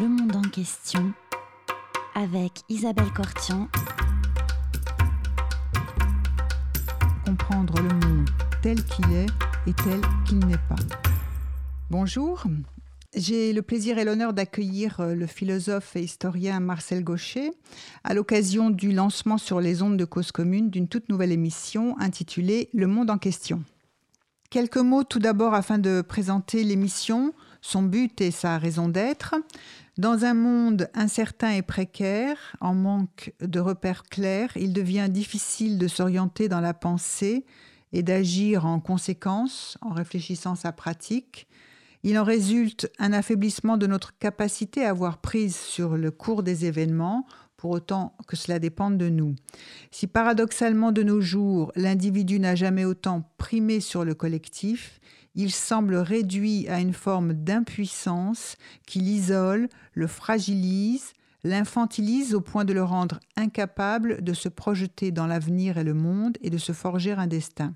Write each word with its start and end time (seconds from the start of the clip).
Le 0.00 0.08
monde 0.08 0.34
en 0.34 0.48
question 0.48 1.12
avec 2.14 2.62
Isabelle 2.70 3.12
Cortian. 3.14 3.68
Comprendre 7.26 7.74
le 7.82 8.06
monde 8.06 8.30
tel 8.62 8.82
qu'il 8.82 9.12
est 9.12 9.26
et 9.66 9.74
tel 9.74 10.00
qu'il 10.26 10.38
n'est 10.38 10.56
pas. 10.70 10.76
Bonjour, 11.90 12.44
j'ai 13.14 13.52
le 13.52 13.60
plaisir 13.60 13.98
et 13.98 14.06
l'honneur 14.06 14.32
d'accueillir 14.32 15.00
euh, 15.00 15.14
le 15.14 15.26
philosophe 15.26 15.94
et 15.96 16.02
historien 16.02 16.60
Marcel 16.60 17.04
Gaucher 17.04 17.50
à 18.02 18.14
l'occasion 18.14 18.70
du 18.70 18.92
lancement 18.92 19.36
sur 19.36 19.60
les 19.60 19.82
ondes 19.82 19.98
de 19.98 20.06
cause 20.06 20.32
commune 20.32 20.70
d'une 20.70 20.88
toute 20.88 21.10
nouvelle 21.10 21.32
émission 21.32 21.94
intitulée 22.00 22.70
Le 22.72 22.86
monde 22.86 23.10
en 23.10 23.18
question. 23.18 23.62
Quelques 24.48 24.78
mots 24.78 25.04
tout 25.04 25.18
d'abord 25.18 25.52
afin 25.52 25.78
de 25.78 26.00
présenter 26.00 26.64
l'émission, 26.64 27.34
son 27.60 27.82
but 27.82 28.20
et 28.20 28.30
sa 28.30 28.58
raison 28.58 28.88
d'être. 28.88 29.34
Dans 29.98 30.24
un 30.24 30.34
monde 30.34 30.88
incertain 30.94 31.50
et 31.50 31.62
précaire, 31.62 32.56
en 32.60 32.74
manque 32.74 33.32
de 33.40 33.60
repères 33.60 34.04
clairs, 34.04 34.56
il 34.56 34.72
devient 34.72 35.08
difficile 35.10 35.78
de 35.78 35.88
s'orienter 35.88 36.48
dans 36.48 36.60
la 36.60 36.74
pensée 36.74 37.44
et 37.92 38.02
d'agir 38.02 38.66
en 38.66 38.80
conséquence 38.80 39.76
en 39.82 39.90
réfléchissant 39.90 40.54
sa 40.54 40.72
pratique 40.72 41.48
il 42.02 42.18
en 42.18 42.24
résulte 42.24 42.90
un 42.98 43.12
affaiblissement 43.12 43.76
de 43.76 43.86
notre 43.86 44.16
capacité 44.18 44.84
à 44.84 44.90
avoir 44.90 45.18
prise 45.18 45.56
sur 45.56 45.96
le 45.96 46.10
cours 46.10 46.42
des 46.42 46.64
événements, 46.64 47.26
pour 47.56 47.72
autant 47.72 48.16
que 48.26 48.36
cela 48.36 48.58
dépende 48.58 48.96
de 48.96 49.10
nous. 49.10 49.34
Si 49.90 50.06
paradoxalement 50.06 50.92
de 50.92 51.02
nos 51.02 51.20
jours, 51.20 51.72
l'individu 51.76 52.40
n'a 52.40 52.54
jamais 52.54 52.86
autant 52.86 53.30
primé 53.36 53.80
sur 53.80 54.02
le 54.02 54.14
collectif, 54.14 54.98
il 55.40 55.52
semble 55.52 55.96
réduit 55.96 56.68
à 56.68 56.80
une 56.80 56.92
forme 56.92 57.32
d'impuissance 57.32 58.56
qui 58.86 59.00
l'isole, 59.00 59.70
le 59.94 60.06
fragilise, 60.06 61.14
l'infantilise 61.44 62.34
au 62.34 62.42
point 62.42 62.66
de 62.66 62.74
le 62.74 62.84
rendre 62.84 63.20
incapable 63.36 64.22
de 64.22 64.34
se 64.34 64.50
projeter 64.50 65.12
dans 65.12 65.26
l'avenir 65.26 65.78
et 65.78 65.84
le 65.84 65.94
monde 65.94 66.36
et 66.42 66.50
de 66.50 66.58
se 66.58 66.72
forger 66.72 67.12
un 67.12 67.26
destin. 67.26 67.74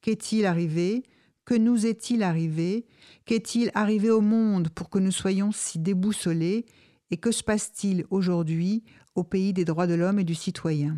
Qu'est-il 0.00 0.46
arrivé? 0.46 1.02
Que 1.44 1.54
nous 1.54 1.84
est-il 1.84 2.22
arrivé? 2.22 2.86
Qu'est-il 3.26 3.70
arrivé 3.74 4.08
au 4.08 4.22
monde 4.22 4.70
pour 4.70 4.88
que 4.88 4.98
nous 4.98 5.12
soyons 5.12 5.52
si 5.52 5.78
déboussolés? 5.78 6.64
Et 7.10 7.18
que 7.18 7.30
se 7.30 7.42
passe-t-il 7.42 8.06
aujourd'hui 8.08 8.84
au 9.14 9.22
pays 9.22 9.52
des 9.52 9.66
droits 9.66 9.86
de 9.86 9.92
l'homme 9.92 10.18
et 10.18 10.24
du 10.24 10.34
citoyen? 10.34 10.96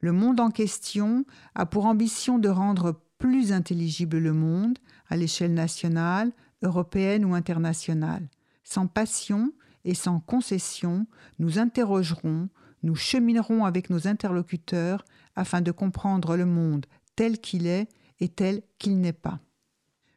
Le 0.00 0.10
monde 0.10 0.40
en 0.40 0.50
question 0.50 1.24
a 1.54 1.66
pour 1.66 1.86
ambition 1.86 2.40
de 2.40 2.48
rendre 2.48 3.00
plus 3.18 3.52
intelligible 3.52 4.18
le 4.18 4.32
monde 4.32 4.78
à 5.10 5.16
l'échelle 5.16 5.52
nationale, 5.52 6.32
européenne 6.62 7.24
ou 7.24 7.34
internationale. 7.34 8.28
Sans 8.64 8.86
passion 8.86 9.52
et 9.84 9.94
sans 9.94 10.20
concession, 10.20 11.06
nous 11.38 11.58
interrogerons, 11.58 12.48
nous 12.82 12.94
cheminerons 12.94 13.64
avec 13.64 13.90
nos 13.90 14.06
interlocuteurs 14.06 15.04
afin 15.36 15.60
de 15.60 15.72
comprendre 15.72 16.36
le 16.36 16.46
monde 16.46 16.86
tel 17.16 17.38
qu'il 17.38 17.66
est 17.66 17.88
et 18.20 18.28
tel 18.28 18.62
qu'il 18.78 19.00
n'est 19.00 19.12
pas. 19.12 19.40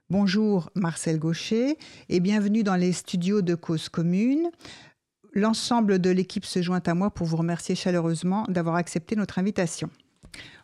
Bonjour 0.09 0.69
Marcel 0.75 1.17
Gaucher 1.17 1.77
et 2.09 2.19
bienvenue 2.19 2.63
dans 2.63 2.75
les 2.75 2.93
studios 2.93 3.41
de 3.41 3.55
Cause 3.55 3.89
Commune. 3.89 4.49
L'ensemble 5.33 5.99
de 5.99 6.11
l'équipe 6.11 6.45
se 6.45 6.61
joint 6.61 6.83
à 6.85 6.93
moi 6.93 7.09
pour 7.09 7.25
vous 7.25 7.37
remercier 7.37 7.73
chaleureusement 7.73 8.45
d'avoir 8.49 8.75
accepté 8.75 9.15
notre 9.15 9.39
invitation. 9.39 9.89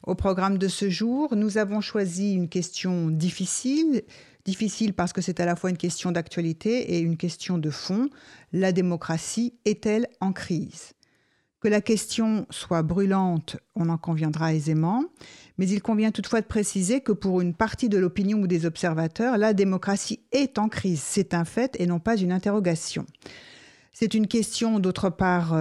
Au 0.04 0.16
programme 0.16 0.58
de 0.58 0.68
ce 0.68 0.90
jour, 0.90 1.36
nous 1.36 1.58
avons 1.58 1.82
choisi 1.82 2.34
une 2.34 2.50
question 2.50 3.10
difficile, 3.10 4.04
difficile 4.46 4.94
parce 4.94 5.14
que 5.14 5.22
c'est 5.22 5.40
à 5.40 5.46
la 5.46 5.56
fois 5.56 5.70
une 5.70 5.78
question 5.78 6.12
d'actualité 6.12 6.96
et 6.96 7.00
une 7.00 7.18
question 7.18 7.58
de 7.58 7.70
fond. 7.70 8.10
La 8.54 8.72
démocratie 8.72 9.54
est-elle 9.66 10.08
en 10.22 10.32
crise? 10.32 10.94
Que 11.60 11.68
la 11.68 11.82
question 11.82 12.48
soit 12.50 12.84
brûlante, 12.84 13.58
on 13.76 13.90
en 13.90 13.98
conviendra 13.98 14.54
aisément, 14.54 15.04
mais 15.58 15.68
il 15.68 15.82
convient 15.82 16.12
toutefois 16.12 16.40
de 16.40 16.46
préciser 16.46 17.02
que 17.02 17.12
pour 17.12 17.42
une 17.42 17.54
partie 17.54 17.90
de 17.90 17.98
l'opinion 17.98 18.40
ou 18.40 18.48
des 18.48 18.66
observateurs, 18.66 19.38
la 19.38 19.54
démocratie 19.54 20.22
est 20.32 20.58
en 20.58 20.70
crise. 20.70 21.02
C'est 21.02 21.34
un 21.34 21.44
fait 21.44 21.76
et 21.78 21.86
non 21.86 22.00
pas 22.00 22.16
une 22.16 22.32
interrogation. 22.32 23.06
C'est 23.92 24.14
une 24.14 24.28
question 24.28 24.80
d'autre 24.80 25.10
part 25.10 25.54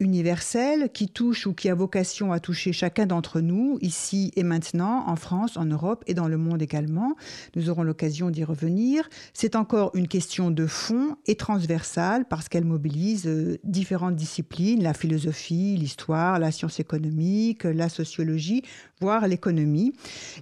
universelle 0.00 0.90
qui 0.92 1.08
touche 1.08 1.46
ou 1.46 1.52
qui 1.52 1.68
a 1.68 1.74
vocation 1.74 2.32
à 2.32 2.40
toucher 2.40 2.72
chacun 2.72 3.06
d'entre 3.06 3.40
nous, 3.40 3.78
ici 3.80 4.32
et 4.34 4.42
maintenant, 4.42 5.04
en 5.06 5.16
France, 5.16 5.56
en 5.56 5.66
Europe 5.66 6.02
et 6.06 6.14
dans 6.14 6.26
le 6.26 6.38
monde 6.38 6.62
également. 6.62 7.14
Nous 7.54 7.70
aurons 7.70 7.82
l'occasion 7.82 8.30
d'y 8.30 8.42
revenir. 8.42 9.08
C'est 9.34 9.54
encore 9.54 9.90
une 9.94 10.08
question 10.08 10.50
de 10.50 10.66
fond 10.66 11.16
et 11.26 11.36
transversale 11.36 12.24
parce 12.28 12.48
qu'elle 12.48 12.64
mobilise 12.64 13.26
euh, 13.26 13.58
différentes 13.62 14.16
disciplines, 14.16 14.82
la 14.82 14.94
philosophie, 14.94 15.76
l'histoire, 15.76 16.38
la 16.38 16.50
science 16.50 16.80
économique, 16.80 17.64
la 17.64 17.88
sociologie, 17.88 18.62
voire 19.00 19.28
l'économie. 19.28 19.92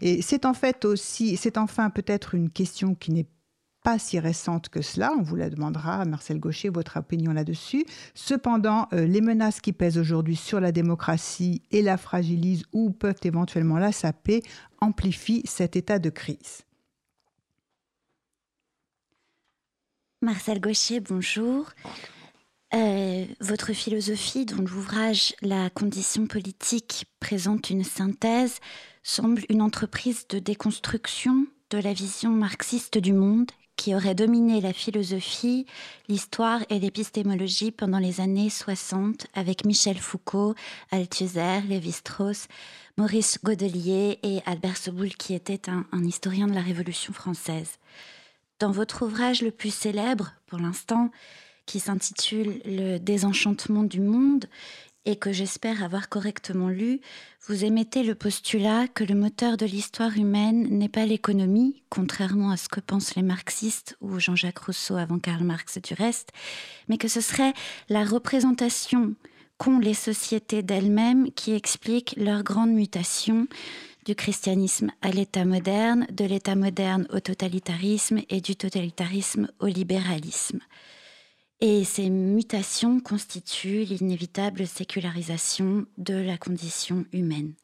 Et 0.00 0.22
c'est 0.22 0.47
en 0.47 0.54
fait 0.54 0.84
aussi, 0.84 1.36
c'est 1.36 1.58
enfin 1.58 1.91
peut-être 1.91 2.34
une 2.34 2.50
question 2.50 2.94
qui 2.94 3.12
n'est 3.12 3.26
pas 3.83 3.99
si 3.99 4.19
récente 4.19 4.69
que 4.69 4.83
cela. 4.83 5.12
On 5.19 5.22
vous 5.22 5.37
la 5.37 5.50
demandera, 5.50 6.05
Marcel 6.05 6.39
Gaucher, 6.39 6.69
votre 6.69 6.99
opinion 6.99 7.33
là-dessus. 7.33 7.84
Cependant, 8.15 8.89
euh, 8.93 9.06
les 9.06 9.21
menaces 9.21 9.61
qui 9.61 9.72
pèsent 9.72 9.99
aujourd'hui 9.99 10.37
sur 10.37 10.61
la 10.61 10.72
démocratie 10.72 11.62
et 11.71 11.83
la 11.83 11.97
fragilisent 11.97 12.65
ou 12.72 12.91
peuvent 12.91 13.21
éventuellement 13.22 13.78
la 13.78 13.93
saper 13.93 14.43
amplifient 14.81 15.43
cet 15.44 15.77
état 15.77 15.99
de 15.99 16.11
crise. 16.11 16.62
Marcel 20.21 20.60
Gaucher, 20.60 21.00
bonjour. 21.00 21.71
Euh, 22.75 23.25
votre 23.41 23.72
philosophie, 23.72 24.45
dont 24.45 24.62
l'ouvrage 24.62 25.34
La 25.41 25.71
condition 25.71 26.27
politique 26.27 27.06
présente 27.21 27.71
une 27.71 27.84
synthèse, 27.84 28.59
semble 29.03 29.43
une 29.49 29.62
entreprise 29.62 30.27
de 30.28 30.39
déconstruction 30.39 31.47
de 31.71 31.78
la 31.78 31.93
vision 31.93 32.31
marxiste 32.31 32.99
du 32.99 33.12
monde 33.12 33.50
qui 33.78 33.94
aurait 33.94 34.16
dominé 34.16 34.61
la 34.61 34.75
philosophie, 34.75 35.65
l'histoire 36.09 36.61
et 36.69 36.81
l'épistémologie 36.81 37.71
pendant 37.71 38.00
les 38.00 38.21
années 38.21 38.50
60 38.50 39.28
avec 39.34 39.65
Michel 39.65 39.97
Foucault, 39.97 40.55
Althusser, 40.91 41.61
Lévi-Strauss, 41.66 42.49
Maurice 42.99 43.39
Godelier 43.43 44.19
et 44.25 44.41
Albert 44.44 44.77
Soboul 44.77 45.11
qui 45.11 45.33
était 45.33 45.71
un, 45.71 45.87
un 45.93 46.05
historien 46.05 46.49
de 46.49 46.55
la 46.55 46.61
Révolution 46.61 47.12
française. 47.12 47.78
Dans 48.59 48.72
votre 48.72 49.06
ouvrage 49.06 49.43
le 49.43 49.53
plus 49.53 49.72
célèbre 49.72 50.33
pour 50.49 50.59
l'instant, 50.59 51.10
qui 51.65 51.78
s'intitule 51.78 52.60
Le 52.65 52.99
désenchantement 52.99 53.84
du 53.84 54.00
monde, 54.00 54.47
et 55.08 55.16
que 55.16 55.32
j'espère 55.32 55.82
avoir 55.82 56.10
correctement 56.10 56.69
lu, 56.69 57.00
vous 57.46 57.64
émettez 57.64 58.02
le 58.02 58.14
postulat 58.14 58.88
que 58.88 59.04
le 59.04 59.14
moteur 59.14 59.56
de 59.56 59.64
l'histoire 59.64 60.14
humaine 60.19 60.69
n'est 60.69 60.91
pas 60.91 61.06
l'économie, 61.06 61.82
contrairement 61.88 62.50
à 62.50 62.58
ce 62.58 62.69
que 62.69 62.80
pensent 62.80 63.14
les 63.14 63.22
marxistes 63.22 63.97
ou 64.02 64.20
Jean-Jacques 64.20 64.58
Rousseau 64.58 64.97
avant 64.97 65.18
Karl 65.18 65.42
Marx 65.44 65.78
du 65.78 65.94
reste, 65.94 66.32
mais 66.88 66.98
que 66.98 67.08
ce 67.08 67.22
serait 67.22 67.54
la 67.88 68.04
représentation 68.04 69.14
qu'ont 69.56 69.78
les 69.78 69.94
sociétés 69.94 70.62
d'elles-mêmes 70.62 71.32
qui 71.32 71.54
explique 71.54 72.14
leur 72.18 72.42
grande 72.42 72.72
mutation 72.72 73.48
du 74.04 74.14
christianisme 74.14 74.91
à 75.00 75.10
l'État 75.10 75.47
moderne, 75.47 76.06
de 76.12 76.26
l'État 76.26 76.54
moderne 76.54 77.08
au 77.14 77.20
totalitarisme 77.20 78.20
et 78.28 78.42
du 78.42 78.56
totalitarisme 78.56 79.48
au 79.58 79.68
libéralisme. 79.68 80.60
Et 81.60 81.82
ces 81.82 82.08
mutations 82.08 83.00
constituent 83.00 83.84
l'inévitable 83.84 84.66
sécularisation 84.66 85.86
de 85.96 86.14
la 86.14 86.38
condition 86.38 87.04
humaine. 87.12 87.54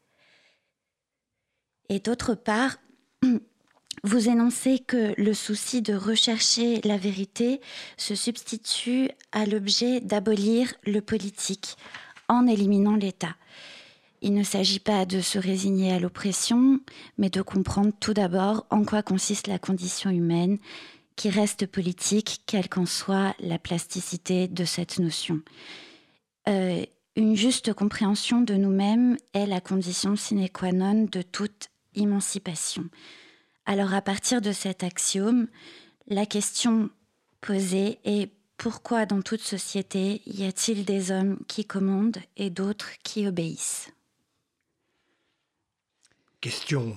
Et 1.88 2.00
d'autre 2.00 2.34
part, 2.34 2.76
vous 4.04 4.28
énoncez 4.28 4.80
que 4.80 5.14
le 5.16 5.32
souci 5.32 5.80
de 5.80 5.94
rechercher 5.94 6.80
la 6.82 6.96
vérité 6.96 7.60
se 7.96 8.16
substitue 8.16 9.10
à 9.30 9.46
l'objet 9.46 10.00
d'abolir 10.00 10.74
le 10.84 11.00
politique 11.00 11.76
en 12.28 12.48
éliminant 12.48 12.96
l'État. 12.96 13.36
Il 14.22 14.32
ne 14.32 14.42
s'agit 14.42 14.80
pas 14.80 15.04
de 15.04 15.20
se 15.20 15.38
résigner 15.38 15.92
à 15.92 16.00
l'oppression, 16.00 16.80
mais 17.18 17.28
de 17.28 17.42
comprendre 17.42 17.92
tout 18.00 18.14
d'abord 18.14 18.66
en 18.70 18.82
quoi 18.82 19.02
consiste 19.02 19.46
la 19.46 19.58
condition 19.58 20.08
humaine 20.08 20.58
qui 21.16 21.30
reste 21.30 21.66
politique, 21.66 22.42
quelle 22.46 22.68
qu'en 22.68 22.86
soit 22.86 23.34
la 23.38 23.58
plasticité 23.58 24.48
de 24.48 24.64
cette 24.64 24.98
notion. 24.98 25.40
Euh, 26.48 26.84
une 27.16 27.36
juste 27.36 27.72
compréhension 27.72 28.40
de 28.40 28.54
nous-mêmes 28.54 29.16
est 29.32 29.46
la 29.46 29.60
condition 29.60 30.16
sine 30.16 30.48
qua 30.48 30.72
non 30.72 31.06
de 31.10 31.22
toute 31.22 31.68
émancipation. 31.94 32.84
Alors 33.66 33.94
à 33.94 34.02
partir 34.02 34.40
de 34.40 34.52
cet 34.52 34.82
axiome, 34.82 35.46
la 36.08 36.26
question 36.26 36.90
posée 37.40 37.98
est 38.04 38.32
pourquoi 38.56 39.06
dans 39.06 39.22
toute 39.22 39.40
société 39.40 40.22
y 40.26 40.44
a-t-il 40.44 40.84
des 40.84 41.10
hommes 41.10 41.38
qui 41.48 41.64
commandent 41.64 42.18
et 42.36 42.50
d'autres 42.50 42.90
qui 43.02 43.26
obéissent? 43.26 43.90
Question 46.40 46.94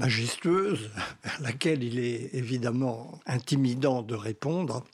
majestueuse, 0.00 0.90
à 1.24 1.42
laquelle 1.42 1.84
il 1.84 1.98
est 1.98 2.34
évidemment 2.34 3.20
intimidant 3.26 4.02
de 4.02 4.14
répondre. 4.14 4.84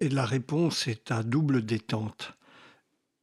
Et 0.00 0.08
la 0.08 0.26
réponse 0.26 0.88
est 0.88 1.12
à 1.12 1.22
double 1.22 1.64
détente. 1.64 2.32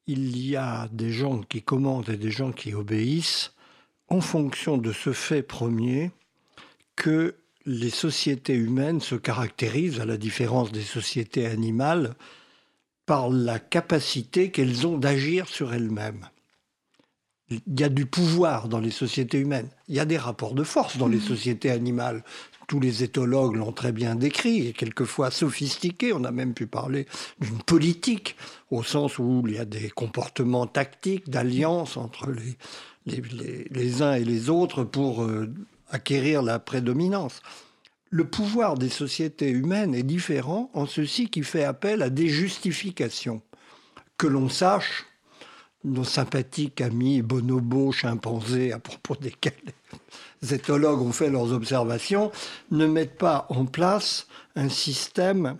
Il 0.07 0.38
y 0.38 0.56
a 0.56 0.88
des 0.91 1.12
gens 1.12 1.41
qui 1.41 1.62
commandent 1.62 2.09
et 2.09 2.18
des 2.18 2.31
gens 2.31 2.53
qui 2.53 2.74
obéissent 2.74 3.53
en 4.07 4.21
fonction 4.21 4.77
de 4.77 4.94
ce 4.94 5.12
fait 5.12 5.44
premier 5.44 6.12
que 6.95 7.36
les 7.65 7.89
sociétés 7.89 8.56
humaines 8.56 9.01
se 9.01 9.15
caractérisent, 9.15 10.00
à 10.00 10.06
la 10.06 10.18
différence 10.18 10.71
des 10.71 10.83
sociétés 10.83 11.45
animales, 11.45 12.15
par 13.06 13.29
la 13.29 13.59
capacité 13.59 14.51
qu'elles 14.51 14.88
ont 14.88 14.97
d'agir 14.97 15.47
sur 15.47 15.74
elles-mêmes. 15.74 16.29
Il 17.67 17.79
y 17.79 17.83
a 17.83 17.89
du 17.89 18.05
pouvoir 18.05 18.67
dans 18.67 18.79
les 18.79 18.91
sociétés 18.91 19.39
humaines. 19.39 19.69
Il 19.88 19.95
y 19.95 20.00
a 20.00 20.05
des 20.05 20.17
rapports 20.17 20.53
de 20.53 20.63
force 20.63 20.97
dans 20.97 21.07
les 21.07 21.17
mmh. 21.17 21.21
sociétés 21.21 21.71
animales. 21.71 22.23
Tous 22.67 22.79
les 22.79 23.03
éthologues 23.03 23.55
l'ont 23.55 23.73
très 23.73 23.91
bien 23.91 24.15
décrit, 24.15 24.67
et 24.67 24.73
quelquefois 24.73 25.31
sophistiqué. 25.31 26.13
On 26.13 26.23
a 26.23 26.31
même 26.31 26.53
pu 26.53 26.65
parler 26.65 27.07
d'une 27.39 27.59
politique, 27.59 28.35
au 28.71 28.83
sens 28.83 29.19
où 29.19 29.44
il 29.47 29.55
y 29.55 29.59
a 29.59 29.65
des 29.65 29.89
comportements 29.89 30.67
tactiques, 30.67 31.29
d'alliance 31.29 31.97
entre 31.97 32.31
les, 32.31 32.57
les, 33.05 34.01
uns 34.01 34.13
et 34.13 34.23
les 34.23 34.50
autres 34.50 34.83
pour 34.83 35.23
euh, 35.23 35.53
acquérir 35.89 36.41
la 36.41 36.59
prédominance. 36.59 37.41
Le 38.09 38.25
pouvoir 38.25 38.77
des 38.77 38.89
sociétés 38.89 39.50
humaines 39.50 39.95
est 39.95 40.03
différent 40.03 40.69
en 40.73 40.85
ceci 40.85 41.29
qui 41.29 41.44
fait 41.44 41.63
appel 41.63 42.01
à 42.01 42.09
des 42.09 42.27
justifications. 42.27 43.41
Que 44.17 44.27
l'on 44.27 44.50
sache, 44.50 45.05
nos 45.83 46.03
sympathiques 46.03 46.81
amis 46.81 47.21
bonobos, 47.21 47.91
chimpanzés, 47.91 48.71
à 48.71 48.80
propos 48.80 49.15
desquels 49.15 49.53
les 50.41 50.53
éthologues 50.53 51.01
ont 51.01 51.12
fait 51.12 51.30
leurs 51.30 51.53
observations, 51.53 52.31
ne 52.71 52.85
mettent 52.85 53.18
pas 53.18 53.45
en 53.50 53.65
place 53.65 54.27
un 54.56 54.69
système 54.69 55.57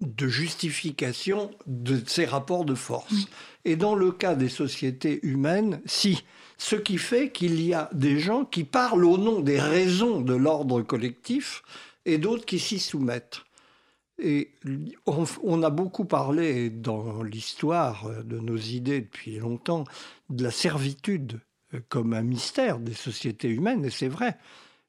de 0.00 0.28
justification 0.28 1.50
de 1.66 2.02
ces 2.06 2.26
rapports 2.26 2.66
de 2.66 2.74
force. 2.74 3.26
Et 3.64 3.76
dans 3.76 3.94
le 3.94 4.12
cas 4.12 4.34
des 4.34 4.50
sociétés 4.50 5.20
humaines, 5.22 5.80
si. 5.86 6.22
Ce 6.58 6.76
qui 6.76 6.96
fait 6.96 7.30
qu'il 7.32 7.60
y 7.62 7.74
a 7.74 7.90
des 7.92 8.18
gens 8.18 8.46
qui 8.46 8.64
parlent 8.64 9.04
au 9.04 9.18
nom 9.18 9.40
des 9.40 9.60
raisons 9.60 10.22
de 10.22 10.34
l'ordre 10.34 10.80
collectif 10.80 11.62
et 12.06 12.16
d'autres 12.16 12.46
qui 12.46 12.58
s'y 12.58 12.78
soumettent. 12.78 13.45
Et 14.18 14.52
on, 15.06 15.62
a 15.62 15.70
beaucoup 15.70 16.06
parlé 16.06 16.70
dans 16.70 17.22
l'histoire 17.22 18.10
de 18.24 18.38
nos 18.38 18.56
idées 18.56 19.02
depuis 19.02 19.38
longtemps 19.38 19.84
de 20.30 20.44
la 20.44 20.50
servitude 20.50 21.40
comme 21.88 22.14
un 22.14 22.22
mystère 22.22 22.78
des 22.78 22.94
sociétés 22.94 23.50
humaines, 23.50 23.84
et 23.84 23.90
c'est 23.90 24.08
vrai. 24.08 24.38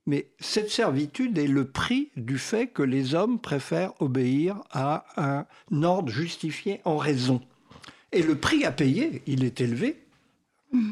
Mais 0.06 0.30
cette 0.40 0.70
servitude 0.70 1.38
est 1.38 1.48
le 1.48 1.70
prix 1.70 2.12
du 2.16 2.38
fait 2.38 2.68
que 2.68 2.84
les 2.84 3.14
hommes 3.14 3.40
préfèrent 3.40 4.02
obéir 4.02 4.62
à 4.72 5.06
un 5.18 5.84
ordre 5.84 6.10
justifié 6.10 6.80
en 6.86 6.96
raison. 6.98 7.42
Et 8.14 8.24
le 8.24 8.38
prix 8.38 8.64
à 8.64 8.72
payer, 8.72 9.22
il 9.28 9.44
est 9.44 9.60
élevé, 9.60 9.98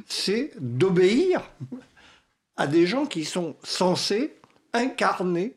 c'est 0.08 0.52
d'obéir 0.60 1.50
à 2.58 2.68
des 2.68 2.86
gens 2.86 3.06
qui 3.06 3.24
sont 3.24 3.56
censés 3.64 4.36
incarner 4.74 5.56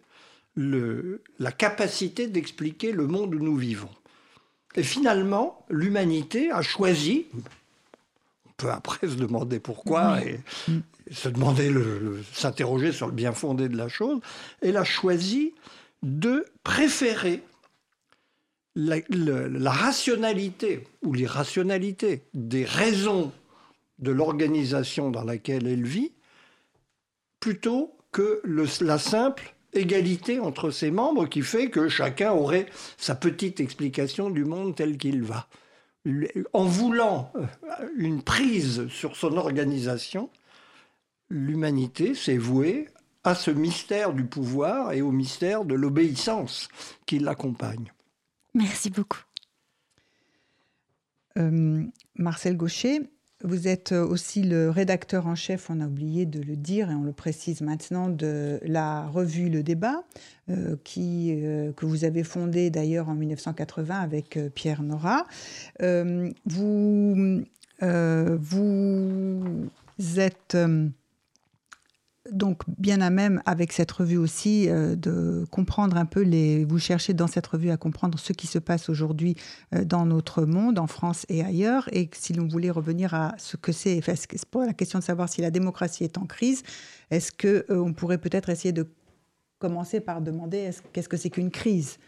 la 0.59 1.53
capacité 1.53 2.27
d'expliquer 2.27 2.93
le 2.93 3.07
monde 3.07 3.35
où 3.35 3.39
nous 3.39 3.57
vivons. 3.57 3.91
Et 4.75 4.83
finalement, 4.83 5.65
l'humanité 5.71 6.51
a 6.51 6.63
choisi, 6.63 7.27
on 8.47 8.51
peut 8.57 8.71
après 8.71 9.09
se 9.09 9.15
demander 9.15 9.61
pourquoi 9.61 10.21
et 10.21 10.41
se 11.11 11.29
demander, 11.29 11.73
s'interroger 12.33 12.93
sur 12.93 13.07
le 13.07 13.13
bien 13.13 13.33
fondé 13.33 13.69
de 13.69 13.77
la 13.77 13.89
chose, 13.89 14.21
elle 14.61 14.77
a 14.77 14.85
choisi 14.85 15.55
de 16.03 16.45
préférer 16.65 17.43
la 18.75 19.71
rationalité 19.71 20.87
ou 21.03 21.13
l'irrationalité 21.13 22.25
des 22.35 22.65
raisons 22.65 23.33
de 23.99 24.11
l'organisation 24.11 25.11
dans 25.11 25.25
laquelle 25.25 25.67
elle 25.67 25.87
vit, 25.87 26.13
plutôt 27.41 27.97
que 28.13 28.43
la 28.81 28.99
simple 28.99 29.55
égalité 29.79 30.41
entre 30.41 30.71
ses 30.71 30.91
membres 30.91 31.27
qui 31.27 31.43
fait 31.43 31.71
que 31.71 31.89
chacun 31.89 32.33
aurait 32.33 32.67
sa 32.97 33.15
petite 33.15 33.61
explication 33.61 34.31
du 34.31 34.45
monde 34.45 34.75
tel 34.75 34.99
qu'il 34.99 35.23
va. 35.23 35.49
En 36.53 36.65
voulant 36.65 37.33
euh, 37.37 37.47
une 37.97 38.23
prise 38.23 38.89
sur 38.89 39.17
son 39.17 39.37
organisation, 39.37 40.31
l'humanité 41.29 42.15
s'est 42.15 42.39
vouée 42.39 42.89
à 43.25 43.35
ce 43.35 43.51
mystère 43.51 44.13
du 44.13 44.25
pouvoir 44.25 44.93
et 44.93 45.03
au 45.03 45.11
mystère 45.11 45.65
de 45.65 45.75
l'obéissance 45.75 46.69
qui 47.07 47.19
l'accompagne. 47.19 47.93
Merci 48.55 48.91
beaucoup. 48.91 49.23
Euh, 51.37 51.85
Marcel 52.15 52.57
Gaucher, 52.57 53.01
vous 53.45 53.69
êtes 53.69 53.93
euh, 53.93 54.05
aussi 54.05 54.43
le 54.43 54.69
rédacteur 54.69 55.29
en 55.29 55.37
chef, 55.37 55.71
on 55.71 55.81
a 55.81 55.87
oublié 55.87 56.27
de 56.27 56.41
le 56.41 56.57
dire 56.57 56.91
et 56.91 56.95
on 56.95 57.05
le 57.05 57.13
précise 57.13 57.61
maintenant, 57.61 58.09
de 58.09 58.59
la 58.65 59.07
revue 59.07 59.49
Le 59.49 59.63
Débat, 59.63 60.03
euh, 60.51 60.75
euh, 60.97 61.73
que 61.73 61.87
vous 61.87 62.05
avez 62.05 62.25
fondée 62.25 62.71
d'ailleurs 62.71 63.09
en 63.09 63.15
1980 63.15 64.01
avec 64.01 64.39
Pierre 64.55 64.83
Nora. 64.83 65.25
vous, 65.81 67.45
vous 67.81 69.71
êtes 70.17 70.57
donc 72.33 72.63
bien 72.79 73.01
à 73.01 73.11
même 73.11 73.43
avec 73.47 73.73
cette 73.73 73.91
revue 73.91 74.17
aussi 74.17 74.69
euh, 74.69 74.97
de 74.97 75.45
comprendre 75.51 75.97
un 75.97 76.07
peu 76.07 76.23
les. 76.23 76.65
Vous 76.65 76.79
cherchez 76.79 77.15
dans 77.15 77.27
cette 77.27 77.47
revue 77.47 77.71
à 77.71 77.77
comprendre 77.77 78.19
ce 78.19 78.33
qui 78.33 78.47
se 78.47 78.59
passe 78.59 78.89
aujourd'hui 78.89 79.37
euh, 79.75 79.85
dans 79.85 80.07
notre 80.07 80.45
monde, 80.45 80.79
en 80.79 80.87
France 80.87 81.27
et 81.29 81.45
ailleurs. 81.45 81.89
Et 81.93 82.11
si 82.13 82.33
l'on 82.33 82.47
voulait 82.47 82.71
revenir 82.71 83.15
à 83.15 83.35
ce 83.39 83.57
que 83.57 83.73
c'est, 83.73 84.01
pour 84.51 84.63
la 84.63 84.75
question 84.75 84.99
de 84.99 85.05
savoir 85.05 85.29
si 85.29 85.41
la 85.41 85.51
démocratie 85.51 86.05
est 86.05 86.19
en 86.19 86.27
crise, 86.27 86.63
est-ce 87.11 87.33
que 87.33 87.67
euh, 87.71 87.79
on 87.79 87.93
pourrait 87.93 88.19
peut-être 88.19 88.49
essayer 88.49 88.73
de 88.73 88.87
commencer 89.59 90.01
par 90.01 90.21
demander 90.21 90.71
qu'est-ce 90.93 91.09
que 91.09 91.17
c'est 91.17 91.31
qu'une 91.31 91.51
crise? 91.51 91.99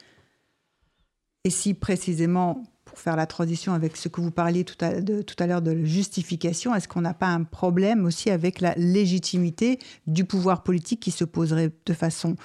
Et 1.44 1.50
si 1.50 1.74
précisément 1.74 2.62
faire 3.00 3.16
la 3.16 3.26
transition 3.26 3.72
avec 3.72 3.96
ce 3.96 4.08
que 4.08 4.20
vous 4.20 4.30
parliez 4.30 4.64
tout 4.64 4.76
à, 4.80 5.46
l'heure 5.46 5.62
de 5.62 5.84
justification, 5.84 6.74
est-ce 6.74 6.88
qu'on 6.88 7.00
n'a 7.00 7.14
pas 7.14 7.28
un 7.28 7.44
problème 7.44 8.04
aussi 8.04 8.30
avec 8.30 8.60
la 8.60 8.74
légitimité 8.76 9.78
du 10.06 10.24
pouvoir 10.24 10.62
politique 10.62 11.00
qui 11.00 11.10
se 11.10 11.24
poserait 11.24 11.72
de 11.86 11.92
façon 11.92 12.36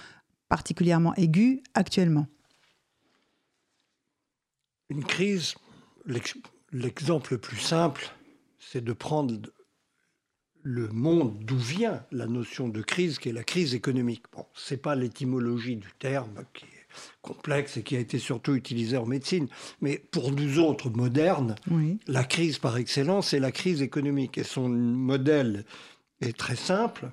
particulièrement 0.49 1.13
aiguë 1.15 1.61
actuellement? 1.73 2.27
Une 4.89 5.03
crise, 5.03 5.55
l'exemple 6.71 7.33
le 7.33 7.39
plus 7.39 7.57
simple, 7.57 8.11
c'est 8.59 8.83
de 8.83 8.93
prendre 8.93 9.35
le 10.61 10.87
monde 10.89 11.37
d'où 11.43 11.57
vient 11.57 12.03
la 12.11 12.25
notion 12.25 12.69
de 12.69 12.81
crise, 12.81 13.19
qui 13.19 13.29
est 13.29 13.33
la 13.33 13.43
crise 13.43 13.75
économique. 13.75 14.23
Bon, 14.31 14.45
ce 14.53 14.73
n'est 14.73 14.79
pas 14.79 14.95
l'étymologie 14.95 15.75
du 15.75 15.91
terme 15.99 16.43
qui 16.53 16.65
complexe 17.21 17.77
et 17.77 17.83
qui 17.83 17.95
a 17.95 17.99
été 17.99 18.19
surtout 18.19 18.55
utilisé 18.55 18.97
en 18.97 19.05
médecine. 19.05 19.47
Mais 19.81 19.97
pour 19.97 20.31
nous 20.31 20.59
autres 20.59 20.89
modernes, 20.89 21.55
la 22.07 22.23
crise 22.23 22.57
par 22.57 22.77
excellence, 22.77 23.29
c'est 23.29 23.39
la 23.39 23.51
crise 23.51 23.81
économique. 23.81 24.37
Et 24.37 24.43
son 24.43 24.69
modèle 24.69 25.65
est 26.21 26.37
très 26.37 26.55
simple. 26.55 27.11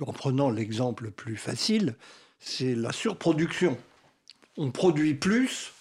En 0.00 0.12
prenant 0.12 0.50
l'exemple 0.50 1.04
le 1.04 1.10
plus 1.10 1.36
facile, 1.36 1.94
c'est 2.38 2.74
la 2.74 2.92
surproduction. 2.92 3.78
On 4.56 4.70
produit 4.70 5.14
plus 5.14 5.72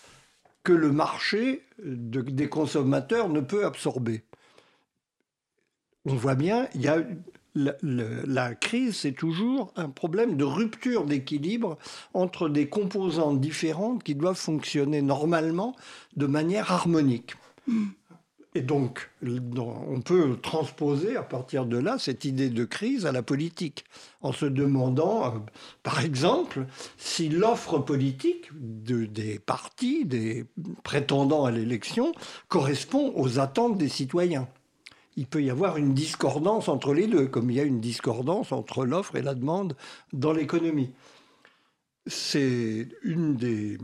que 0.63 0.73
le 0.73 0.91
marché 0.91 1.63
des 1.83 2.47
consommateurs 2.47 3.29
ne 3.29 3.41
peut 3.41 3.65
absorber. 3.65 4.23
On 6.05 6.15
voit 6.15 6.35
bien, 6.35 6.67
il 6.73 6.81
y 6.81 6.87
a 6.87 7.03
la, 7.55 8.55
crise, 8.55 8.97
c'est 8.97 9.11
toujours 9.11 9.71
un 9.75 9.89
problème 9.89 10.37
de 10.37 10.43
rupture 10.43 11.05
d'équilibre 11.05 11.77
entre 12.13 12.49
des 12.49 12.67
composantes 12.67 13.39
différentes 13.39 14.03
qui 14.03 14.15
doivent 14.15 14.37
fonctionner 14.37 15.01
normalement 15.01 15.75
de 16.15 16.25
manière 16.25 16.71
harmonique. 16.71 17.35
Et 18.55 18.61
donc, 18.61 19.09
on 19.23 20.01
peut 20.01 20.37
transposer 20.41 21.15
à 21.17 21.23
partir 21.23 21.65
de 21.65 21.77
là 21.77 21.97
cette 21.97 22.23
idée 22.23 22.49
de 22.49 22.65
crise 22.65 23.07
à 23.07 23.11
la 23.11 23.23
politique, 23.23 23.83
en 24.21 24.31
se 24.31 24.45
demandant, 24.45 25.25
euh, 25.25 25.39
par 25.81 26.05
exemple, 26.05 26.67
si 26.97 27.29
l'offre 27.29 27.79
politique 27.79 28.49
des 28.53 29.39
partis, 29.39 30.05
des 30.05 30.45
prétendants 30.83 31.45
à 31.45 31.51
l'élection, 31.51 32.13
correspond 32.47 33.11
aux 33.15 33.39
attentes 33.39 33.79
des 33.79 33.89
citoyens 33.89 34.47
il 35.15 35.27
peut 35.27 35.43
y 35.43 35.49
avoir 35.49 35.77
une 35.77 35.93
discordance 35.93 36.67
entre 36.67 36.93
les 36.93 37.07
deux, 37.07 37.27
comme 37.27 37.49
il 37.49 37.57
y 37.57 37.59
a 37.59 37.63
une 37.63 37.81
discordance 37.81 38.51
entre 38.51 38.85
l'offre 38.85 39.15
et 39.15 39.21
la 39.21 39.35
demande 39.35 39.75
dans 40.11 40.33
l'économie. 40.33 40.91
C'est 42.07 42.89
une 43.03 43.35
des 43.35 43.77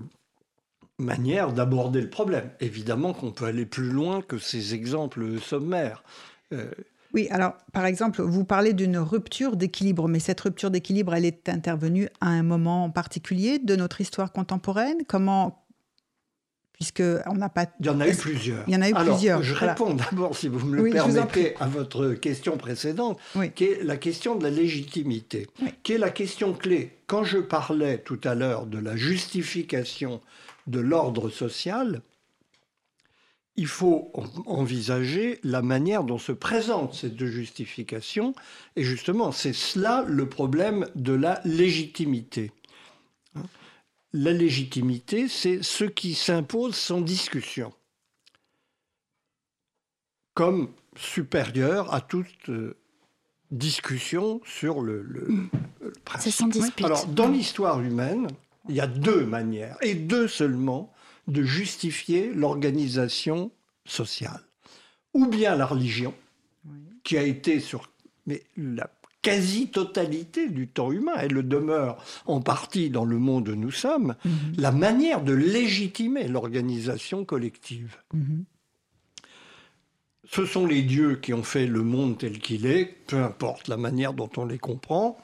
manières 0.97 1.53
d'aborder 1.53 2.01
le 2.01 2.09
problème. 2.09 2.49
Évidemment 2.59 3.13
qu'on 3.13 3.31
peut 3.31 3.45
aller 3.45 3.65
plus 3.65 3.89
loin 3.89 4.21
que 4.21 4.37
ces 4.37 4.73
exemples 4.73 5.39
sommaires. 5.39 6.03
Euh, 6.51 6.71
oui, 7.13 7.27
alors 7.31 7.53
par 7.73 7.85
exemple, 7.85 8.21
vous 8.21 8.43
parlez 8.43 8.73
d'une 8.73 8.97
rupture 8.97 9.55
d'équilibre, 9.55 10.07
mais 10.07 10.19
cette 10.19 10.41
rupture 10.41 10.69
d'équilibre, 10.69 11.15
elle 11.15 11.25
est 11.25 11.49
intervenue 11.49 12.07
à 12.21 12.27
un 12.27 12.43
moment 12.43 12.89
particulier 12.91 13.57
de 13.57 13.75
notre 13.75 14.01
histoire 14.01 14.31
contemporaine? 14.31 14.97
Comment 15.07 15.65
puisque 16.79 17.03
on 17.27 17.35
n'a 17.35 17.49
pas. 17.49 17.65
Il 17.81 17.85
y 17.85 17.89
en 17.89 17.99
a 17.99 18.07
eu 18.07 18.15
plusieurs. 18.15 18.63
Il 18.67 18.73
y 18.73 18.77
en 18.77 18.81
a 18.81 18.89
eu 18.89 18.93
plusieurs. 18.93 19.43
Je 19.43 19.53
réponds 19.53 19.93
d'abord, 19.93 20.35
si 20.35 20.47
vous 20.47 20.65
me 20.65 20.77
le 20.77 20.89
permettez, 20.89 21.55
à 21.59 21.67
votre 21.67 22.13
question 22.13 22.57
précédente, 22.57 23.19
qui 23.55 23.65
est 23.65 23.83
la 23.83 23.97
question 23.97 24.35
de 24.35 24.43
la 24.43 24.49
légitimité, 24.49 25.47
qui 25.83 25.93
est 25.93 25.97
la 25.97 26.09
question 26.09 26.53
clé. 26.53 26.97
Quand 27.05 27.23
je 27.23 27.37
parlais 27.37 27.97
tout 27.97 28.19
à 28.23 28.33
l'heure 28.33 28.65
de 28.65 28.79
la 28.79 28.95
justification 28.95 30.21
de 30.67 30.79
l'ordre 30.79 31.29
social, 31.29 32.01
il 33.57 33.67
faut 33.67 34.13
envisager 34.45 35.39
la 35.43 35.61
manière 35.61 36.05
dont 36.05 36.17
se 36.17 36.31
présentent 36.31 36.93
ces 36.93 37.09
deux 37.09 37.27
justifications. 37.27 38.33
Et 38.77 38.83
justement, 38.83 39.33
c'est 39.33 39.53
cela 39.53 40.05
le 40.07 40.29
problème 40.29 40.85
de 40.95 41.11
la 41.11 41.41
légitimité. 41.43 42.51
La 44.11 44.33
légitimité, 44.33 45.27
c'est 45.27 45.61
ce 45.61 45.83
qui 45.83 46.15
s'impose 46.15 46.75
sans 46.75 47.01
discussion, 47.01 47.73
comme 50.33 50.71
supérieur 50.95 51.93
à 51.93 52.01
toute 52.01 52.49
euh, 52.49 52.75
discussion 53.51 54.41
sur 54.45 54.81
le, 54.81 55.03
mm. 55.03 55.49
principe. 56.05 56.31
C'est 56.31 56.37
sans 56.37 56.47
dispute. 56.47 56.85
Alors, 56.85 57.05
dans 57.07 57.29
l'histoire 57.29 57.79
humaine, 57.81 58.27
il 58.67 58.75
y 58.75 58.81
a 58.81 58.87
deux 58.87 59.25
manières, 59.25 59.77
et 59.81 59.93
deux 59.93 60.27
seulement, 60.27 60.91
de 61.27 61.43
justifier 61.43 62.33
l'organisation 62.33 63.51
sociale. 63.85 64.41
Ou 65.13 65.27
bien 65.27 65.55
la 65.55 65.67
religion, 65.67 66.15
qui 67.03 67.17
a 67.17 67.23
été 67.23 67.59
sur 67.59 67.89
mais 68.29 68.43
la 68.57 68.87
quasi-totalité 69.21 70.49
du 70.49 70.67
temps 70.67 70.91
humain, 70.91 71.13
elle 71.17 71.33
le 71.33 71.43
demeure 71.43 72.03
en 72.25 72.41
partie 72.41 72.89
dans 72.89 73.05
le 73.05 73.17
monde 73.17 73.49
où 73.49 73.55
nous 73.55 73.71
sommes, 73.71 74.15
mhm. 74.23 74.31
la 74.57 74.71
manière 74.71 75.21
de 75.21 75.33
légitimer 75.33 76.27
l'organisation 76.27 77.25
collective. 77.25 77.97
Mhm. 78.13 78.45
Ce 80.31 80.45
sont 80.45 80.67
les 80.67 80.83
dieux 80.83 81.15
qui 81.15 81.33
ont 81.33 81.43
fait 81.43 81.65
le 81.65 81.81
monde 81.81 82.19
tel 82.19 82.37
qu'il 82.37 82.67
est, 82.67 82.85
peu 83.07 83.17
importe 83.17 83.67
la 83.67 83.77
manière 83.77 84.13
dont 84.13 84.29
on 84.37 84.45
les 84.45 84.59
comprend. 84.59 85.17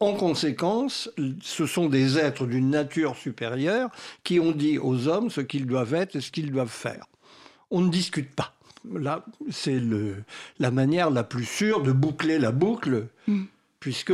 En 0.00 0.12
conséquence, 0.14 1.10
ce 1.40 1.66
sont 1.66 1.88
des 1.88 2.18
êtres 2.18 2.46
d'une 2.46 2.68
nature 2.68 3.16
supérieure 3.16 3.90
qui 4.22 4.38
ont 4.40 4.52
dit 4.52 4.78
aux 4.78 5.08
hommes 5.08 5.30
ce 5.30 5.40
qu'ils 5.40 5.66
doivent 5.66 5.94
être 5.94 6.16
et 6.16 6.20
ce 6.20 6.30
qu'ils 6.30 6.50
doivent 6.50 6.68
faire. 6.68 7.06
On 7.70 7.80
ne 7.80 7.90
discute 7.90 8.34
pas. 8.34 8.53
Là, 8.92 9.24
c'est 9.50 9.80
la 10.58 10.70
manière 10.70 11.10
la 11.10 11.24
plus 11.24 11.44
sûre 11.44 11.82
de 11.82 11.92
boucler 11.92 12.38
la 12.38 12.52
boucle, 12.52 13.08
mm. 13.26 13.44
puisque 13.80 14.12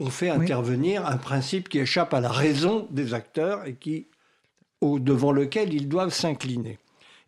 on 0.00 0.10
fait 0.10 0.30
intervenir 0.30 1.06
un 1.06 1.16
principe 1.16 1.68
qui 1.68 1.78
échappe 1.78 2.12
à 2.12 2.20
la 2.20 2.30
raison 2.30 2.88
des 2.90 3.14
acteurs 3.14 3.66
et 3.66 3.74
qui, 3.74 4.06
au, 4.80 4.98
devant 4.98 5.32
lequel 5.32 5.72
ils 5.72 5.88
doivent 5.88 6.12
s'incliner. 6.12 6.78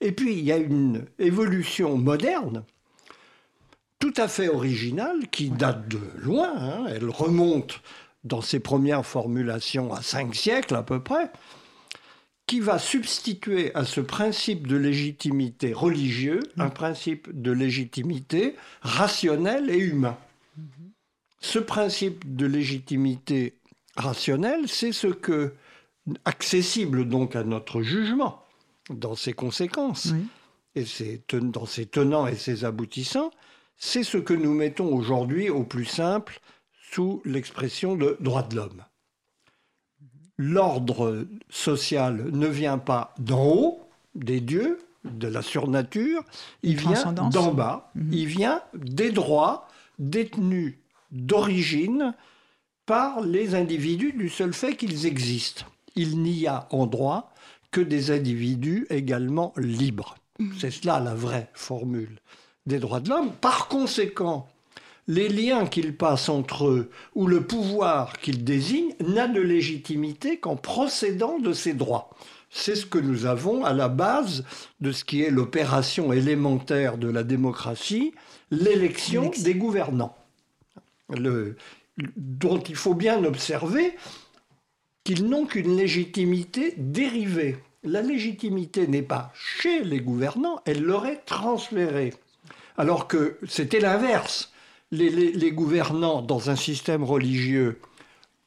Et 0.01 0.13
puis, 0.13 0.35
il 0.35 0.45
y 0.45 0.53
a 0.53 0.57
une 0.57 1.07
évolution 1.19 1.97
moderne 1.97 2.65
tout 4.05 4.13
à 4.19 4.29
fait 4.29 4.49
originale 4.49 5.29
qui 5.31 5.49
date 5.49 5.89
de 5.89 6.01
loin. 6.19 6.53
Hein. 6.55 6.85
Elle 6.91 7.09
remonte 7.09 7.81
dans 8.25 8.43
ses 8.43 8.61
premières 8.61 9.07
formulations 9.07 9.95
à 9.95 10.03
cinq 10.03 10.35
siècles 10.35 10.75
à 10.75 10.83
peu 10.83 11.01
près, 11.03 11.31
qui 12.47 12.61
va 12.61 12.79
substituer 12.79 13.75
à 13.75 13.85
ce 13.85 14.01
principe 14.01 14.67
de 14.67 14.77
légitimité 14.77 15.73
religieux 15.73 16.41
un 16.59 16.69
principe 16.69 17.29
de 17.33 17.51
légitimité 17.51 18.55
rationnel 18.83 19.71
et 19.71 19.79
humain. 19.79 20.19
Ce 21.41 21.59
principe 21.59 22.37
de 22.37 22.47
légitimité 22.47 23.59
rationnelle, 23.97 24.69
c'est 24.69 24.93
ce 24.93 25.07
que, 25.07 25.55
accessible 26.25 27.09
donc 27.09 27.37
à 27.37 27.45
notre 27.45 27.83
jugement, 27.83 28.43
dans 28.91 29.15
ses 29.15 29.33
conséquences, 29.33 30.13
et 30.75 30.85
dans 31.33 31.67
ses 31.67 31.87
tenants 31.87 32.27
et 32.27 32.37
ses 32.37 32.65
aboutissants, 32.65 33.31
c'est 33.77 34.03
ce 34.03 34.19
que 34.19 34.35
nous 34.35 34.53
mettons 34.55 34.95
aujourd'hui 34.95 35.49
au 35.51 35.65
plus 35.65 35.85
simple 35.87 36.41
sous 36.93 37.23
l'expression 37.25 37.97
de 37.97 38.17
droit 38.21 38.43
de 38.43 38.57
l'homme. 38.57 38.85
L'ordre 40.37 41.27
social 41.49 42.31
ne 42.33 42.47
vient 42.47 42.79
pas 42.79 43.15
d'en 43.19 43.45
haut, 43.45 43.81
des 44.15 44.41
dieux, 44.41 44.79
de 45.05 45.29
la 45.29 45.43
surnature, 45.43 46.25
il 46.63 46.77
vient 46.77 47.13
d'en 47.13 47.53
bas, 47.53 47.91
mhm. 47.95 48.13
il 48.13 48.27
vient 48.27 48.63
des 48.75 49.11
droits 49.11 49.69
détenus 49.99 50.79
d'origine 51.13 52.15
par 52.87 53.21
les 53.21 53.55
individus 53.55 54.13
du 54.13 54.29
seul 54.29 54.53
fait 54.53 54.77
qu'ils 54.77 55.07
existent. 55.07 55.67
Il 55.95 56.21
n'y 56.21 56.47
a 56.47 56.67
en 56.71 56.87
droit 56.87 57.33
que 57.71 57.81
des 57.81 58.11
individus 58.11 58.87
également 58.91 59.53
libres. 59.57 60.17
Mhm. 60.39 60.55
C'est 60.59 60.71
cela 60.71 61.01
la 61.01 61.15
vraie 61.15 61.51
formule 61.55 62.19
des 62.67 62.79
droits 62.79 63.01
de 63.01 63.11
l'homme. 63.11 63.33
Par 63.41 63.69
conséquent, 63.69 64.49
les 65.07 65.29
liens 65.29 65.67
qu'ils 65.67 65.97
passent 65.97 66.29
entre 66.29 66.67
eux 66.69 66.91
ou 67.15 67.27
le 67.27 67.47
pouvoir 67.47 68.19
qu'ils 68.19 68.45
désignent 68.45 68.95
n'a 69.01 69.29
de 69.29 69.41
légitimité 69.41 70.39
qu'en 70.39 70.57
procédant 70.57 71.39
de 71.39 71.53
ces 71.53 71.75
droits. 71.75 72.11
C'est 72.51 72.77
ce 72.77 72.87
que 72.87 72.99
nous 72.99 73.27
avons 73.27 73.65
à 73.65 73.73
la 73.73 73.89
base 73.89 74.45
de 74.81 74.93
ce 74.93 75.05
qui 75.05 75.23
est 75.23 75.31
l'opération 75.31 76.13
élémentaire 76.13 76.99
de 76.99 77.09
la 77.09 77.25
démocratie, 77.25 78.15
l'élection 78.51 79.31
des 79.43 79.55
gouvernants, 79.55 80.17
dont 82.17 82.61
il 82.61 82.77
faut 82.77 82.95
bien 82.95 83.25
observer 83.25 83.97
qu'ils 85.03 85.27
n'ont 85.27 85.47
qu'une 85.47 85.77
légitimité 85.77 86.75
dérivée. 86.79 87.59
La 87.83 88.01
légitimité 88.01 88.87
n'est 88.87 89.03
pas 89.03 89.33
chez 89.35 89.83
les 89.83 90.01
gouvernants, 90.01 90.61
elle 90.65 90.83
leur 90.83 91.07
est 91.07 91.25
transférée. 91.27 92.15
Alors 92.79 93.09
que 93.09 93.39
c'était 93.47 93.81
l'inverse. 93.81 94.54
Les, 94.95 95.51
gouvernants 95.51 96.23
dans 96.23 96.51
un 96.51 96.57
système 96.57 97.03
religieux 97.03 97.81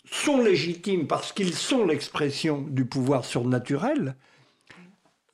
sont 0.10 0.42
légitimes 0.42 1.06
parce 1.06 1.34
qu'ils 1.34 1.54
sont 1.54 1.86
l'expression 1.86 2.62
du 2.62 2.86
pouvoir 2.86 3.25
surnaturel. 3.25 4.16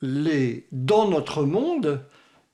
dans 0.02 1.08
notre 1.08 1.44
monde, 1.44 2.04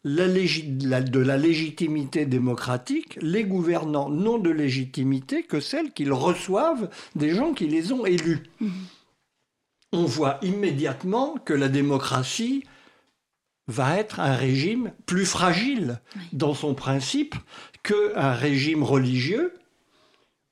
de 0.04 1.20
la 1.20 1.36
légitimité 1.38 2.26
démocratique, 2.26 3.18
les 3.22 3.44
gouvernants 3.44 4.10
n'ont 4.10 4.38
de 4.38 4.50
légitimité 4.50 5.42
que 5.42 5.60
celle 5.60 5.92
qu'ils 5.92 6.12
reçoivent 6.12 6.90
des 7.14 7.34
gens 7.34 7.54
qui 7.54 7.66
les 7.66 7.92
ont 7.92 8.04
élus. 8.04 8.42
Mmh. 8.60 8.68
On 9.92 10.04
voit 10.04 10.38
immédiatement 10.42 11.36
que 11.44 11.54
la 11.54 11.68
démocratie 11.68 12.64
va 13.70 13.96
être 13.98 14.20
un 14.20 14.34
régime 14.34 14.92
plus 15.06 15.24
fragile 15.24 16.00
dans 16.32 16.54
son 16.54 16.74
principe 16.74 17.36
qu'un 17.82 18.32
régime 18.32 18.82
religieux 18.82 19.54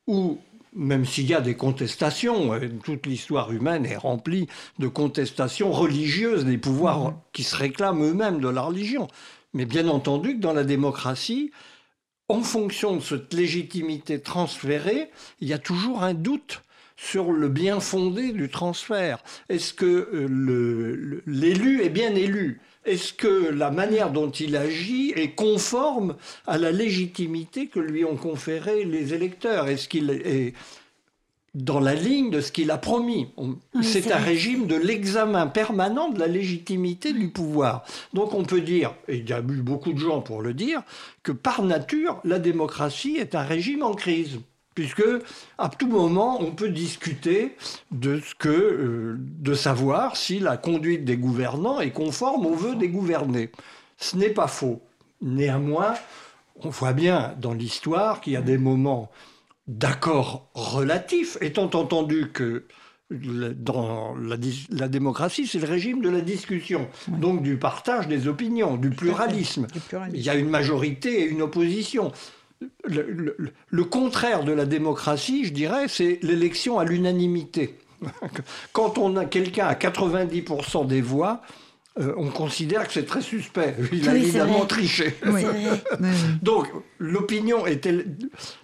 où, 0.06 0.38
même 0.74 1.04
s'il 1.04 1.26
y 1.26 1.34
a 1.34 1.40
des 1.40 1.54
contestations, 1.54 2.54
euh, 2.54 2.68
toute 2.82 3.06
l'histoire 3.06 3.52
humaine 3.52 3.86
est 3.86 3.96
remplie 3.96 4.48
de 4.78 4.88
contestations 4.88 5.70
religieuses 5.70 6.44
des 6.44 6.58
pouvoirs 6.58 7.10
mhm. 7.10 7.14
qui 7.32 7.42
se 7.42 7.56
réclament 7.56 8.04
eux-mêmes 8.04 8.40
de 8.40 8.48
la 8.48 8.62
religion. 8.62 9.08
Mais 9.54 9.64
bien 9.64 9.88
entendu 9.88 10.36
que 10.36 10.40
dans 10.40 10.52
la 10.52 10.64
démocratie, 10.64 11.52
en 12.28 12.42
fonction 12.42 12.96
de 12.96 13.00
cette 13.00 13.32
légitimité 13.32 14.20
transférée, 14.20 15.10
il 15.40 15.48
y 15.48 15.54
a 15.54 15.58
toujours 15.58 16.02
un 16.02 16.14
doute 16.14 16.62
sur 16.96 17.32
le 17.32 17.48
bien 17.48 17.80
fondé 17.80 18.32
du 18.32 18.50
transfert. 18.50 19.22
Est-ce 19.48 19.72
que 19.72 19.86
euh, 19.86 21.22
l'élu 21.26 21.82
est 21.82 21.90
bien 21.90 22.14
élu? 22.14 22.60
Est-ce 22.88 23.12
que 23.12 23.50
la 23.50 23.70
manière 23.70 24.10
dont 24.10 24.30
il 24.30 24.56
agit 24.56 25.12
est 25.14 25.34
conforme 25.34 26.16
à 26.46 26.56
la 26.56 26.72
légitimité 26.72 27.66
que 27.66 27.80
lui 27.80 28.04
ont 28.04 28.16
conféré 28.16 28.84
les 28.84 29.12
électeurs? 29.12 29.68
Est-ce 29.68 29.88
qu'il 29.88 30.10
est 30.10 30.54
dans 31.54 31.80
la 31.80 31.94
ligne 31.94 32.30
de 32.30 32.40
ce 32.40 32.50
qu'il 32.50 32.70
a 32.70 32.78
promis? 32.78 33.28
c'est 33.82 34.10
un 34.10 34.18
régime 34.18 34.66
de 34.66 34.74
l'examen 34.74 35.46
permanent 35.46 36.08
de 36.08 36.18
la 36.18 36.28
légitimité 36.28 37.12
du 37.12 37.28
pouvoir. 37.28 37.84
Donc 38.14 38.32
on 38.32 38.44
peut 38.44 38.62
dire, 38.62 38.94
et 39.06 39.16
il 39.16 39.28
y 39.28 39.32
a 39.32 39.40
eu 39.40 39.62
beaucoup 39.62 39.92
de 39.92 39.98
gens 39.98 40.20
pour 40.20 40.40
le 40.40 40.54
dire, 40.54 40.82
que 41.22 41.32
par 41.32 41.62
nature, 41.62 42.20
la 42.24 42.38
démocratie 42.38 43.16
est 43.18 43.34
un 43.34 43.42
régime 43.42 43.82
en 43.82 43.94
crise 43.94 44.40
puisque 44.78 45.02
à 45.58 45.68
tout 45.68 45.88
moment 45.88 46.40
on 46.40 46.52
peut 46.52 46.68
discuter 46.68 47.56
de 47.90 48.20
ce 48.20 48.32
que, 48.36 48.48
euh, 48.48 49.16
de 49.18 49.52
savoir 49.52 50.16
si 50.16 50.38
la 50.38 50.56
conduite 50.56 51.04
des 51.04 51.16
gouvernants 51.16 51.80
est 51.80 51.90
conforme 51.90 52.46
aux 52.46 52.54
vœux 52.54 52.76
des 52.76 52.88
gouvernés. 52.88 53.50
Ce 53.96 54.16
n'est 54.16 54.30
pas 54.30 54.46
faux. 54.46 54.80
Néanmoins, 55.20 55.94
on 56.60 56.68
voit 56.68 56.92
bien 56.92 57.34
dans 57.40 57.54
l'histoire 57.54 58.20
qu'il 58.20 58.34
y 58.34 58.36
a 58.36 58.40
des 58.40 58.56
moments 58.56 59.10
d'accord 59.66 60.48
relatifs, 60.54 61.36
étant 61.40 61.70
entendu 61.74 62.30
que 62.32 62.64
dans 63.10 64.14
la, 64.14 64.88
démocratie, 64.88 65.48
c'est 65.48 65.58
le 65.58 65.66
régime 65.66 66.02
de 66.02 66.10
la 66.10 66.20
discussion, 66.20 66.88
donc 67.08 67.42
du 67.42 67.56
partage 67.56 68.06
des 68.06 68.28
opinions, 68.28 68.76
du 68.76 68.90
pluralisme. 68.90 69.66
Il 70.12 70.20
y 70.20 70.28
a 70.28 70.36
une 70.36 70.50
majorité 70.50 71.22
et 71.22 71.24
une 71.24 71.42
opposition 71.42 72.12
le, 72.84 73.84
contraire 73.84 74.44
de 74.44 74.52
la 74.52 74.66
démocratie, 74.66 75.44
je 75.44 75.52
dirais, 75.52 75.86
c'est 75.88 76.18
l'élection 76.22 76.78
à 76.78 76.84
l'unanimité. 76.84 77.78
Quand 78.72 78.98
on 78.98 79.16
a 79.16 79.24
quelqu'un 79.24 79.66
à 79.66 79.74
90% 79.74 80.86
des 80.86 81.00
voix, 81.00 81.42
euh, 81.98 82.14
on 82.16 82.30
considère 82.30 82.86
que 82.86 82.92
c'est 82.92 83.06
très 83.06 83.22
suspect. 83.22 83.74
Il 83.92 84.08
a 84.08 84.16
évidemment 84.16 84.66
triché. 84.66 85.16
Donc 86.42 86.68
l'opinion 86.98 87.64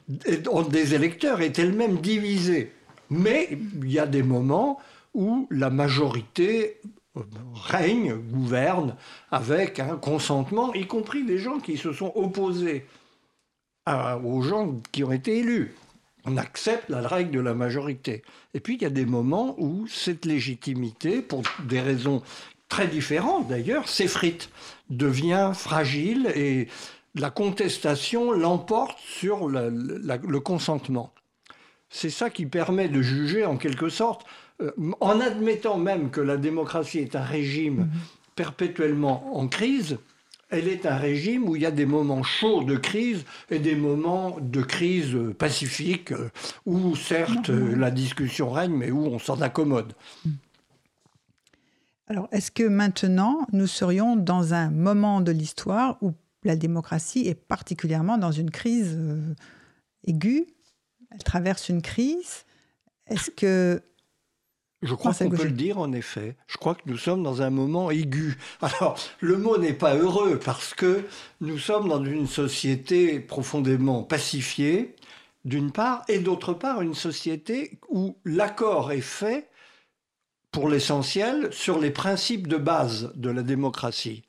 des 0.09 0.95
électeurs 0.95 1.41
est 1.41 1.59
elle-même 1.59 1.99
divisée. 1.99 2.73
Mais 3.11 3.59
il 3.83 3.91
y 3.91 3.99
a 3.99 4.07
des 4.07 4.23
moments 4.23 4.79
où 5.15 5.47
la 5.51 5.71
majorité 5.71 6.81
euh, 7.17 7.21
règne, 7.55 8.15
gouverne, 8.15 8.97
avec 9.31 9.79
un 9.79 9.97
consentement, 9.97 10.73
y 10.75 10.87
compris 10.87 11.25
des 11.25 11.39
gens 11.39 11.59
qui 11.59 11.77
se 11.77 11.93
sont 11.93 12.13
opposés 12.15 12.87
aux 13.87 14.43
gens 14.43 14.81
qui 14.93 15.05
ont 15.05 15.13
été 15.13 15.39
élus. 15.39 15.75
On 16.25 16.37
accepte 16.37 16.89
la 16.89 17.07
règle 17.07 17.33
de 17.33 17.41
la 17.41 17.55
majorité. 17.55 18.23
Et 18.55 18.61
puis 18.61 18.77
il 18.77 18.83
y 18.83 18.87
a 18.87 18.91
des 18.91 19.05
moments 19.05 19.55
où 19.59 19.87
cette 19.87 20.25
légitimité, 20.25 21.21
pour 21.21 21.43
des 21.65 21.81
raisons 21.81 22.23
très 22.69 22.87
différentes 22.87 23.49
d'ailleurs, 23.49 23.89
s'effrite, 23.89 24.49
devient 24.89 25.53
fragile 25.55 26.33
et 26.35 26.69
la 27.15 27.31
contestation 27.31 28.33
l'emporte 28.33 28.99
sur 28.99 29.49
le 29.49 30.39
consentement. 30.39 31.13
C'est 31.91 32.11
ça 32.11 32.29
qui 32.29 32.47
permet 32.47 32.89
de 32.89 33.03
juger 33.03 33.45
en 33.45 33.57
quelque 33.57 33.89
sorte, 33.89 34.27
euh, 34.61 34.73
en 35.01 35.21
admettant 35.21 35.79
même 35.79 36.11
que 36.11 36.21
la 36.21 36.37
démocratie 36.37 36.99
est 36.99 37.15
un 37.15 37.23
régime 37.23 37.77
mhm. 37.77 37.91
perpétuellement 38.35 39.37
en 39.37 39.47
crise, 39.47 39.99
elle 40.51 40.69
est 40.69 40.87
un 40.87 40.97
régime 40.97 41.49
où 41.49 41.57
il 41.57 41.63
y 41.63 41.67
a 41.67 41.71
des 41.71 41.87
moments 41.87 42.23
chauds 42.23 42.65
de 42.65 42.77
crise 42.77 43.25
et 43.51 43.59
des 43.59 43.75
moments 43.75 44.37
de 44.41 44.63
crise 44.63 45.17
pacifique, 45.39 46.13
euh, 46.13 46.31
où 46.67 46.95
certes 46.97 47.49
la 47.49 47.91
discussion 47.91 48.51
règne, 48.51 48.75
mais 48.75 48.91
où 48.91 49.07
on 49.07 49.19
s'en 49.19 49.41
accommode. 49.41 49.95
Mm. 50.25 50.31
Alors, 52.07 52.29
est-ce 52.33 52.51
que 52.51 52.65
maintenant, 52.65 53.47
nous 53.53 53.67
serions 53.67 54.17
dans 54.17 54.53
un 54.53 54.71
moment 54.71 55.23
de 55.23 55.33
l'histoire 55.33 55.97
où 56.03 56.13
la 56.43 56.55
démocratie 56.55 57.27
est 57.27 57.35
particulièrement 57.35 58.19
dans 58.19 58.33
une 58.33 58.51
crise 58.51 58.95
euh, 58.99 59.35
aiguë? 60.07 60.47
Elle 61.11 61.23
traverse 61.23 61.71
une 61.71 61.81
crise 61.81 62.45
Est-ce 63.07 63.31
que 63.31 63.83
je 64.85 64.95
crois 64.95 65.15
qu'on 65.15 65.31
peut 65.31 65.45
le 65.45 65.51
dire 65.51 65.79
en 65.79 65.93
effet. 65.93 66.37
Je 66.47 66.57
crois 66.57 66.75
que 66.75 66.83
nous 66.87 66.99
sommes 66.99 67.23
dans 67.23 67.43
un 67.43 67.51
moment 67.51 67.91
aigu. 67.91 68.37
Alors, 68.61 68.99
le 69.21 69.37
mot 69.37 69.59
n'est 69.59 69.73
pas 69.73 69.97
heureux 69.97 70.39
parce 70.39 70.75
que 70.75 71.05
nous 71.41 71.59
sommes 71.59 71.89
dans 71.89 72.05
une 72.05 72.27
société 72.27 73.19
profondément 73.19 74.03
pacifiée, 74.03 74.95
d'une 75.45 75.73
part, 75.73 76.03
et 76.09 76.19
d'autre 76.19 76.53
part, 76.53 76.83
une 76.83 76.95
société 76.95 77.79
où 77.89 78.17
l'accord 78.25 78.93
est 78.93 79.01
fait 79.01 79.49
pour 80.51 80.69
l'essentiel, 80.69 81.49
sur 81.53 81.79
les 81.81 81.91
principes 81.91 82.47
de 82.47 82.57
base 82.57 83.11
de 83.17 83.31
la 83.31 83.43
démocratie, 83.43 84.23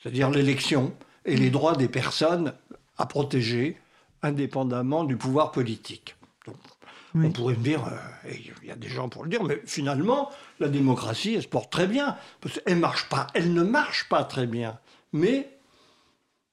c'est-à-dire 0.00 0.30
l'élection 0.30 0.94
et 1.24 1.36
les 1.36 1.50
droits 1.50 1.76
des 1.76 1.88
personnes 1.88 2.54
à 2.96 3.06
protéger, 3.06 3.76
indépendamment 4.22 5.04
du 5.04 5.16
pouvoir 5.16 5.50
politique. 5.50 6.16
On 7.16 7.30
pourrait 7.30 7.54
me 7.54 7.62
dire, 7.62 7.84
euh, 7.86 8.32
il 8.62 8.68
y 8.68 8.72
a 8.72 8.76
des 8.76 8.88
gens 8.88 9.08
pour 9.08 9.22
le 9.22 9.30
dire, 9.30 9.44
mais 9.44 9.60
finalement, 9.66 10.30
la 10.58 10.68
démocratie, 10.68 11.34
elle 11.34 11.42
se 11.42 11.48
porte 11.48 11.70
très 11.70 11.86
bien. 11.86 12.16
elle, 12.66 12.78
marche 12.78 13.08
pas, 13.08 13.28
elle 13.34 13.52
ne 13.52 13.62
marche 13.62 14.08
pas 14.08 14.24
très 14.24 14.48
bien. 14.48 14.80
Mais 15.12 15.48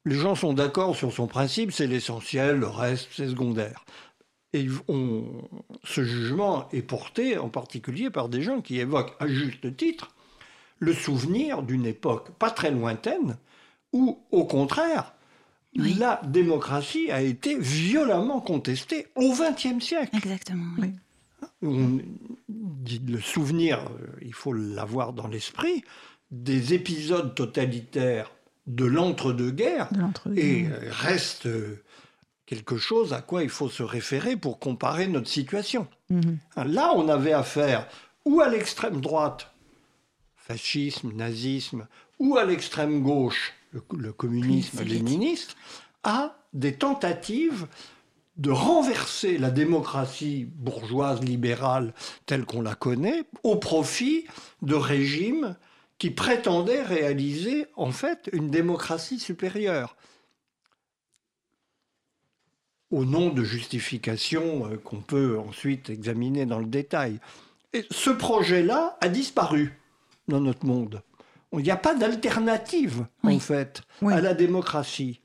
les 0.06 0.15
gens 0.15 0.36
sont 0.36 0.53
d'accord 0.53 0.96
sur 0.96 1.12
son 1.12 1.25
principe, 1.25 1.72
c'est 1.72 1.88
l'essentiel, 1.88 2.58
le 2.58 2.68
reste, 2.68 3.08
c'est 3.12 3.27
secondaire. 3.27 3.86
Et 4.53 4.68
ce 5.84 6.03
jugement 6.03 6.70
est 6.72 6.82
porté 6.82 7.38
en 7.38 7.50
particulier 7.50 8.10
par 8.10 8.30
des 8.30 8.44
gens 8.44 8.62
qui 8.62 8.80
évoquent 8.80 9.15
à 9.20 9.27
juste 9.27 9.75
titre 9.77 10.10
le 10.80 10.94
souvenir 10.94 11.63
d'une 11.63 11.86
époque 11.86 12.32
pas 12.38 12.51
très 12.51 12.72
lointaine 12.72 13.38
où, 13.93 14.19
au 14.32 14.45
contraire, 14.45 15.13
la 15.75 16.21
démocratie 16.25 17.12
a 17.12 17.21
été 17.21 17.57
violemment 17.57 18.41
contestée 18.41 19.07
au 19.15 19.34
XXe 19.34 19.84
siècle. 19.84 20.15
Exactement. 20.15 20.75
le 21.62 23.19
souvenir, 23.21 23.79
euh, 23.79 24.07
il 24.21 24.34
faut 24.34 24.53
l'avoir 24.53 25.13
dans 25.13 25.27
l'esprit, 25.27 25.84
des 26.31 26.73
épisodes 26.73 27.36
totalitaires 27.36 28.31
de 28.67 28.86
l'entre-deux-guerres 28.86 29.89
et 30.36 30.65
euh, 30.65 30.89
reste 30.89 31.45
euh, 31.45 31.81
quelque 32.45 32.77
chose 32.77 33.13
à 33.13 33.21
quoi 33.21 33.43
il 33.43 33.49
faut 33.49 33.69
se 33.69 33.84
référer 33.84 34.36
pour 34.38 34.60
comparer 34.60 35.07
notre 35.07 35.27
situation. 35.27 35.88
Mhm. 36.10 36.38
Hein, 36.55 36.63
là, 36.65 36.93
on 36.95 37.10
avait 37.10 37.34
affaire 37.34 37.88
ou 38.25 38.41
à 38.41 38.49
l'extrême 38.49 39.01
droite, 39.01 39.51
fascisme, 40.36 41.12
nazisme, 41.13 41.88
ou 42.19 42.38
à 42.38 42.45
l'extrême 42.45 43.01
gauche, 43.01 43.53
le, 43.71 44.12
communisme 44.13 44.84
léniniste, 44.84 45.55
à 46.03 46.38
des 46.53 46.73
tentatives 46.73 47.67
de 48.38 48.51
renverser 48.51 49.38
la 49.38 49.51
démocratie 49.51 50.45
bourgeoise 50.45 51.21
libérale 51.21 51.93
telle 52.25 52.45
qu'on 52.45 52.62
la 52.62 52.75
connaît 52.75 53.23
au 53.43 53.57
profit 53.57 54.25
de 54.62 54.75
régimes 54.75 55.55
qui 55.97 56.10
prétendaient 56.10 56.81
réaliser 56.81 57.67
en 57.75 57.91
fait 57.91 58.29
une 58.34 58.49
démocratie 58.49 59.19
supérieure 59.19 59.95
au 62.91 63.05
nom 63.05 63.29
de 63.29 63.43
justifications 63.43 64.67
euh, 64.67 64.77
qu'on 64.77 65.01
peut 65.01 65.39
ensuite 65.39 65.89
examiner 65.89 66.45
dans 66.45 66.60
le 66.60 66.65
détail. 66.65 67.19
Et 67.73 67.86
ce 67.89 68.10
projet-là 68.10 68.97
a 68.99 69.07
disparu 69.07 69.79
dans 70.27 70.41
notre 70.41 70.65
monde. 70.65 71.01
Il 71.54 71.64
n'y 71.64 71.72
a 71.72 71.78
pas 71.78 71.96
d'alternative, 71.96 73.06
en 73.24 73.40
fait, 73.40 73.82
à 74.08 74.22
la 74.22 74.34
démocratie. 74.34 75.22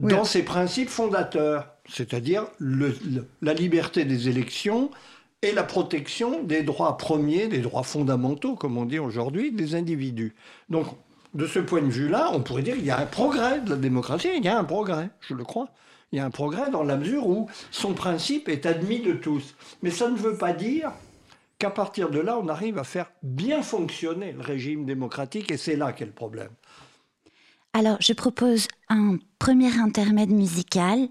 Dans 0.00 0.24
ses 0.24 0.42
principes 0.42 0.90
fondateurs, 0.90 1.68
c'est-à-dire 1.88 2.46
la 2.60 3.54
liberté 3.54 4.04
des 4.04 4.28
élections 4.28 4.90
et 5.42 5.52
la 5.52 5.62
protection 5.62 6.42
des 6.42 6.62
droits 6.62 6.96
premiers, 6.96 7.48
des 7.48 7.58
droits 7.58 7.82
fondamentaux, 7.82 8.56
comme 8.56 8.76
on 8.76 8.84
dit 8.84 8.98
aujourd'hui, 8.98 9.52
des 9.52 9.74
individus. 9.74 10.34
Donc, 10.68 10.86
de 11.34 11.46
ce 11.46 11.58
point 11.58 11.82
de 11.82 11.90
vue-là, 11.90 12.30
on 12.32 12.40
pourrait 12.40 12.62
dire 12.62 12.76
qu'il 12.76 12.86
y 12.86 12.90
a 12.90 12.98
un 12.98 13.06
progrès 13.06 13.60
de 13.60 13.70
la 13.70 13.76
démocratie, 13.76 14.28
il 14.36 14.44
y 14.44 14.48
a 14.48 14.58
un 14.58 14.64
progrès, 14.64 15.10
je 15.20 15.34
le 15.34 15.44
crois. 15.44 15.68
Il 16.12 16.18
y 16.18 16.20
a 16.20 16.24
un 16.24 16.30
progrès 16.30 16.70
dans 16.70 16.84
la 16.84 16.96
mesure 16.96 17.26
où 17.26 17.48
son 17.70 17.92
principe 17.92 18.48
est 18.48 18.66
admis 18.66 19.00
de 19.00 19.14
tous. 19.14 19.56
Mais 19.82 19.90
ça 19.90 20.08
ne 20.08 20.16
veut 20.16 20.36
pas 20.36 20.52
dire 20.52 20.92
qu'à 21.64 21.70
partir 21.70 22.10
de 22.10 22.18
là, 22.18 22.38
on 22.38 22.48
arrive 22.48 22.76
à 22.76 22.84
faire 22.84 23.10
bien 23.22 23.62
fonctionner 23.62 24.32
le 24.32 24.42
régime 24.42 24.84
démocratique, 24.84 25.50
et 25.50 25.56
c'est 25.56 25.76
là 25.76 25.94
qu'est 25.94 26.04
le 26.04 26.12
problème. 26.12 26.50
Alors, 27.72 27.96
je 28.00 28.12
propose 28.12 28.68
un 28.90 29.16
premier 29.38 29.78
intermède 29.80 30.28
musical. 30.28 31.08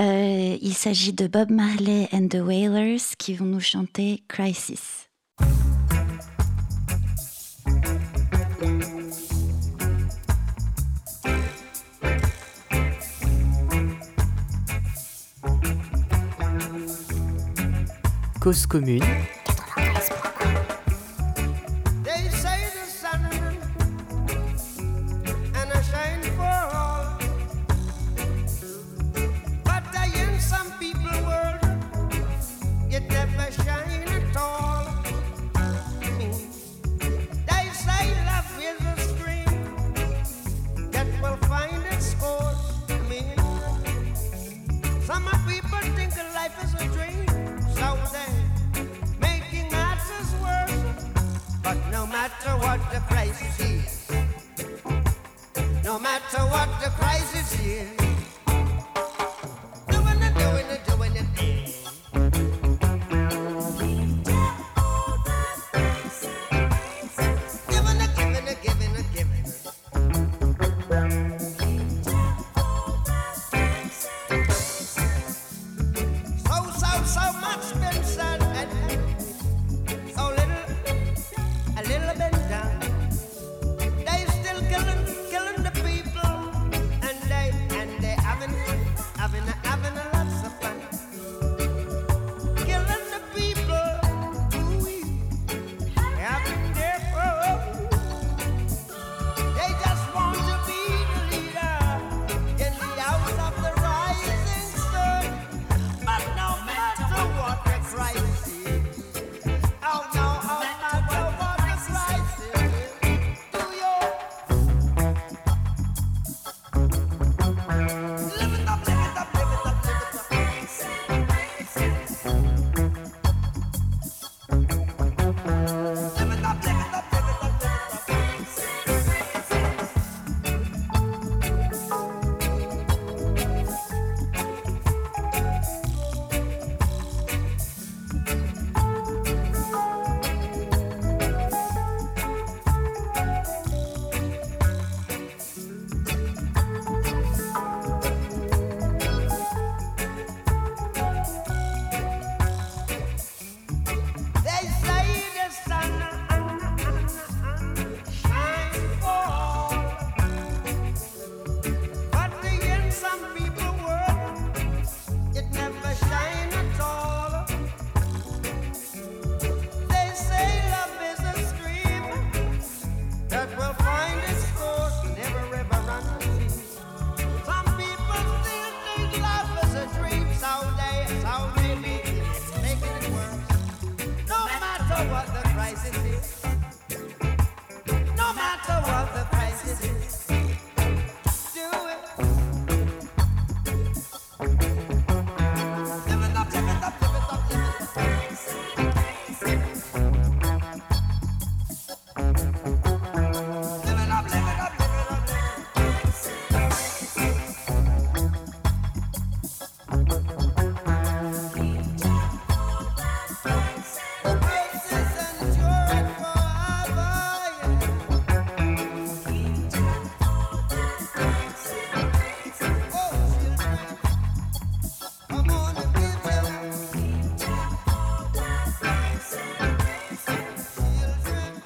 Euh, 0.00 0.56
il 0.62 0.72
s'agit 0.72 1.12
de 1.12 1.26
Bob 1.26 1.50
Marley 1.50 2.08
and 2.10 2.28
the 2.28 2.36
Wailers 2.36 3.02
qui 3.18 3.34
vont 3.34 3.44
nous 3.44 3.60
chanter 3.60 4.22
Crisis. 4.28 5.10
Cause 18.40 18.66
commune 18.66 19.04
No 55.84 55.96
matter 56.00 56.38
what 56.50 56.71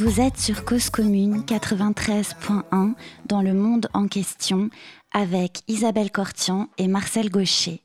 Vous 0.06 0.20
êtes 0.20 0.38
sur 0.38 0.64
Cause 0.64 0.88
Commune 0.88 1.40
93.1 1.40 2.92
dans 3.26 3.42
le 3.42 3.54
monde 3.54 3.88
en 3.92 4.06
question 4.06 4.70
avec 5.12 5.62
Isabelle 5.66 6.12
Cortian 6.12 6.68
et 6.78 6.86
Marcel 6.86 7.28
Gaucher. 7.28 7.82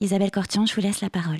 Isabelle 0.00 0.32
Cortian, 0.32 0.66
je 0.66 0.74
vous 0.74 0.80
laisse 0.80 1.02
la 1.02 1.08
parole. 1.08 1.38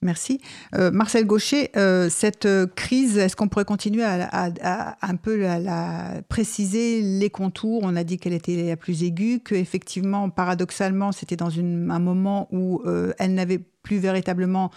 Merci. 0.00 0.40
Euh, 0.74 0.90
Marcel 0.90 1.26
Gaucher, 1.26 1.70
euh, 1.76 2.08
cette 2.08 2.48
crise, 2.76 3.18
est-ce 3.18 3.36
qu'on 3.36 3.48
pourrait 3.48 3.66
continuer 3.66 4.04
à, 4.04 4.96
un 5.02 5.16
peu 5.16 5.36
la, 5.36 6.22
préciser 6.30 7.02
les 7.02 7.28
contours? 7.28 7.82
On 7.82 7.96
a 7.96 8.04
dit 8.04 8.16
qu'elle 8.16 8.32
était 8.32 8.56
la 8.56 8.78
plus 8.78 9.02
aiguë, 9.02 9.40
qu'effectivement, 9.44 10.30
paradoxalement, 10.30 11.12
c'était 11.12 11.36
dans 11.36 11.50
un 11.58 11.98
moment 11.98 12.48
où 12.52 12.80
euh, 12.86 13.12
elle 13.18 13.34
n'avait 13.34 13.60
plus 13.82 13.98
véritablement 13.98 14.70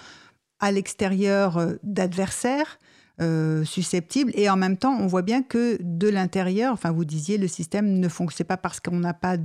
à 0.60 0.74
l'extérieur 0.74 1.66
d'adversaires. 1.82 2.78
Euh, 3.20 3.66
susceptibles. 3.66 4.32
Et 4.36 4.48
en 4.48 4.58
même 4.58 4.78
temps, 4.78 4.96
on 4.96 5.08
voit 5.08 5.24
bien 5.24 5.42
que 5.42 5.80
de 5.82 6.08
l'intérieur, 6.08 6.72
enfin, 6.72 6.92
vous 6.92 7.04
disiez, 7.04 7.40
le 7.40 7.48
système 7.48 8.00
ne 8.00 8.08
fonctionne 8.10 8.46
pas 8.46 8.58
parce 8.58 8.80
qu'on 8.80 9.00
n'a 9.00 9.16
pas 9.16 9.38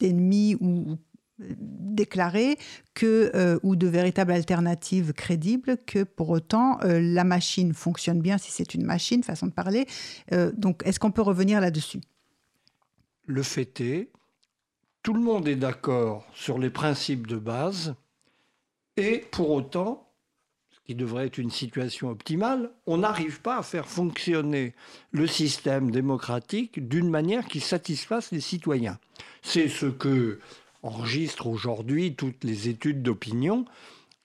d'ennemis 0.00 0.56
ou 0.60 0.96
déclarés 1.38 2.58
que, 2.94 3.30
euh, 3.36 3.60
ou 3.62 3.76
de 3.76 3.86
véritables 3.86 4.32
alternatives 4.32 5.12
crédibles, 5.12 5.76
que 5.86 6.02
pour 6.02 6.30
autant 6.30 6.80
euh, 6.82 7.00
la 7.00 7.22
machine 7.22 7.74
fonctionne 7.74 8.20
bien 8.20 8.38
si 8.38 8.50
c'est 8.50 8.74
une 8.74 8.84
machine, 8.84 9.22
façon 9.22 9.46
de 9.46 9.52
parler. 9.52 9.86
donc, 10.56 10.82
est-ce 10.84 10.98
qu'on 10.98 11.12
peut 11.12 11.22
revenir 11.22 11.60
là-dessus? 11.60 12.00
Le 13.24 13.44
fait 13.44 13.80
est, 13.80 14.10
tout 15.04 15.14
le 15.14 15.20
monde 15.20 15.46
est 15.46 15.54
d'accord 15.54 16.26
sur 16.34 16.58
les 16.58 16.70
principes 16.70 17.28
de 17.28 17.36
base, 17.36 17.94
et 18.96 19.24
pour 19.30 19.50
autant, 19.50 20.09
qui 20.90 20.96
devrait 20.96 21.26
être 21.26 21.38
une 21.38 21.52
situation 21.52 22.10
optimale, 22.10 22.72
on 22.84 22.96
n'arrive 22.96 23.40
pas 23.42 23.58
à 23.58 23.62
faire 23.62 23.86
fonctionner 23.86 24.74
le 25.12 25.28
système 25.28 25.92
démocratique 25.92 26.88
d'une 26.88 27.08
manière 27.08 27.46
qui 27.46 27.60
satisfasse 27.60 28.32
les 28.32 28.40
citoyens. 28.40 28.98
C'est 29.40 29.68
ce 29.68 29.86
que 29.86 30.40
enregistrent 30.82 31.46
aujourd'hui 31.46 32.16
toutes 32.16 32.42
les 32.42 32.68
études 32.68 33.04
d'opinion 33.04 33.66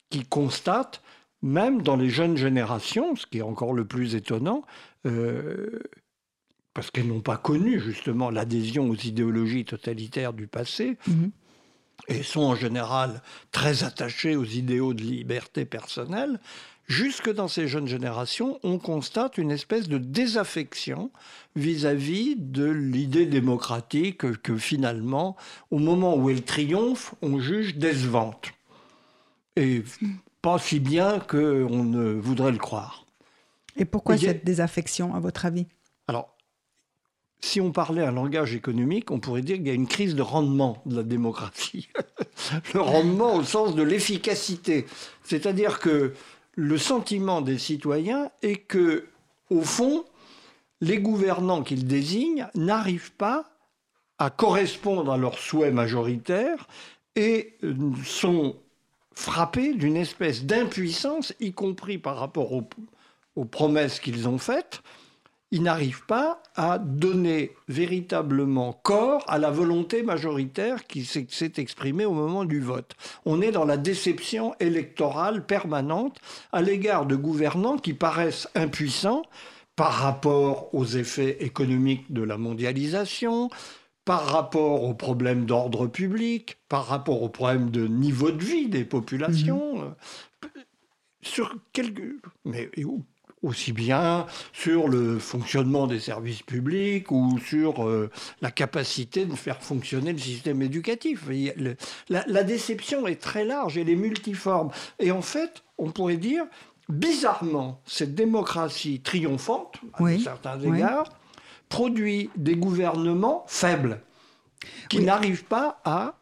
qui 0.10 0.24
constatent, 0.26 1.04
même 1.44 1.84
dans 1.84 1.98
les 1.98 2.10
jeunes 2.10 2.36
générations, 2.36 3.16
ce 3.16 3.28
qui 3.28 3.38
est 3.38 3.44
encore 3.44 3.74
le 3.74 3.86
plus 3.86 4.16
étonnant, 4.16 4.64
euh, 5.06 5.84
parce 6.74 6.90
qu'elles 6.90 7.08
n'ont 7.08 7.22
pas 7.22 7.38
connu 7.38 7.80
justement 7.80 8.32
l'adhésion 8.32 8.90
aux 8.90 8.96
idéologies 8.96 9.66
totalitaires 9.66 10.34
du 10.34 10.48
passé, 10.48 10.98
mhm 11.06 11.30
et 12.08 12.24
sont 12.24 12.42
en 12.42 12.56
général 12.56 13.22
très 13.52 13.84
attachés 13.84 14.36
aux 14.36 14.46
idéaux 14.46 14.94
de 14.94 15.04
liberté 15.04 15.66
personnelle, 15.66 16.40
jusque 16.88 17.34
dans 17.34 17.48
ces 17.48 17.68
jeunes 17.68 17.88
générations, 17.88 18.60
on 18.64 18.78
constate 18.78 19.38
une 19.38 19.52
espèce 19.52 19.88
de 19.88 19.98
désaffection 19.98 21.12
vis-à-vis 21.56 22.36
de 22.38 22.66
l'idée 22.66 23.26
démocratique 23.26 24.42
que 24.42 24.58
finalement, 24.58 25.36
au 25.72 25.80
moment 25.80 26.16
où 26.16 26.30
elle 26.30 26.44
triomphe, 26.44 27.16
on 27.22 27.40
juge 27.40 27.76
décevante. 27.76 28.52
Et 29.56 29.84
pas 30.42 30.60
si 30.60 30.80
bien 30.80 31.20
qu'on 31.20 31.84
ne 31.84 32.14
voudrait 32.14 32.52
le 32.52 32.58
croire. 32.58 33.06
Et 33.78 33.86
pourquoi 33.86 34.18
cette 34.18 34.46
désaffection, 34.46 35.16
à 35.16 35.20
votre 35.20 35.46
avis? 35.46 35.68
Si 37.46 37.62
on 37.62 37.72
parlait 37.72 38.02
un 38.02 38.12
langage 38.12 38.56
économique, 38.56 39.12
on 39.12 39.20
pourrait 39.20 39.44
dire 39.44 39.58
qu'il 39.58 39.68
y 39.68 39.72
a 39.72 39.74
une 39.74 39.88
crise 39.88 40.16
de 40.16 40.22
rendement 40.24 40.82
de 40.88 40.98
la 40.98 41.04
démocratie. 41.04 41.90
le 42.74 42.82
rendement 42.82 43.36
au 43.36 43.44
sens 43.44 43.76
de 43.76 43.84
l'efficacité. 43.84 44.88
C'est-à-dire 45.24 45.80
que 45.80 46.14
le 46.56 46.78
sentiment 46.78 47.42
des 47.42 47.60
citoyens 47.60 48.32
est 48.42 48.56
que, 48.56 49.06
au 49.52 49.62
fond, 49.62 50.06
les 50.82 50.98
gouvernants 50.98 51.62
qu'ils 51.62 51.86
désignent 51.86 52.48
n'arrivent 52.56 53.14
pas 53.14 53.52
à 54.18 54.32
correspondre 54.32 55.12
à 55.12 55.18
leurs 55.18 55.38
souhaits 55.38 55.74
majoritaires 55.74 56.68
et 57.16 57.58
sont 58.04 58.56
frappés 59.14 59.74
d'une 59.76 59.98
espèce 59.98 60.46
d'impuissance, 60.46 61.34
y 61.40 61.54
compris 61.54 62.00
par 62.00 62.18
rapport 62.18 62.52
aux 63.36 63.46
promesses 63.46 64.00
qu'ils 64.00 64.28
ont 64.28 64.40
faites, 64.40 64.82
ils 65.56 65.64
n'arrivent 65.64 66.06
pas 66.06 66.44
à 66.58 66.78
donner 66.78 67.54
véritablement 67.70 68.74
corps 68.74 69.24
à 69.30 69.38
la 69.38 69.52
volonté 69.52 70.04
majoritaire 70.04 70.86
qui 70.86 71.06
s'est 71.06 71.54
exprimée 71.56 72.04
au 72.04 72.12
moment 72.12 72.44
du 72.44 72.60
vote. 72.60 72.92
On 73.26 73.42
est 73.42 73.54
dans 73.54 73.64
la 73.64 73.78
déception 73.78 74.54
électorale 74.60 75.46
permanente 75.46 76.20
à 76.52 76.62
l'égard 76.62 77.06
de 77.06 77.16
gouvernants 77.16 77.78
qui 77.78 77.94
paraissent 77.94 78.50
impuissants 78.54 79.22
par 79.78 79.94
rapport 79.94 80.76
aux 80.76 80.86
effets 80.86 81.38
économiques 81.46 82.12
de 82.12 82.24
la 82.24 82.38
mondialisation, 82.38 83.50
par 84.04 84.26
rapport 84.26 84.84
aux 84.84 84.94
problèmes 84.94 85.46
d'ordre 85.46 85.88
public, 85.88 86.58
par 86.68 86.86
rapport 86.86 87.22
aux 87.22 87.30
problèmes 87.30 87.70
de 87.70 87.88
niveau 87.88 88.32
de 88.32 88.44
vie 88.44 88.68
des 88.68 88.84
populations. 88.84 89.78
Mmh. 89.78 89.96
Sur 91.22 91.56
quelques... 91.72 92.14
Mais 92.44 92.70
aussi 93.46 93.72
bien 93.72 94.26
sur 94.54 94.88
le 94.88 95.20
fonctionnement 95.20 95.88
des 95.88 96.00
services 96.00 96.42
publics 96.42 97.12
ou 97.12 97.40
sur 97.40 97.88
euh, 97.88 98.10
la 98.42 98.52
capacité 98.52 99.26
de 99.26 99.36
faire 99.36 99.62
fonctionner 99.62 100.12
le 100.12 100.20
système 100.20 100.62
éducatif. 100.62 101.26
la, 102.10 102.44
déception 102.44 103.08
est 103.08 103.22
très 103.22 103.46
large, 103.46 103.78
elle 103.78 103.90
est 103.90 103.96
multiforme. 103.96 104.72
Et 105.00 105.12
en 105.12 105.22
fait, 105.22 105.64
on 105.78 105.92
pourrait 105.92 106.18
dire, 106.18 106.46
bizarrement, 106.90 107.82
cette 107.86 108.16
démocratie 108.16 109.00
triomphante, 109.02 109.76
à 109.94 110.18
certains 110.18 110.60
égards, 110.60 111.10
produit 111.70 112.30
des 112.36 112.56
gouvernements 112.56 113.46
faibles 113.48 114.02
qui 114.90 115.02
n'arrivent 115.02 115.46
pas 115.46 115.80
à 115.86 116.16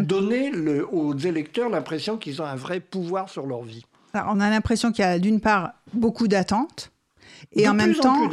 donner 0.00 0.80
aux 0.90 1.16
électeurs 1.16 1.68
l'impression 1.68 2.16
qu'ils 2.16 2.40
ont 2.40 2.46
un 2.46 2.56
vrai 2.56 2.80
pouvoir 2.80 3.28
sur 3.28 3.46
leur 3.46 3.62
vie 3.62 3.84
on 4.14 4.40
a 4.40 4.50
l'impression 4.50 4.92
qu'il 4.92 5.04
y 5.04 5.08
a 5.08 5.18
d'une 5.18 5.40
part 5.40 5.72
beaucoup 5.92 6.28
d'attentes. 6.28 6.92
Et, 7.54 7.68
en 7.68 7.74
même 7.74 7.94
temps, 7.94 8.30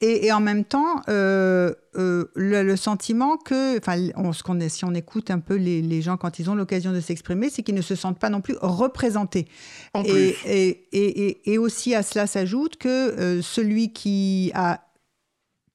et, 0.00 0.32
en 0.32 0.40
même 0.40 0.64
temps, 0.64 1.02
euh, 1.08 1.72
euh, 1.96 2.26
le, 2.34 2.76
sentiment 2.76 3.36
que, 3.36 3.78
enfin, 3.78 3.96
ce 4.32 4.68
si 4.68 4.84
on 4.84 4.94
écoute 4.94 5.30
un 5.30 5.38
peu 5.38 5.54
les, 5.54 6.02
gens 6.02 6.16
quand 6.16 6.38
ils 6.38 6.50
ont 6.50 6.54
l'occasion 6.54 6.92
de 6.92 7.00
s'exprimer, 7.00 7.50
c'est 7.50 7.62
qu'ils 7.62 7.74
ne 7.74 7.82
se 7.82 7.94
sentent 7.94 8.18
pas 8.18 8.30
non 8.30 8.40
plus 8.40 8.56
représentés. 8.60 9.46
et, 10.04 11.44
et, 11.44 11.58
aussi 11.58 11.94
à 11.94 12.02
cela 12.02 12.26
s'ajoute 12.26 12.76
que 12.76 12.88
euh, 12.88 13.42
celui 13.42 13.92
qui 13.92 14.50
a 14.54 14.80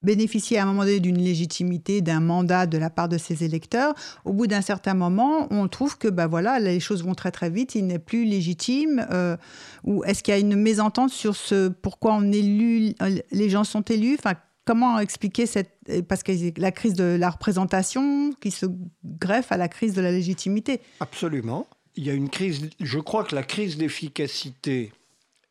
bénéficier 0.04 0.58
à 0.58 0.62
un 0.62 0.66
moment 0.66 0.82
donné 0.84 1.00
d'une 1.00 1.18
légitimité, 1.18 2.00
d'un 2.00 2.20
mandat 2.20 2.66
de 2.66 2.78
la 2.78 2.90
part 2.90 3.08
de 3.08 3.18
ses 3.18 3.44
électeurs, 3.44 3.94
au 4.24 4.32
bout 4.32 4.46
d'un 4.46 4.60
certain 4.60 4.94
moment, 4.94 5.48
on 5.50 5.68
trouve 5.68 5.98
que 5.98 6.08
bah 6.08 6.26
voilà, 6.26 6.60
les 6.60 6.80
choses 6.80 7.02
vont 7.02 7.14
très 7.14 7.30
très 7.30 7.50
vite, 7.50 7.74
il 7.74 7.86
n'est 7.86 7.98
plus 7.98 8.24
légitime. 8.24 9.06
Euh, 9.10 9.36
ou 9.84 10.04
est-ce 10.04 10.22
qu'il 10.22 10.32
y 10.32 10.36
a 10.36 10.40
une 10.40 10.56
mésentente 10.56 11.10
sur 11.10 11.34
ce 11.36 11.68
pourquoi 11.68 12.14
on 12.14 12.30
élu, 12.32 12.94
les 13.32 13.50
gens 13.50 13.64
sont 13.64 13.82
élus? 13.82 14.16
Enfin, 14.18 14.34
Comment 14.64 14.98
expliquer 14.98 15.44
cette 15.44 15.72
parce 16.08 16.22
que 16.22 16.32
la 16.58 16.72
crise 16.72 16.94
de 16.94 17.04
la 17.04 17.28
représentation 17.28 18.32
qui 18.40 18.50
se 18.50 18.64
greffe 19.04 19.52
à 19.52 19.58
la 19.58 19.68
crise 19.68 19.92
de 19.92 20.00
la 20.00 20.10
légitimité 20.10 20.80
Absolument. 21.00 21.66
Il 21.96 22.04
y 22.04 22.10
a 22.10 22.14
une 22.14 22.30
crise. 22.30 22.70
Je 22.80 22.98
crois 22.98 23.24
que 23.24 23.34
la 23.34 23.42
crise 23.42 23.76
d'efficacité 23.76 24.92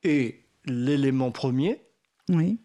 est 0.04 0.40
l'élément 0.66 1.30
premier. 1.30 1.82
Oui 2.30 2.58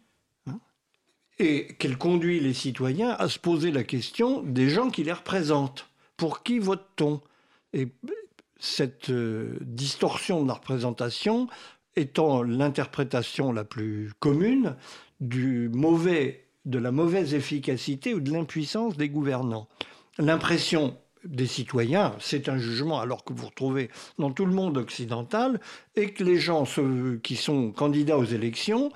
et 1.39 1.67
qu'elle 1.79 1.99
conduit 1.99 2.41
les 2.41 2.55
citoyens 2.55 3.11
à 3.11 3.29
se 3.29 3.39
poser 3.39 3.71
la 3.71 3.85
question 3.85 4.43
des 4.43 4.69
gens 4.69 4.91
qui 4.91 5.05
les 5.05 5.13
représentent. 5.13 5.87
Pour 6.17 6.43
qui 6.43 6.59
vote-t-on? 6.59 7.21
Et 7.73 7.89
cette 8.59 9.11
euh, 9.11 9.57
distorsion 9.61 10.43
de 10.43 10.49
la 10.49 10.55
représentation 10.55 11.49
étant 11.97 12.43
l'interprétation 12.43 13.53
la 13.53 13.65
plus 13.65 14.13
commune 14.19 14.77
du 15.21 15.69
mauvais, 15.69 16.47
de 16.65 16.79
la 16.79 16.93
mauvaise 16.93 17.35
efficacité 17.35 18.15
ou 18.15 18.21
de 18.21 18.33
l'impuissance 18.33 18.97
des 18.97 19.09
gouvernants. 19.09 19.69
L'impression 20.19 20.97
des 21.25 21.47
citoyens, 21.47 22.15
c'est 22.21 22.49
un 22.49 22.59
jugement 22.59 23.01
alors 23.01 23.25
que 23.25 23.33
vous 23.33 23.47
retrouvez 23.47 23.91
dans 24.19 24.31
tout 24.31 24.47
le 24.47 24.55
monde 24.55 24.79
occidental, 24.79 25.61
et 25.97 26.13
que 26.13 26.23
les 26.23 26.39
gens 26.39 26.65
qui 27.23 27.37
sont 27.37 27.73
candidats 27.73 28.19
aux 28.19 28.25
élections 28.25 28.91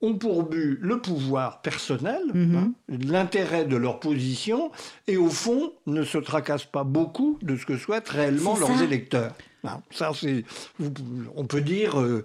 ont 0.00 0.14
pour 0.14 0.44
but 0.44 0.78
le 0.80 1.00
pouvoir 1.00 1.60
personnel, 1.62 2.22
Mhm. 2.32 2.56
hein, 2.56 2.72
l'intérêt 2.88 3.64
de 3.64 3.76
leur 3.76 3.98
position, 4.00 4.70
et 5.06 5.16
au 5.16 5.28
fond 5.28 5.72
ne 5.86 6.04
se 6.04 6.18
tracassent 6.18 6.64
pas 6.66 6.84
beaucoup 6.84 7.38
de 7.42 7.56
ce 7.56 7.66
que 7.66 7.76
souhaitent 7.76 8.08
réellement 8.08 8.56
leurs 8.58 8.80
électeurs. 8.82 9.34
Hein, 9.64 9.80
ça, 9.90 10.12
c'est, 10.14 10.44
on 11.34 11.44
peut 11.46 11.60
dire 11.60 12.00
euh, 12.00 12.22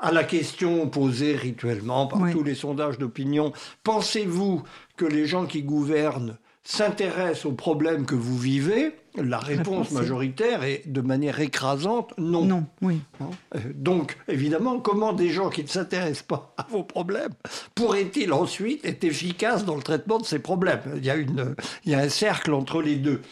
à 0.00 0.12
la 0.12 0.22
question 0.24 0.88
posée 0.88 1.34
rituellement 1.34 2.06
par 2.06 2.20
Oui. 2.20 2.32
tous 2.32 2.44
les 2.44 2.54
sondages 2.54 2.98
d'opinion, 2.98 3.52
pensez-vous 3.82 4.62
que 4.96 5.04
les 5.04 5.26
gens 5.26 5.46
qui 5.46 5.62
gouvernent 5.62 6.38
s'intéressent 6.66 7.46
aux 7.46 7.52
problèmes 7.52 8.06
que 8.06 8.14
vous 8.16 8.36
vivez 8.36 8.94
La 9.16 9.38
réponse 9.38 9.92
majoritaire 9.92 10.64
est 10.64 10.82
de 10.86 11.00
manière 11.00 11.40
écrasante 11.40 12.12
non. 12.18 12.44
Non, 12.44 12.66
oui. 12.82 13.00
Euh, 13.22 13.58
Donc, 13.74 14.16
évidemment, 14.28 14.80
comment 14.80 15.12
des 15.12 15.30
gens 15.30 15.48
qui 15.48 15.62
ne 15.62 15.68
s'intéressent 15.68 16.24
pas 16.26 16.54
à 16.56 16.66
vos 16.68 16.82
problèmes 16.82 17.32
pourraient-ils 17.74 18.32
ensuite 18.32 18.84
être 18.84 19.04
efficaces 19.04 19.64
dans 19.64 19.76
le 19.76 19.82
traitement 19.82 20.18
de 20.18 20.24
ces 20.24 20.40
problèmes? 20.40 20.80
Il 20.96 21.04
y, 21.04 21.10
a 21.10 21.14
une, 21.14 21.54
il 21.84 21.92
y 21.92 21.94
a 21.94 22.00
un 22.00 22.08
cercle 22.08 22.52
entre 22.52 22.82
les 22.82 22.96
deux. 22.96 23.22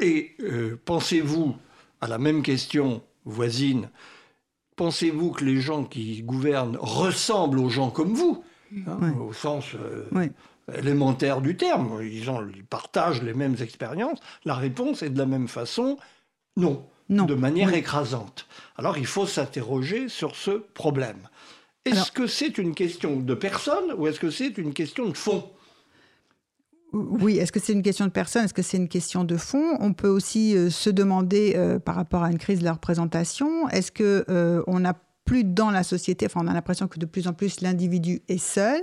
Et 0.00 0.32
euh, 0.40 0.78
pensez-vous 0.84 1.56
à 2.00 2.06
la 2.08 2.18
même 2.18 2.42
question 2.42 3.02
voisine 3.24 3.88
Pensez-vous 4.76 5.30
que 5.30 5.44
les 5.44 5.60
gens 5.60 5.84
qui 5.84 6.22
gouvernent 6.22 6.76
ressemblent 6.80 7.60
aux 7.60 7.70
gens 7.70 7.90
comme 7.90 8.12
vous? 8.12 8.44
Hein, 8.86 8.98
Ouais. 9.00 9.10
Au 9.20 9.32
sens 9.32 9.66
euh, 9.74 10.04
Oui. 10.12 10.30
Élémentaire 10.72 11.40
du 11.40 11.56
terme. 11.56 12.00
Ils, 12.02 12.30
ont, 12.30 12.46
ils 12.54 12.64
partagent 12.64 13.22
les 13.22 13.34
mêmes 13.34 13.56
expériences. 13.60 14.18
La 14.44 14.54
réponse 14.54 15.02
est 15.02 15.10
de 15.10 15.18
la 15.18 15.26
même 15.26 15.48
façon 15.48 15.98
non 16.56 16.86
Non. 17.08 17.24
de 17.26 17.34
manière 17.34 17.68
Oui. 17.68 17.78
écrasante. 17.78 18.46
Alors 18.76 18.96
il 18.98 19.06
faut 19.06 19.26
s'interroger 19.26 20.08
sur 20.08 20.36
ce 20.36 20.52
problème. 20.52 21.18
Est-ce 21.84 21.94
Alors- 21.96 22.12
que 22.12 22.26
c'est 22.26 22.56
une 22.58 22.74
question 22.74 23.16
de 23.20 23.34
personne 23.34 23.92
ou 23.98 24.06
est-ce 24.06 24.20
que 24.20 24.30
c'est 24.30 24.56
une 24.56 24.72
question 24.72 25.08
de 25.08 25.16
fond? 25.16 25.50
Oui, 26.92 27.38
est-ce 27.38 27.50
que 27.50 27.58
c'est 27.58 27.72
une 27.72 27.82
question 27.82 28.04
de 28.06 28.10
personne? 28.12 28.44
Est-ce 28.44 28.54
que 28.54 28.62
c'est 28.62 28.76
une 28.76 28.88
question 28.88 29.24
de 29.24 29.36
fond? 29.36 29.76
On 29.80 29.92
peut 29.92 30.08
aussi 30.08 30.56
euh, 30.56 30.70
se 30.70 30.90
demander 30.90 31.54
euh, 31.56 31.80
par 31.80 31.96
rapport 31.96 32.22
à 32.22 32.30
une 32.30 32.38
crise 32.38 32.60
de 32.60 32.64
la 32.64 32.72
représentation, 32.72 33.68
est-ce 33.70 33.90
que 33.90 34.24
euh, 34.28 34.62
on 34.68 34.78
n'a 34.80 34.94
plus 35.24 35.42
dans 35.42 35.70
la 35.70 35.82
société, 35.82 36.26
enfin 36.26 36.40
on 36.44 36.46
a 36.46 36.52
l'impression 36.54 36.86
que 36.86 36.98
de 37.00 37.06
plus 37.06 37.26
en 37.26 37.32
plus 37.32 37.62
l'individu 37.62 38.20
est 38.28 38.38
seul 38.38 38.80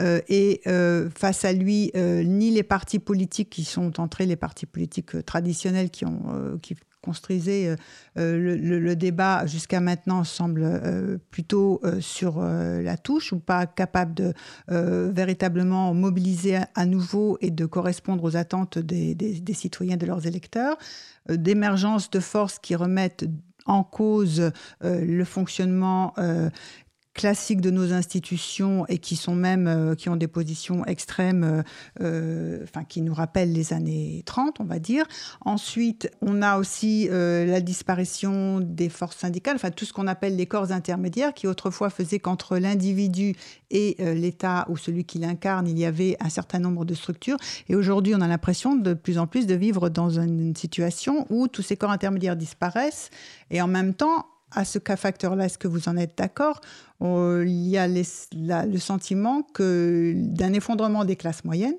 euh, 0.00 0.20
et 0.28 0.62
euh, 0.66 1.10
face 1.14 1.44
à 1.44 1.52
lui, 1.52 1.90
euh, 1.96 2.22
ni 2.22 2.50
les 2.50 2.62
partis 2.62 2.98
politiques 2.98 3.50
qui 3.50 3.64
sont 3.64 4.00
entrés, 4.00 4.26
les 4.26 4.36
partis 4.36 4.66
politiques 4.66 5.24
traditionnels 5.24 5.90
qui 5.90 6.04
ont 6.06 6.58
qui 6.62 6.76
construisaient 7.02 7.76
le, 8.14 8.94
débat 8.94 9.44
jusqu'à 9.46 9.80
maintenant 9.80 10.22
semblent 10.22 11.18
plutôt 11.32 11.80
sur 12.00 12.40
la 12.40 12.96
touche 12.96 13.32
ou 13.32 13.40
pas 13.40 13.66
capables 13.66 14.14
de 14.14 14.32
véritablement 14.68 15.94
mobiliser 15.94 16.58
à, 16.76 16.86
nouveau 16.86 17.38
et 17.40 17.50
de 17.50 17.66
correspondre 17.66 18.22
aux 18.22 18.36
attentes 18.36 18.78
des, 18.78 19.16
citoyens, 19.52 19.96
de 19.96 20.06
leurs 20.06 20.28
électeurs, 20.28 20.76
d'émergence 21.28 22.08
de 22.08 22.20
forces 22.20 22.60
qui 22.60 22.76
remettent 22.76 23.24
en 23.66 23.82
cause 23.82 24.52
le 24.82 25.24
fonctionnement 25.24 26.14
classique 27.14 27.60
de 27.60 27.70
nos 27.70 27.92
institutions 27.92 28.86
et 28.88 28.98
qui 28.98 29.16
sont 29.16 29.34
même 29.34 29.66
euh, 29.66 29.94
qui 29.94 30.08
ont 30.08 30.16
des 30.16 30.28
positions 30.28 30.84
extrêmes, 30.86 31.44
euh, 31.44 31.62
euh, 32.00 32.60
enfin 32.64 32.84
qui 32.84 33.02
nous 33.02 33.12
rappellent 33.12 33.52
les 33.52 33.72
années 33.72 34.22
30, 34.24 34.60
on 34.60 34.64
va 34.64 34.78
dire. 34.78 35.04
Ensuite, 35.42 36.10
on 36.20 36.42
a 36.42 36.58
aussi 36.58 37.08
la 37.10 37.60
disparition 37.60 38.60
des 38.60 38.88
forces 38.88 39.16
syndicales, 39.18 39.56
enfin 39.56 39.70
tout 39.70 39.84
ce 39.84 39.92
qu'on 39.92 40.06
appelle 40.06 40.36
les 40.36 40.46
corps 40.46 40.72
intermédiaires, 40.72 41.34
qui 41.34 41.46
autrefois 41.46 41.90
faisaient 41.90 42.18
qu'entre 42.18 42.58
l'individu 42.58 43.34
et 43.70 43.96
l'État 44.14 44.66
ou 44.68 44.76
celui 44.76 45.04
qui 45.04 45.18
l'incarne, 45.18 45.66
il 45.66 45.78
y 45.78 45.84
avait 45.84 46.16
un 46.20 46.28
certain 46.28 46.58
nombre 46.58 46.84
de 46.84 46.94
structures. 46.94 47.36
Et 47.68 47.74
aujourd'hui, 47.74 48.14
on 48.14 48.20
a 48.20 48.28
l'impression 48.28 48.76
de 48.76 48.94
plus 48.94 49.18
en 49.18 49.26
plus 49.26 49.46
de 49.46 49.54
vivre 49.54 49.88
dans 49.88 50.10
une 50.10 50.54
situation 50.56 51.26
où 51.30 51.48
tous 51.48 51.62
ces 51.62 51.76
corps 51.76 51.90
intermédiaires 51.90 52.36
disparaissent 52.36 53.10
et 53.50 53.60
en 53.60 53.68
même 53.68 53.94
temps, 53.94 54.26
à 54.54 54.64
ce 54.64 54.78
cas 54.78 54.96
facteur-là, 54.96 55.46
est-ce 55.46 55.58
que 55.58 55.68
vous 55.68 55.88
en 55.88 55.96
êtes 55.96 56.16
d'accord? 56.16 56.60
Euh, 57.02 57.44
Il 57.46 57.68
y 57.68 57.78
a 57.78 57.88
le 57.88 58.78
sentiment 58.78 59.46
d'un 59.58 60.52
effondrement 60.52 61.04
des 61.04 61.16
classes 61.16 61.44
moyennes 61.44 61.76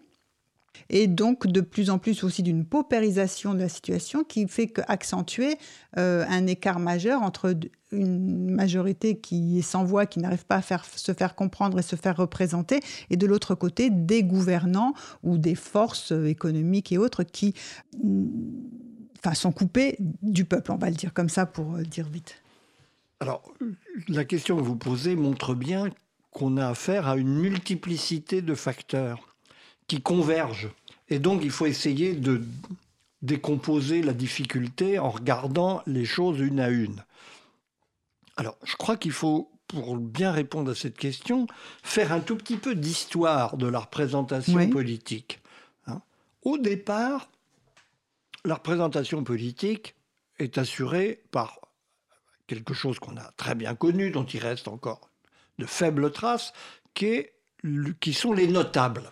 et 0.90 1.08
donc 1.08 1.48
de 1.48 1.62
plus 1.62 1.90
en 1.90 1.98
plus 1.98 2.24
aussi 2.24 2.44
d'une 2.44 2.66
paupérisation 2.66 3.54
de 3.54 3.60
la 3.60 3.70
situation 3.70 4.24
qui 4.24 4.48
fait 4.48 4.68
qu'accentuer 4.68 5.58
euh, 5.98 6.26
un 6.30 6.48
écart 6.48 6.80
majeur 6.80 7.22
entre 7.22 7.56
une 7.92 8.50
majorité 8.50 9.20
qui 9.20 9.60
est 9.60 9.64
sans 9.64 9.84
voix, 9.84 10.06
qui 10.06 10.20
n'arrive 10.20 10.46
pas 10.46 10.58
à 10.58 10.62
se 10.62 11.14
faire 11.14 11.36
comprendre 11.36 11.80
et 11.80 11.84
se 11.84 11.96
faire 11.96 12.18
représenter, 12.18 12.80
et 13.10 13.18
de 13.18 13.28
l'autre 13.28 13.56
côté 13.56 13.90
des 13.92 14.24
gouvernants 14.24 14.94
ou 15.22 15.38
des 15.38 15.56
forces 15.56 16.12
euh, 16.12 16.26
économiques 16.26 16.92
et 16.92 16.98
autres 16.98 17.24
qui 17.24 17.54
enfin, 19.20 19.36
sont 19.36 19.52
coupées 19.52 19.98
du 20.22 20.46
peuple, 20.46 20.72
on 20.72 20.78
va 20.78 20.90
le 20.90 20.96
dire 20.96 21.14
comme 21.14 21.30
ça 21.30 21.46
pour 21.46 21.78
dire 21.78 22.08
vite. 22.10 22.43
Alors, 23.24 23.54
la 24.10 24.26
question 24.26 24.58
que 24.58 24.62
vous 24.62 24.76
posez 24.76 25.16
montre 25.16 25.56
bien 25.56 25.90
qu'on 26.32 26.58
a 26.58 26.68
affaire 26.68 27.08
à 27.08 27.16
une 27.16 27.34
multiplicité 27.34 28.42
de 28.42 28.54
facteurs 28.54 29.34
qui 29.88 30.02
convergent. 30.02 30.70
Et 31.08 31.20
donc, 31.20 31.40
il 31.42 31.50
faut 31.50 31.66
essayer 31.66 32.16
de 32.16 32.44
décomposer 33.22 34.02
la 34.02 34.12
difficulté 34.12 35.00
en 35.00 35.10
regardant 35.10 35.82
les 35.88 36.04
choses 36.04 36.42
une 36.42 36.60
à 36.60 36.68
une. 36.68 37.06
Alors, 38.36 38.58
je 38.66 38.76
crois 38.76 38.98
qu'il 38.98 39.14
faut, 39.14 39.50
pour 39.70 39.96
bien 39.96 40.34
répondre 40.34 40.72
à 40.72 40.76
cette 40.76 40.98
question, 40.98 41.48
faire 41.82 42.12
un 42.12 42.20
tout 42.20 42.36
petit 42.36 42.58
peu 42.58 42.76
d'histoire 42.76 43.56
de 43.56 43.68
la 43.68 43.80
représentation 43.80 44.56
Oui. 44.58 44.68
politique. 44.68 45.40
hein. 45.88 46.02
Au 46.42 46.58
départ, 46.58 47.30
la 48.44 48.56
représentation 48.56 49.24
politique 49.24 49.96
est 50.40 50.58
assurée 50.58 51.22
par 51.32 51.62
quelque 52.48 52.74
chose 52.74 53.00
qu'on 53.00 53.18
a 53.18 53.32
très 53.38 53.56
bien 53.56 53.76
connu, 53.76 54.12
dont 54.12 54.26
il 54.26 54.40
reste 54.40 54.68
encore 54.68 55.10
de 55.60 55.66
faibles 55.66 56.12
traces, 56.12 56.54
qui, 56.94 58.14
sont 58.14 58.34
les 58.34 58.48
notables. 58.48 59.12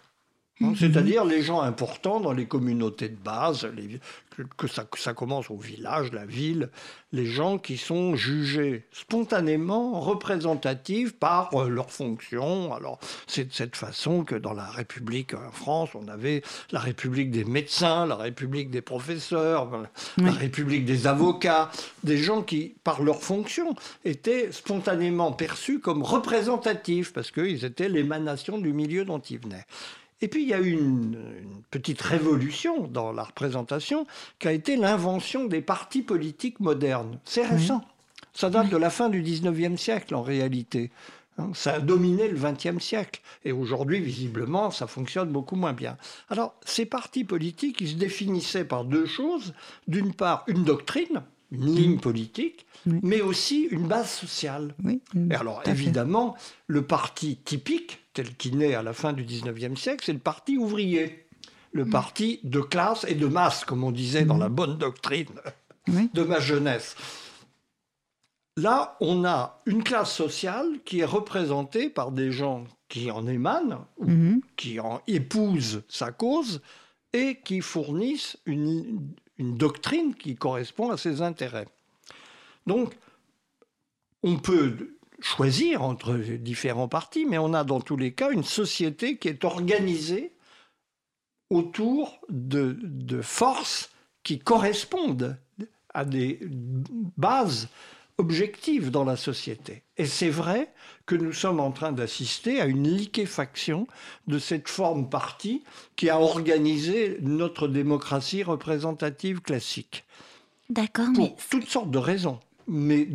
Hein, 0.63 0.73
C'est-à-dire 0.77 1.25
les 1.25 1.41
gens 1.41 1.61
importants 1.61 2.19
dans 2.19 2.33
les 2.33 2.45
communautés 2.45 3.09
de 3.09 3.15
base, 3.17 3.65
les- 3.75 3.99
que, 4.35 4.43
que 4.57 4.67
ça, 4.67 4.85
que 4.85 4.97
ça 4.99 5.13
commence 5.13 5.49
au 5.51 5.57
village, 5.57 6.11
la 6.13 6.25
ville, 6.25 6.69
les 7.11 7.25
gens 7.25 7.57
qui 7.57 7.77
sont 7.77 8.15
jugés 8.15 8.85
spontanément 8.91 9.99
représentatifs 9.99 11.13
par 11.13 11.53
euh, 11.53 11.67
leur 11.67 11.91
fonction. 11.91 12.73
Alors 12.73 12.99
c'est 13.27 13.45
de 13.49 13.53
cette 13.53 13.75
façon 13.75 14.23
que 14.23 14.35
dans 14.35 14.53
la 14.53 14.65
République 14.65 15.33
en 15.33 15.51
France, 15.51 15.89
on 15.95 16.07
avait 16.07 16.43
la 16.71 16.79
République 16.79 17.31
des 17.31 17.43
médecins, 17.43 18.05
la 18.05 18.15
République 18.15 18.69
des 18.71 18.81
professeurs, 18.81 19.69
la. 20.17 20.31
République 20.31 20.85
des 20.85 21.07
avocats, 21.07 21.69
des 22.03 22.17
gens 22.17 22.41
qui, 22.41 22.73
par 22.83 23.03
leur 23.03 23.21
fonction, 23.21 23.75
étaient 24.05 24.51
spontanément 24.51 25.31
perçus 25.33 25.79
comme 25.79 26.03
représentatifs 26.03 27.13
parce 27.13 27.31
qu'ils 27.31 27.65
étaient 27.65 27.89
l'émanation 27.89 28.57
du 28.57 28.73
milieu 28.73 29.03
dont 29.05 29.19
ils 29.19 29.39
venaient. 29.39 29.65
Et 30.21 30.27
puis 30.27 30.43
il 30.43 30.49
y 30.49 30.53
a 30.53 30.59
eu 30.59 30.71
une, 30.73 31.17
une 31.41 31.61
petite 31.71 32.01
révolution 32.01 32.87
dans 32.87 33.11
la 33.11 33.23
représentation 33.23 34.05
qui 34.39 34.47
a 34.47 34.51
été 34.51 34.75
l'invention 34.75 35.45
des 35.45 35.61
partis 35.61 36.01
politiques 36.01 36.59
modernes. 36.59 37.19
C'est 37.25 37.45
récent. 37.45 37.83
Ça 38.33 38.49
date 38.49 38.69
de 38.69 38.77
la 38.77 38.89
fin 38.89 39.09
du 39.09 39.21
19e 39.23 39.77
siècle 39.77 40.15
en 40.15 40.21
réalité. 40.21 40.91
Hein, 41.37 41.49
Ça 41.53 41.73
a 41.75 41.79
dominé 41.79 42.27
le 42.27 42.37
20e 42.37 42.79
siècle. 42.79 43.21
Et 43.45 43.51
aujourd'hui, 43.51 43.99
visiblement, 43.99 44.69
ça 44.71 44.87
fonctionne 44.87 45.29
beaucoup 45.31 45.55
moins 45.55 45.73
bien. 45.73 45.97
Alors, 46.29 46.53
ces 46.65 46.85
partis 46.85 47.23
politiques, 47.23 47.81
ils 47.81 47.89
se 47.89 47.95
définissaient 47.95 48.63
par 48.65 48.85
deux 48.85 49.05
choses. 49.05 49.53
D'une 49.87 50.13
part, 50.13 50.43
une 50.47 50.63
doctrine, 50.63 51.23
une 51.51 51.73
ligne 51.75 51.99
politique, 51.99 52.65
Oui. 52.85 52.99
mais 53.03 53.21
aussi 53.21 53.67
une 53.71 53.87
base 53.87 54.09
sociale. 54.09 54.75
Oui. 54.83 55.01
Et 55.29 55.35
alors, 55.35 55.63
fait. 55.63 55.71
évidemment, 55.71 56.35
le 56.67 56.83
parti 56.83 57.37
typique, 57.37 58.00
tel 58.13 58.35
qu'il 58.35 58.57
naît 58.57 58.73
à 58.75 58.83
la 58.83 58.93
fin 58.93 59.13
du 59.13 59.23
19e 59.23 59.75
siècle, 59.75 60.03
c'est 60.05 60.13
le 60.13 60.19
parti 60.19 60.57
ouvrier. 60.57 61.25
Le 61.73 61.85
parti 61.85 62.41
de 62.43 62.59
classe 62.59 63.05
et 63.07 63.15
de 63.15 63.27
masse, 63.27 63.63
comme 63.63 63.83
on 63.85 63.91
disait 63.91 64.25
dans 64.25 64.37
la 64.37 64.49
bonne 64.49 64.77
doctrine 64.77 65.29
de 65.87 66.23
ma 66.23 66.39
jeunesse. 66.41 66.97
Là, 68.57 68.97
on 68.99 69.23
a 69.23 69.61
une 69.65 69.81
classe 69.81 70.13
sociale 70.13 70.79
qui 70.83 70.99
est 70.99 71.05
représentée 71.05 71.89
par 71.89 72.11
des 72.11 72.31
gens 72.31 72.65
qui 72.89 73.09
en 73.09 73.25
émanent, 73.25 73.87
ou 73.97 74.07
Mhm. 74.07 74.41
qui 74.57 74.81
en 74.81 75.01
épousent 75.07 75.83
sa 75.87 76.11
cause, 76.11 76.61
et 77.13 77.39
qui 77.41 77.61
fournissent 77.61 78.37
une, 78.45 79.07
une 79.37 79.55
doctrine 79.55 80.13
qui 80.13 80.35
correspond 80.35 80.89
à 80.91 80.97
ses 80.97 81.21
intérêts. 81.21 81.67
Donc, 82.67 82.93
on 84.23 84.37
peut 84.37 84.97
choisir 85.21 85.83
entre 85.83 86.15
différents 86.15 86.87
partis, 86.87 87.25
mais 87.25 87.37
on 87.37 87.53
a 87.53 87.63
dans 87.63 87.81
tous 87.81 87.97
les 87.97 88.13
cas 88.13 88.31
une 88.31 88.43
société 88.43 89.17
qui 89.17 89.27
est 89.27 89.43
organisée 89.45 90.33
autour 91.49 92.19
de, 92.29 92.77
de 92.81 93.21
forces 93.21 93.91
qui 94.23 94.39
correspondent 94.39 95.37
à 95.93 96.05
des 96.05 96.39
bases 97.17 97.67
objectives 98.17 98.91
dans 98.91 99.03
la 99.03 99.17
société. 99.17 99.83
Et 99.97 100.05
c'est 100.05 100.29
vrai 100.29 100.71
que 101.05 101.15
nous 101.15 101.33
sommes 101.33 101.59
en 101.59 101.71
train 101.71 101.91
d'assister 101.91 102.61
à 102.61 102.65
une 102.65 102.87
liquéfaction 102.87 103.87
de 104.27 104.39
cette 104.39 104.69
forme 104.69 105.09
parti 105.09 105.63
qui 105.95 106.09
a 106.09 106.19
organisé 106.19 107.17
notre 107.21 107.67
démocratie 107.67 108.43
représentative 108.43 109.41
classique. 109.41 110.05
D'accord, 110.69 111.07
Pour 111.13 111.23
mais... 111.23 111.35
toutes 111.49 111.67
sortes 111.67 111.91
de 111.91 111.97
raisons. 111.97 112.39
Mais, 112.67 113.07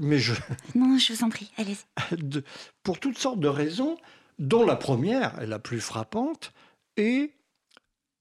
mais 0.00 0.18
je, 0.18 0.32
Non, 0.74 0.98
je 0.98 1.12
vous 1.12 1.24
en 1.24 1.28
prie, 1.28 1.50
allez-y. 1.56 2.42
pour 2.82 2.98
toutes 3.00 3.18
sortes 3.18 3.40
de 3.40 3.48
raisons, 3.48 3.96
dont 4.38 4.64
la 4.64 4.76
première 4.76 5.38
est 5.40 5.46
la 5.46 5.58
plus 5.58 5.80
frappante, 5.80 6.52
est 6.96 7.32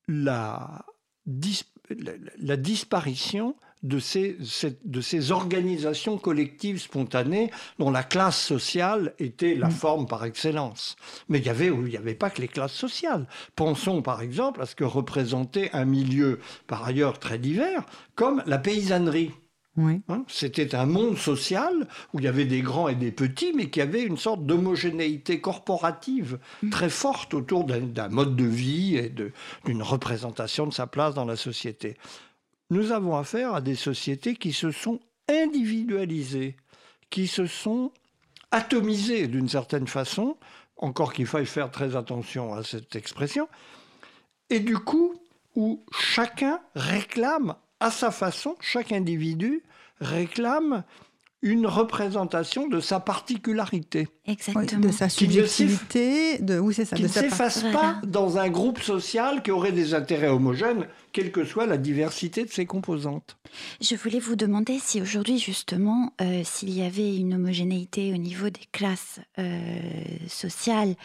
la, 0.08 0.86
dis- 1.25 1.65
la- 1.89 2.13
la 2.38 2.58
disparition 2.58 3.56
de 3.84 3.99
ces, 3.99 4.38
de 4.84 5.01
ces 5.01 5.32
organisations 5.32 6.17
collectives 6.17 6.80
spontanées 6.82 7.51
dont 7.78 7.91
la 7.91 8.01
classe 8.04 8.41
sociale 8.41 9.13
était 9.19 9.54
la 9.54 9.69
forme 9.69 10.08
par 10.08 10.25
excellence. 10.25 10.95
Mais 11.30 11.38
il 11.38 11.45
y 11.45 11.49
avait, 11.49 11.67
il 11.67 11.84
n'y 11.84 11.97
avait 11.97 12.15
pas 12.15 12.32
que 12.32 12.41
les 12.41 12.47
classes 12.47 12.73
sociales. 12.73 13.28
Pensons 13.56 14.01
par 14.01 14.21
exemple 14.21 14.62
à 14.62 14.65
ce 14.65 14.73
que 14.75 14.84
représentait 14.86 15.69
un 15.73 15.86
milieu 15.86 16.39
par 16.65 16.84
ailleurs 16.84 17.19
très 17.19 17.38
divers, 17.38 17.86
comme 18.15 18.41
la 18.47 18.58
paysannerie. 18.58 19.32
Oui. 19.77 20.01
Hein, 20.07 20.23
C'était 20.29 20.73
un 20.73 20.85
monde 20.85 21.17
social 21.17 21.88
où 22.13 22.19
il 22.19 22.25
y 22.25 22.29
avait 22.29 22.45
des 22.45 22.61
grands 22.61 22.88
et 22.88 22.95
des 22.95 23.11
petits, 23.11 23.51
mais 23.53 23.69
qui 23.69 23.81
avait 23.81 24.03
une 24.03 24.17
sorte 24.17 24.45
d'homogénéité 24.45 25.41
corporative 25.41 26.39
très 26.71 26.89
forte 26.89 27.33
autour 27.33 27.65
d'un 27.65 28.09
mode 28.09 28.35
de 28.35 28.45
vie 28.45 28.95
et 28.95 29.13
d'une 29.65 29.81
représentation 29.81 30.65
de 30.65 30.73
sa 30.73 30.88
place 30.88 31.13
dans 31.13 31.25
la 31.25 31.35
société. 31.35 31.97
Nous 32.69 32.91
avons 32.91 33.17
affaire 33.17 33.53
à 33.53 33.61
des 33.61 33.75
sociétés 33.75 34.35
qui 34.35 34.53
se 34.53 34.71
sont 34.71 34.99
individualisées, 35.27 36.55
qui 37.09 37.27
se 37.27 37.45
sont 37.45 37.91
atomisées 38.51 39.27
d'une 39.27 39.49
certaine 39.49 39.88
façon, 39.88 40.38
encore 40.77 41.13
qu'il 41.13 41.25
faille 41.25 41.45
faire 41.45 41.69
très 41.69 41.95
attention 41.95 42.53
à 42.53 42.63
cette 42.63 42.95
expression, 42.95 43.47
et 44.49 44.59
du 44.59 44.77
coup, 44.77 45.15
où 45.55 45.83
chacun 45.91 46.59
réclame 46.75 47.55
à 47.79 47.91
sa 47.91 48.11
façon, 48.11 48.55
chaque 48.61 48.91
individu 48.91 49.63
réclame 49.99 50.83
une 51.41 51.67
représentation 51.67 52.67
de 52.67 52.79
sa 52.79 52.99
particularité, 52.99 54.07
Oui, 54.27 54.33
Exactement. 54.33 54.81
de 54.81 54.91
sa 54.91 55.07
Qui 55.07 55.27
ne 55.27 55.33
s'eff- 55.33 55.45
subjectivité, 55.47 56.38
de 56.39 56.57
oui 56.57 56.73
c'est 56.73 56.85
ça, 56.85 56.95
qui 56.95 57.03
de 57.03 57.07
ne 57.07 57.11
s'efface 57.13 57.61
Voilà. 57.61 57.79
pas 57.79 58.01
dans 58.07 58.38
un 58.39 58.49
groupe 58.49 58.79
social 58.81 59.43
qui 59.43 59.51
aurait 59.51 59.71
des 59.71 59.93
intérêts 59.93 60.29
homogènes, 60.29 60.88
quelle 61.15 61.32
que 61.32 61.45
soit 61.45 61.65
la 61.65 61.78
diversité 61.78 62.43
de 62.43 62.49
ses 62.49 62.65
composantes. 62.65 63.38
Je 63.80 63.95
voulais 63.95 64.19
vous 64.19 64.36
demander 64.36 64.80
si 64.80 65.01
aujourd'hui, 65.01 65.39
justement, 65.39 66.12
euh, 66.19 66.41
s'il 66.43 66.71
y 66.71 66.82
avait 66.82 67.15
une 67.15 67.36
homogénéité 67.36 68.12
au 68.12 68.17
niveau 68.17 68.49
des 68.49 68.67
classes 68.73 69.21
euh, 69.39 69.80
sociales 70.28 70.95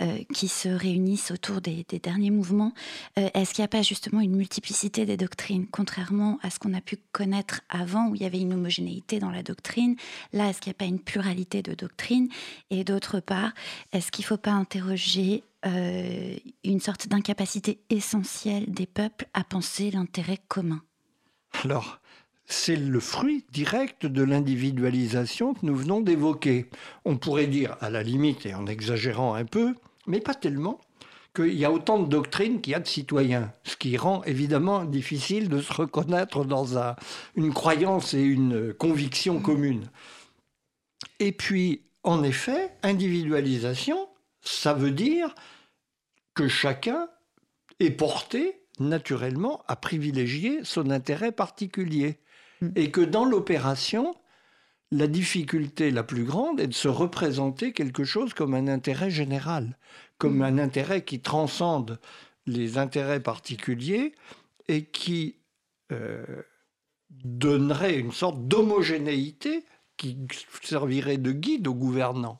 euh, 0.00 0.06
qui 0.32 0.48
se 0.48 0.70
réunissent 0.70 1.32
autour 1.32 1.60
des, 1.60 1.84
des 1.86 1.98
derniers 1.98 2.30
mouvements, 2.30 2.72
est-ce 3.16 3.52
qu'il 3.52 3.60
n'y 3.60 3.66
a 3.66 3.68
pas 3.68 3.82
justement 3.82 4.22
une 4.22 4.36
multiplicité 4.36 5.04
des 5.04 5.18
doctrines, 5.18 5.66
contrairement 5.70 6.38
à 6.42 6.48
ce 6.48 6.58
qu'on 6.58 6.72
a 6.72 6.80
pu 6.80 6.96
connaître 7.12 7.60
avant, 7.68 8.08
où 8.08 8.14
il 8.14 8.22
y 8.22 8.24
avait 8.24 8.40
une 8.40 8.54
homogénéité 8.54 9.18
dans 9.18 9.30
la 9.30 9.42
doctrine? 9.42 9.96
Là, 10.32 10.48
est-ce 10.48 10.62
qu'il 10.62 10.70
n'y 10.70 10.76
a 10.76 10.78
pas 10.78 10.86
une 10.86 11.00
pluralité 11.00 11.60
de 11.60 11.74
doctrines? 11.74 12.30
Et 12.70 12.84
d'autre 12.84 13.20
part, 13.20 13.52
est-ce 13.92 14.10
qu'il 14.10 14.22
ne 14.22 14.28
faut 14.28 14.38
pas 14.38 14.52
interroger 14.52 15.42
euh, 15.66 16.36
une 16.64 16.80
sorte 16.80 17.08
d'incapacité 17.08 17.80
essentielle 17.90 18.66
des 18.70 18.86
peuples 18.86 19.26
à 19.34 19.44
penser 19.44 19.90
l'intérêt 19.90 20.38
commun 20.48 20.82
Alors, 21.64 22.00
c'est 22.46 22.76
le 22.76 23.00
fruit 23.00 23.44
direct 23.52 24.06
de 24.06 24.22
l'individualisation 24.22 25.54
que 25.54 25.66
nous 25.66 25.76
venons 25.76 26.00
d'évoquer. 26.00 26.70
On 27.04 27.16
pourrait 27.16 27.46
dire, 27.46 27.76
à 27.80 27.90
la 27.90 28.02
limite, 28.02 28.46
et 28.46 28.54
en 28.54 28.66
exagérant 28.66 29.34
un 29.34 29.44
peu, 29.44 29.74
mais 30.06 30.20
pas 30.20 30.34
tellement, 30.34 30.80
qu'il 31.34 31.54
y 31.54 31.64
a 31.64 31.70
autant 31.72 31.98
de 32.02 32.08
doctrines 32.08 32.60
qu'il 32.60 32.72
y 32.72 32.74
a 32.74 32.80
de 32.80 32.86
citoyens, 32.88 33.52
ce 33.64 33.76
qui 33.76 33.96
rend 33.96 34.24
évidemment 34.24 34.84
difficile 34.84 35.48
de 35.48 35.60
se 35.60 35.72
reconnaître 35.72 36.44
dans 36.44 36.78
un- 36.78 36.96
une 37.36 37.52
croyance 37.52 38.14
et 38.14 38.22
une 38.22 38.72
conviction 38.72 39.40
commune. 39.40 39.90
Et 41.20 41.32
puis, 41.32 41.82
en 42.02 42.22
effet, 42.22 42.70
individualisation, 42.82 44.08
ça 44.48 44.72
veut 44.74 44.90
dire 44.90 45.34
que 46.34 46.48
chacun 46.48 47.08
est 47.80 47.90
porté 47.90 48.62
naturellement 48.80 49.62
à 49.68 49.76
privilégier 49.76 50.64
son 50.64 50.90
intérêt 50.90 51.32
particulier. 51.32 52.18
Mm. 52.60 52.68
Et 52.76 52.90
que 52.90 53.00
dans 53.00 53.24
l'opération, 53.24 54.14
la 54.90 55.06
difficulté 55.06 55.90
la 55.90 56.02
plus 56.02 56.24
grande 56.24 56.60
est 56.60 56.68
de 56.68 56.74
se 56.74 56.88
représenter 56.88 57.72
quelque 57.72 58.04
chose 58.04 58.34
comme 58.34 58.54
un 58.54 58.68
intérêt 58.68 59.10
général, 59.10 59.76
comme 60.16 60.42
un 60.42 60.58
intérêt 60.58 61.04
qui 61.04 61.20
transcende 61.20 62.00
les 62.46 62.78
intérêts 62.78 63.20
particuliers 63.20 64.14
et 64.68 64.84
qui 64.84 65.36
euh, 65.92 66.24
donnerait 67.10 67.98
une 67.98 68.12
sorte 68.12 68.48
d'homogénéité 68.48 69.64
qui 69.96 70.16
servirait 70.62 71.18
de 71.18 71.32
guide 71.32 71.68
aux 71.68 71.74
gouvernants. 71.74 72.38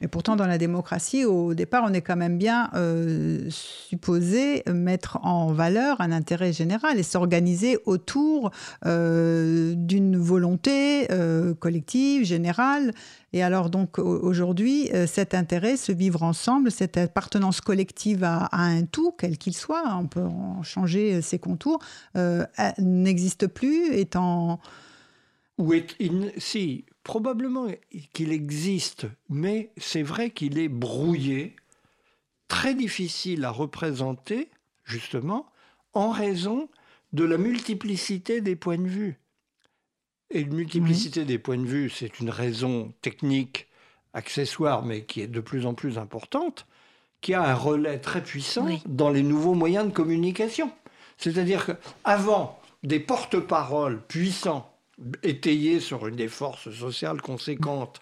Et 0.00 0.08
pourtant, 0.08 0.36
dans 0.36 0.46
la 0.46 0.58
démocratie, 0.58 1.24
au 1.24 1.54
départ, 1.54 1.84
on 1.86 1.92
est 1.92 2.00
quand 2.00 2.16
même 2.16 2.38
bien 2.38 2.70
euh, 2.74 3.46
supposé 3.50 4.62
mettre 4.72 5.18
en 5.22 5.52
valeur 5.52 6.00
un 6.00 6.12
intérêt 6.12 6.52
général 6.52 6.98
et 6.98 7.02
s'organiser 7.02 7.78
autour 7.86 8.50
euh, 8.86 9.74
d'une 9.76 10.16
volonté 10.16 11.10
euh, 11.10 11.54
collective, 11.54 12.24
générale. 12.24 12.92
Et 13.32 13.42
alors, 13.42 13.70
donc, 13.70 13.98
au- 13.98 14.20
aujourd'hui, 14.20 14.90
cet 15.06 15.34
intérêt, 15.34 15.76
ce 15.76 15.92
vivre 15.92 16.22
ensemble, 16.22 16.70
cette 16.70 16.96
appartenance 16.96 17.60
collective 17.60 18.24
à, 18.24 18.48
un 18.52 18.82
tout, 18.84 19.12
quel 19.16 19.38
qu'il 19.38 19.54
soit, 19.54 19.84
on 19.98 20.06
peut 20.06 20.22
en 20.24 20.62
changer 20.62 21.22
ses 21.22 21.38
contours, 21.38 21.78
n'existe 22.78 23.46
plus, 23.46 23.94
étant. 23.94 24.60
Ou 25.58 25.74
est, 25.74 25.94
il- 26.00 26.32
si, 26.38 26.84
probablement 27.04 27.66
qu'il 28.12 28.32
existe, 28.32 29.06
mais 29.28 29.70
c'est 29.76 30.02
vrai 30.02 30.30
qu'il 30.30 30.58
est 30.58 30.68
brouillé, 30.68 31.56
très 32.48 32.74
difficile 32.74 33.44
à 33.44 33.50
représenter, 33.50 34.48
justement, 34.84 35.46
en 35.94 36.10
raison 36.10 36.68
de 37.12 37.24
la 37.24 37.36
multiplicité 37.38 38.40
des 38.40 38.56
points 38.56 38.78
de 38.78 38.88
vue. 38.88 39.18
Et 40.30 40.40
une 40.40 40.54
multiplicité 40.54 41.24
des 41.26 41.38
points 41.38 41.58
de 41.58 41.66
vue, 41.66 41.90
c'est 41.90 42.20
une 42.20 42.30
raison 42.30 42.92
technique, 43.02 43.68
accessoire, 44.14 44.84
mais 44.84 45.04
qui 45.04 45.20
est 45.20 45.26
de 45.26 45.40
plus 45.40 45.66
en 45.66 45.74
plus 45.74 45.98
importante, 45.98 46.66
qui 47.20 47.34
a 47.34 47.42
un 47.42 47.54
relais 47.54 47.98
très 47.98 48.22
puissant 48.22 48.64
Oui. 48.66 48.82
dans 48.86 49.10
les 49.10 49.22
nouveaux 49.22 49.54
moyens 49.54 49.86
de 49.86 49.92
communication. 49.92 50.72
C'est-à-dire 51.18 51.66
qu'avant, 51.66 52.58
des 52.82 52.98
porte-paroles 53.00 54.00
puissants, 54.06 54.71
étayés 55.22 55.80
sur 55.80 56.06
une 56.06 56.16
des 56.16 56.28
forces 56.28 56.70
sociales 56.70 57.20
conséquentes, 57.20 58.00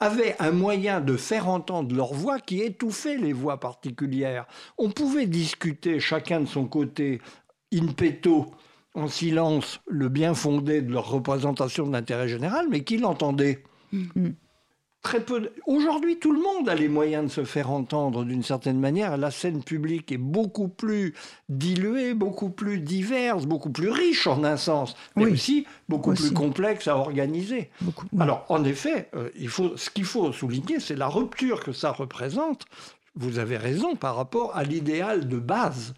avaient 0.00 0.36
un 0.38 0.50
moyen 0.50 1.00
de 1.00 1.16
faire 1.16 1.48
entendre 1.48 1.94
leur 1.94 2.12
voix 2.12 2.38
qui 2.40 2.60
étouffait 2.60 3.16
les 3.16 3.32
voix 3.32 3.58
particulières. 3.58 4.46
On 4.76 4.90
pouvait 4.90 5.26
discuter 5.26 6.00
chacun 6.00 6.40
de 6.40 6.46
son 6.46 6.66
côté, 6.66 7.20
in 7.72 7.86
petto, 7.86 8.46
en 8.94 9.08
silence, 9.08 9.80
le 9.86 10.08
bien 10.08 10.34
fondé 10.34 10.82
de 10.82 10.92
leur 10.92 11.08
représentation 11.08 11.86
de 11.86 11.92
l'intérêt 11.92 12.28
général, 12.28 12.66
mais 12.70 12.84
qui 12.84 12.98
l'entendait 12.98 13.62
Très 15.04 15.20
peu. 15.22 15.40
de- 15.42 15.52
Aujourd'hui, 15.66 16.18
tout 16.18 16.32
le 16.32 16.40
monde 16.40 16.66
a 16.68 16.74
les 16.74 16.88
moyens 16.88 17.26
de 17.26 17.30
se 17.30 17.44
faire 17.44 17.70
entendre 17.70 18.24
d'une 18.24 18.42
certaine 18.42 18.80
manière. 18.80 19.18
La 19.18 19.30
scène 19.30 19.62
publique 19.62 20.10
est 20.10 20.16
beaucoup 20.18 20.66
plus 20.68 21.14
diluée, 21.50 22.14
beaucoup 22.14 22.48
plus 22.48 22.80
diverse, 22.80 23.44
beaucoup 23.44 23.68
plus 23.70 23.90
riche 23.90 24.26
en 24.26 24.42
un 24.44 24.56
sens, 24.56 24.96
mais 25.14 25.26
Oui. 25.26 25.32
aussi 25.32 25.66
beaucoup 25.90 26.12
Aussi. 26.12 26.22
plus 26.28 26.32
complexe 26.32 26.88
à 26.88 26.96
organiser. 26.96 27.70
Beaucoup, 27.82 28.06
Alors, 28.18 28.46
en 28.48 28.64
effet, 28.64 29.10
euh, 29.14 29.28
il 29.38 29.48
faut, 29.48 29.76
ce 29.76 29.90
qu'il 29.90 30.06
faut 30.06 30.32
souligner, 30.32 30.80
c'est 30.80 30.96
la 30.96 31.08
rupture 31.08 31.62
que 31.62 31.72
ça 31.72 31.92
représente. 31.92 32.64
Vous 33.14 33.38
avez 33.38 33.58
raison 33.58 33.96
par 33.96 34.16
rapport 34.16 34.56
à 34.56 34.64
l'idéal 34.64 35.28
de 35.28 35.38
base 35.38 35.92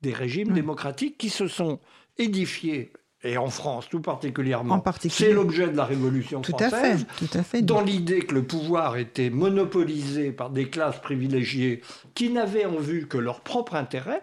des 0.00 0.12
régimes 0.12 0.48
Oui. 0.48 0.54
démocratiques 0.54 1.18
qui 1.18 1.28
se 1.28 1.48
sont 1.48 1.80
édifiés, 2.18 2.92
et 3.24 3.36
en 3.36 3.48
France 3.50 3.88
tout 3.88 4.00
particulièrement. 4.00 4.78
Particulier. 4.80 5.28
C'est 5.28 5.34
l'objet 5.34 5.68
de 5.68 5.76
la 5.76 5.84
Révolution 5.84 6.40
tout 6.40 6.52
à 6.60 6.68
française. 6.68 7.06
fait, 7.16 7.26
tout 7.26 7.38
à 7.38 7.42
fait. 7.42 7.62
Dans 7.62 7.80
l'idée 7.80 8.20
que 8.20 8.34
le 8.34 8.44
pouvoir 8.44 8.96
était 8.96 9.30
monopolisé 9.30 10.30
par 10.32 10.50
des 10.50 10.68
classes 10.70 11.00
privilégiées 11.00 11.82
qui 12.14 12.30
n'avaient 12.30 12.66
en 12.66 12.76
vue 12.78 13.06
que 13.08 13.18
leur 13.18 13.40
propre 13.40 13.74
intérêt 13.74 14.22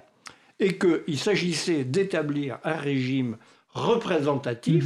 et 0.59 0.77
qu'il 0.77 1.19
s'agissait 1.19 1.83
d'établir 1.83 2.59
un 2.63 2.75
régime 2.75 3.37
représentatif 3.73 4.85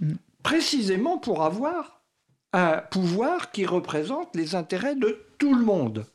Mhm. 0.00 0.16
précisément 0.42 1.18
pour 1.18 1.42
avoir 1.42 2.00
un 2.52 2.78
pouvoir 2.90 3.50
qui 3.50 3.66
représente 3.66 4.34
les 4.34 4.54
intérêts 4.54 4.94
de 4.94 5.20
tout 5.38 5.54
le 5.54 5.64
monde, 5.64 6.06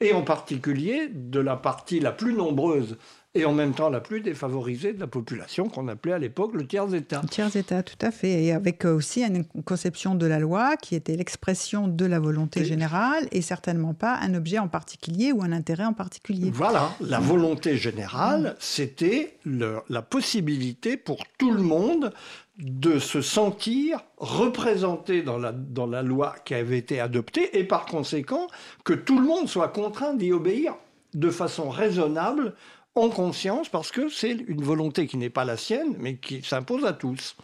et 0.00 0.12
en 0.12 0.22
particulier 0.22 1.08
de 1.12 1.38
la 1.40 1.56
partie 1.56 2.00
la 2.00 2.12
plus 2.12 2.32
nombreuse 2.34 2.96
et 3.34 3.44
en 3.44 3.52
même 3.52 3.74
temps 3.74 3.90
la 3.90 4.00
plus 4.00 4.20
défavorisée 4.20 4.92
de 4.92 4.98
la 4.98 5.06
population 5.06 5.68
qu'on 5.68 5.86
appelait 5.86 6.14
à 6.14 6.18
l'époque 6.18 6.52
le 6.54 6.66
tiers-État. 6.66 7.20
Le 7.22 7.28
tiers-État, 7.28 7.82
tout 7.84 7.98
à 8.00 8.10
fait. 8.10 8.44
Et 8.44 8.52
avec 8.52 8.84
euh, 8.84 8.92
aussi 8.92 9.22
une 9.22 9.44
conception 9.44 10.16
de 10.16 10.26
la 10.26 10.40
loi 10.40 10.76
qui 10.76 10.96
était 10.96 11.14
l'expression 11.14 11.86
de 11.86 12.04
la 12.06 12.18
volonté 12.18 12.64
générale 12.64 13.28
et 13.30 13.40
certainement 13.40 13.94
pas 13.94 14.16
un 14.16 14.34
objet 14.34 14.58
en 14.58 14.66
particulier 14.66 15.30
ou 15.30 15.42
un 15.42 15.52
intérêt 15.52 15.84
en 15.84 15.92
particulier. 15.92 16.50
Voilà, 16.52 16.90
la 17.00 17.20
volonté 17.20 17.76
générale, 17.76 18.56
c'était 18.58 19.38
la 19.44 20.02
possibilité 20.02 20.96
pour 20.96 21.24
tout 21.38 21.52
le 21.52 21.62
monde 21.62 22.12
de 22.58 22.98
se 22.98 23.22
sentir 23.22 24.00
représenté 24.18 25.22
dans 25.22 25.38
la, 25.38 25.52
dans 25.52 25.86
la 25.86 26.02
loi 26.02 26.34
qui 26.44 26.54
avait 26.54 26.78
été 26.78 27.00
adoptée 27.00 27.58
et 27.58 27.64
par 27.64 27.86
conséquent 27.86 28.48
que 28.84 28.92
tout 28.92 29.18
le 29.18 29.26
monde 29.26 29.48
soit 29.48 29.68
contraint 29.68 30.14
d'y 30.14 30.32
obéir 30.32 30.74
de 31.14 31.30
façon 31.30 31.70
raisonnable 31.70 32.54
en 32.94 33.08
conscience 33.08 33.68
parce 33.68 33.90
que 33.90 34.08
c'est 34.08 34.32
une 34.32 34.62
volonté 34.62 35.06
qui 35.06 35.16
n'est 35.16 35.30
pas 35.30 35.44
la 35.44 35.56
sienne, 35.56 35.94
mais 35.98 36.16
qui 36.16 36.42
s'impose 36.42 36.84
à 36.84 36.92
tous. 36.92 37.36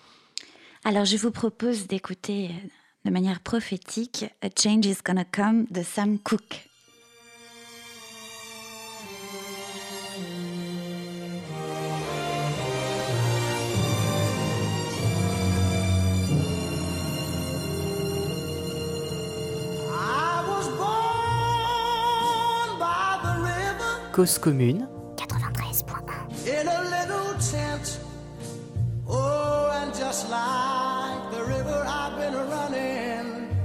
Alors 0.84 1.04
je 1.04 1.16
vous 1.16 1.30
propose 1.30 1.86
d'écouter 1.86 2.50
euh, 2.50 2.68
de 3.04 3.10
manière 3.10 3.40
prophétique 3.40 4.24
A 4.42 4.48
Change 4.56 4.86
is 4.86 4.98
Gonna 5.04 5.24
Come 5.24 5.66
de 5.70 5.82
Sam 5.82 6.18
Cooke. 6.18 6.68
Cause 24.12 24.38
commune 24.38 24.88
little. 27.52 28.00
Oh, 29.08 29.70
and 29.80 29.94
just 29.94 30.28
like 30.30 31.30
the 31.30 31.44
river, 31.44 31.84
I've 31.86 32.16
been 32.18 32.34
running 32.34 33.56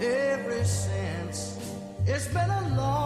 ever 0.00 0.64
since. 0.64 1.58
It's 2.06 2.28
been 2.28 2.50
a 2.50 2.74
long, 2.76 3.05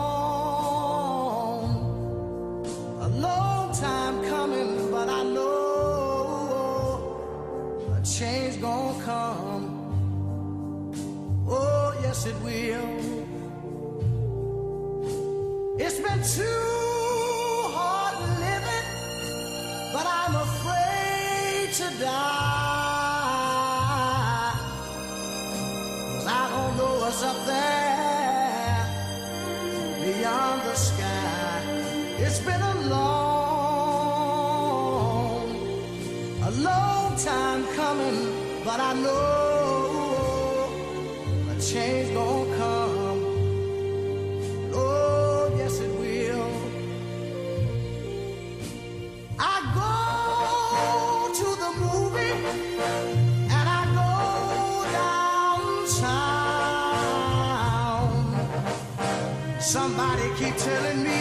keep 60.41 60.57
telling 60.57 61.03
me 61.03 61.20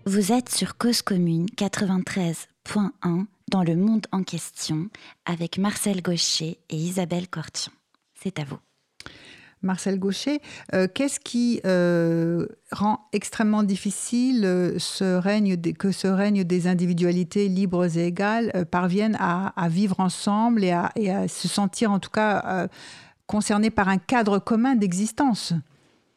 Vous 0.08 0.30
êtes 0.30 0.50
sur 0.50 0.78
Cause 0.78 1.02
Commune 1.02 1.46
93.1 1.56 3.24
dans 3.50 3.64
le 3.64 3.74
monde 3.74 4.06
en 4.12 4.22
question 4.22 4.86
avec 5.24 5.58
Marcel 5.58 6.00
Gaucher 6.00 6.60
et 6.70 6.76
Isabelle 6.76 7.26
Cortion. 7.26 7.72
C'est 8.14 8.38
à 8.38 8.44
vous. 8.44 8.60
Marcel 9.62 9.98
Gaucher, 9.98 10.40
euh, 10.74 10.86
qu'est-ce 10.86 11.18
qui 11.18 11.60
euh, 11.66 12.46
rend 12.70 13.08
extrêmement 13.12 13.64
difficile 13.64 14.44
euh, 14.44 14.78
ce 14.78 15.16
règne 15.16 15.60
que 15.60 15.90
ce 15.90 16.06
règne 16.06 16.44
des 16.44 16.68
individualités 16.68 17.48
libres 17.48 17.98
et 17.98 18.06
égales 18.06 18.64
parviennent 18.70 19.16
à, 19.18 19.68
vivre 19.68 19.98
ensemble 19.98 20.62
et 20.62 20.70
à, 20.70 20.92
et 20.94 21.10
à, 21.10 21.26
se 21.26 21.48
sentir 21.48 21.90
en 21.90 21.98
tout 21.98 22.10
cas 22.10 22.68
concernés 23.26 23.70
par 23.70 23.88
un 23.88 23.98
cadre 23.98 24.38
commun 24.38 24.76
d'existence? 24.76 25.52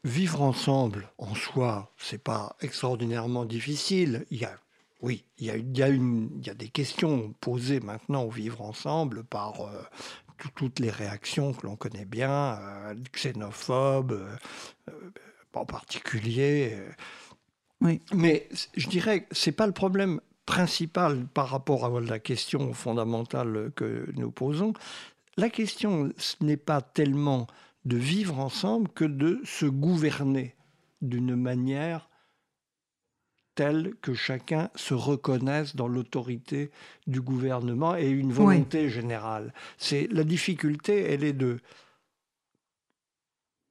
Vivre 0.04 0.42
ensemble, 0.42 1.10
en 1.18 1.36
soi, 1.36 1.92
c'est 1.98 2.24
pas 2.24 2.56
extraordinairement 2.62 3.46
difficile. 3.46 4.26
Il 4.32 4.40
y 4.40 4.46
a, 4.46 4.58
oui, 5.02 5.26
il 5.38 5.48
y 5.48 5.50
a, 5.50 5.58
il 5.58 5.78
y 5.78 5.84
a, 5.84 5.90
une, 5.90 6.30
il 6.40 6.48
y 6.48 6.50
a 6.50 6.54
des 6.54 6.70
questions 6.70 7.34
posées 7.42 7.82
maintenant 7.82 8.24
au 8.24 8.30
vivre 8.30 8.62
ensemble 8.62 9.24
par 9.26 9.56
toutes 10.56 10.80
les 10.80 10.90
réactions 10.90 11.54
que 11.54 11.66
l'on 11.66 11.76
connaît 11.76 12.06
bien, 12.06 12.58
euh, 12.60 12.96
xénophobes 13.14 14.14
euh, 14.14 14.36
euh, 14.90 15.12
en 15.54 15.66
particulier. 15.66 16.78
Oui. 17.82 18.02
Mais 18.14 18.48
je 18.76 18.88
dirais 18.88 19.24
que 19.24 19.36
ce 19.36 19.50
n'est 19.50 19.56
pas 19.56 19.68
le 19.68 19.74
problème 19.74 20.22
principal 20.46 21.28
par 21.28 21.50
rapport 21.50 21.86
à 21.86 22.02
la 22.02 22.20
question 22.20 22.74
fondamentale 22.74 23.72
que 23.76 24.10
nous 24.16 24.32
posons. 24.32 24.74
La 25.38 25.50
question, 25.50 26.12
ce 26.18 26.36
n'est 26.42 26.58
pas 26.58 26.82
tellement 26.82 27.48
de 27.90 27.98
vivre 27.98 28.40
ensemble 28.40 28.88
que 28.90 29.04
de 29.04 29.42
se 29.44 29.66
gouverner 29.66 30.56
d'une 31.02 31.36
manière 31.36 32.08
telle 33.56 33.96
que 34.02 34.14
chacun 34.14 34.70
se 34.76 34.94
reconnaisse 34.94 35.76
dans 35.76 35.88
l'autorité 35.88 36.72
du 37.08 37.20
gouvernement 37.20 37.96
et 37.98 38.08
une 38.08 38.32
volonté 38.32 38.90
générale. 38.90 39.54
C'est 39.78 40.08
la 40.12 40.24
difficulté, 40.24 41.02
elle 41.12 41.24
est 41.24 41.34
de 41.34 41.58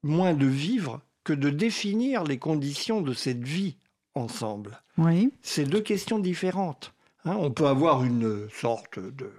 moins 0.03 0.35
de 0.35 0.47
vivre 0.47 1.01
que 1.25 1.33
de 1.33 1.49
définir 1.49 2.25
les 2.25 2.39
conditions 2.39 3.01
de 3.01 3.14
cette 3.14 3.45
vie 3.45 3.77
ensemble. 4.14 4.83
Oui. 4.99 5.33
C'est 5.43 5.64
deux 5.64 5.81
questions 5.81 6.19
différentes. 6.19 6.93
hein. 7.25 7.37
on 7.39 7.53
peut 7.53 7.66
avoir 7.66 8.03
une 8.05 8.49
sorte 8.51 8.99
de, 8.99 9.31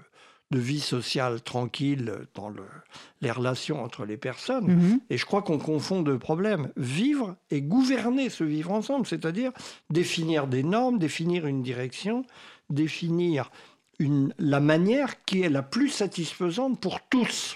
de 0.51 0.59
vie 0.59 0.79
sociale 0.79 1.41
tranquille 1.41 2.11
dans 2.33 2.49
le- 2.49 2.63
les 3.21 3.29
relations 3.31 3.83
entre 3.83 4.05
les 4.05 4.17
personnes. 4.17 4.65
Mhm. 4.67 4.99
Et 5.11 5.17
je 5.17 5.25
crois 5.25 5.41
qu'on 5.43 5.59
confond 5.59 6.01
deux 6.01 6.17
problèmes. 6.17 6.71
Vivre 6.75 7.35
et 7.51 7.61
gouverner 7.61 8.29
ce 8.29 8.43
vivre 8.43 8.71
ensemble, 8.71 9.05
c'est-à-dire 9.05 9.51
définir 9.91 10.47
des 10.47 10.63
normes, 10.63 10.97
définir 10.97 11.45
une 11.45 11.61
direction, 11.61 12.23
définir 12.69 13.51
une, 13.99 14.33
la 14.39 14.59
manière 14.59 15.23
qui 15.25 15.41
est 15.41 15.49
la 15.49 15.61
plus 15.61 15.89
satisfaisante 15.89 16.79
pour 16.79 16.99
tous. 17.09 17.55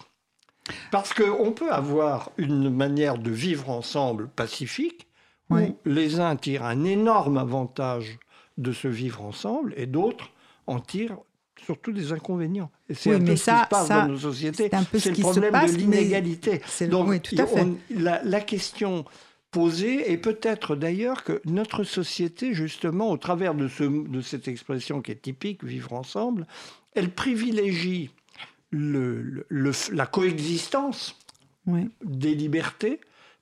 Parce 0.92 1.14
qu'on 1.14 1.52
peut 1.52 1.72
avoir 1.72 2.32
une 2.38 2.70
manière 2.70 3.18
de 3.18 3.32
vivre 3.32 3.70
ensemble 3.70 4.28
pacifique, 4.30 5.08
Oui. 5.50 5.64
où 5.70 5.78
les 5.86 6.20
uns 6.20 6.36
tirent 6.36 6.64
un 6.64 6.84
énorme 6.84 7.38
avantage 7.38 8.18
de 8.58 8.72
ce 8.72 8.88
vivre 8.88 9.24
ensemble 9.24 9.74
et 9.78 9.88
d'autres 9.88 10.30
en 10.68 10.80
tirent 10.80 11.18
surtout 11.64 11.92
des 11.92 12.12
inconvénients. 12.12 12.70
Et 12.90 12.94
c'est 12.94 13.10
Oui, 13.10 13.16
un 13.16 13.20
peu 13.20 13.26
mais 13.26 13.36
ce 13.38 13.44
ça- 13.46 13.54
qui 13.60 13.64
se 13.64 13.70
passe 13.70 13.88
ça, 13.88 14.02
dans 14.02 14.08
nos 14.10 14.18
sociétés. 14.18 14.64
c'est 14.70 14.74
un 14.74 14.84
peu 14.84 15.00
ce 15.00 15.04
C'est 15.14 15.16
le 15.18 15.22
problème 15.22 15.52
passe, 15.52 15.74
de 15.74 15.78
l'inégalité. 15.78 16.62
c'est 16.68 16.86
le- 16.86 16.92
Donc, 16.92 17.10
oui, 17.10 17.20
tout 17.22 17.36
à 17.38 17.46
fait. 17.46 17.62
on- 17.62 17.78
la, 17.92 18.24
la 18.24 18.42
question 18.42 19.06
posée 19.52 20.12
est 20.12 20.18
peut-être 20.18 20.76
d'ailleurs 20.76 21.24
que 21.24 21.42
notre 21.46 21.84
société, 21.84 22.54
justement, 22.54 23.12
au 23.12 23.18
travers 23.18 23.54
de, 23.54 23.68
ce, 23.68 23.84
de 23.84 24.22
cette 24.22 24.48
expression 24.48 25.02
qui 25.02 25.12
est 25.12 25.22
typique, 25.22 25.64
vivre 25.64 25.94
ensemble, 25.94 26.48
elle 26.96 27.10
privilégie 27.12 28.10
le- 28.72 29.22
le- 29.22 29.46
le- 29.50 29.72
la 29.92 30.06
coexistence 30.08 31.16
Oui. 31.68 31.90
des 32.04 32.34
libertés 32.34 33.00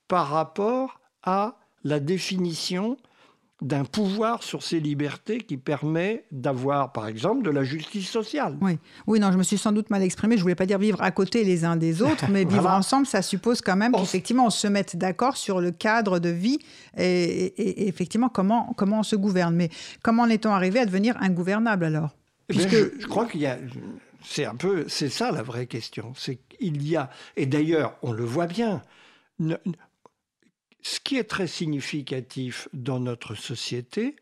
par 0.10 0.28
rapport 0.30 1.00
à 1.24 1.56
la 1.86 2.00
définition 2.02 2.98
d'un 3.62 3.86
pouvoir 3.86 4.42
sur 4.42 4.64
ces 4.64 4.80
libertés 4.80 5.38
qui 5.40 5.56
permet 5.56 6.26
d'avoir, 6.32 6.92
par 6.92 7.08
exemple, 7.08 7.44
de 7.44 7.52
la 7.52 7.64
justice 7.64 8.10
sociale. 8.10 8.58
Oui. 8.60 8.80
oui, 9.06 9.20
non, 9.20 9.32
je 9.32 9.38
me 9.38 9.44
suis 9.44 9.58
sans 9.60 9.72
doute 9.72 9.92
mal 9.92 10.02
exprimée. 10.02 10.36
Je 10.36 10.42
voulais 10.42 10.56
pas 10.56 10.66
dire 10.66 10.80
vivre 10.80 11.02
à 11.02 11.12
côté 11.12 11.44
les 11.44 11.64
uns 11.64 11.76
des 11.76 12.02
autres, 12.02 12.26
mais 12.30 12.44
vivre 12.46 12.62
Voilà. 12.62 12.78
ensemble, 12.78 13.06
ça 13.06 13.22
suppose 13.22 13.62
quand 13.62 13.76
même 13.76 13.92
qu'effectivement 13.92 14.48
on 14.48 14.50
se 14.50 14.66
mette 14.68 14.96
d'accord 14.96 15.38
sur 15.38 15.62
le 15.62 15.70
cadre 15.72 16.18
de 16.18 16.30
vie 16.30 16.58
et, 16.98 17.04
et- 17.04 17.84
et 17.84 17.88
effectivement 17.88 18.30
comment, 18.30 18.74
comment 18.78 19.00
on 19.02 19.04
se 19.04 19.16
gouverne. 19.16 19.56
Mais 19.56 19.70
comment 20.02 20.24
en 20.24 20.30
est-on 20.30 20.50
arrivé 20.52 20.80
à 20.80 20.86
devenir 20.88 21.16
ingouvernable 21.22 21.86
alors? 21.86 22.16
Eh 22.50 22.54
Puisque- 22.54 22.72
je, 22.72 22.90
je 23.00 23.06
crois 23.08 23.28
qu'il 23.28 23.42
y 23.42 23.46
a, 23.46 23.60
c'est 24.26 24.46
un 24.46 24.56
peu, 24.56 24.86
c'est 24.88 25.10
ça 25.10 25.32
la 25.32 25.44
vraie 25.44 25.68
question. 25.68 26.14
C'est 26.18 26.40
qu'il 26.50 26.82
y 26.88 26.96
a, 26.96 27.12
et 27.38 27.46
d'ailleurs, 27.46 27.96
on 28.02 28.12
le 28.12 28.24
voit 28.26 28.48
bien. 28.48 28.82
Ce 30.82 31.00
qui 31.00 31.18
est 31.18 31.24
très 31.26 31.48
significatif 31.48 32.68
dans 32.74 33.00
notre 33.00 33.36
société, 33.36 34.16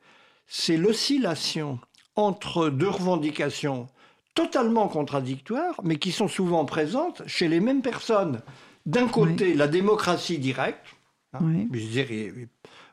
c'est 0.48 0.78
l'oscillation 0.78 1.80
entre 2.16 2.70
deux 2.70 2.90
revendications 2.90 3.88
totalement 4.36 4.88
contradictoires, 4.88 5.76
mais 5.84 5.98
qui 5.98 6.12
sont 6.12 6.28
souvent 6.28 6.66
présentes 6.66 7.22
chez 7.28 7.48
les 7.48 7.60
mêmes 7.60 7.82
personnes. 7.82 8.42
D'un 8.86 9.08
côté, 9.08 9.54
la 9.54 9.68
démocratie 9.68 10.38
directe, 10.40 10.86
hein, 11.34 11.40
Oui. 11.42 11.68
je 11.74 11.80
veux 11.80 11.86
dire, 11.92 12.12
et- 12.12 12.48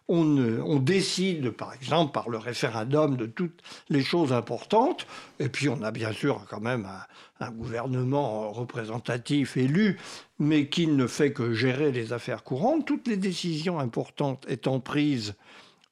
on, 0.09 0.79
décide, 0.79 1.51
par 1.51 1.75
exemple, 1.75 2.13
par 2.13 2.29
le 2.29 2.39
référendum 2.39 3.17
de 3.17 3.27
toutes 3.27 3.61
les 3.89 4.03
choses 4.03 4.33
importantes, 4.33 5.07
et 5.41 5.49
puis 5.49 5.69
on 5.69 5.83
a 5.83 5.91
bien 5.91 6.13
sûr 6.13 6.45
quand 6.49 6.61
même 6.61 6.87
un, 6.87 7.47
un 7.47 7.51
gouvernement 7.51 8.51
représentatif 8.53 9.57
élu, 9.57 9.99
mais 10.39 10.69
qui 10.69 10.87
ne 10.87 11.07
fait 11.07 11.33
que 11.33 11.53
gérer 11.53 11.93
les 11.93 12.13
affaires 12.13 12.45
courantes, 12.45 12.87
toutes 12.87 13.09
les 13.09 13.17
décisions 13.17 13.79
importantes 13.81 14.47
étant 14.49 14.81
prises 14.81 15.35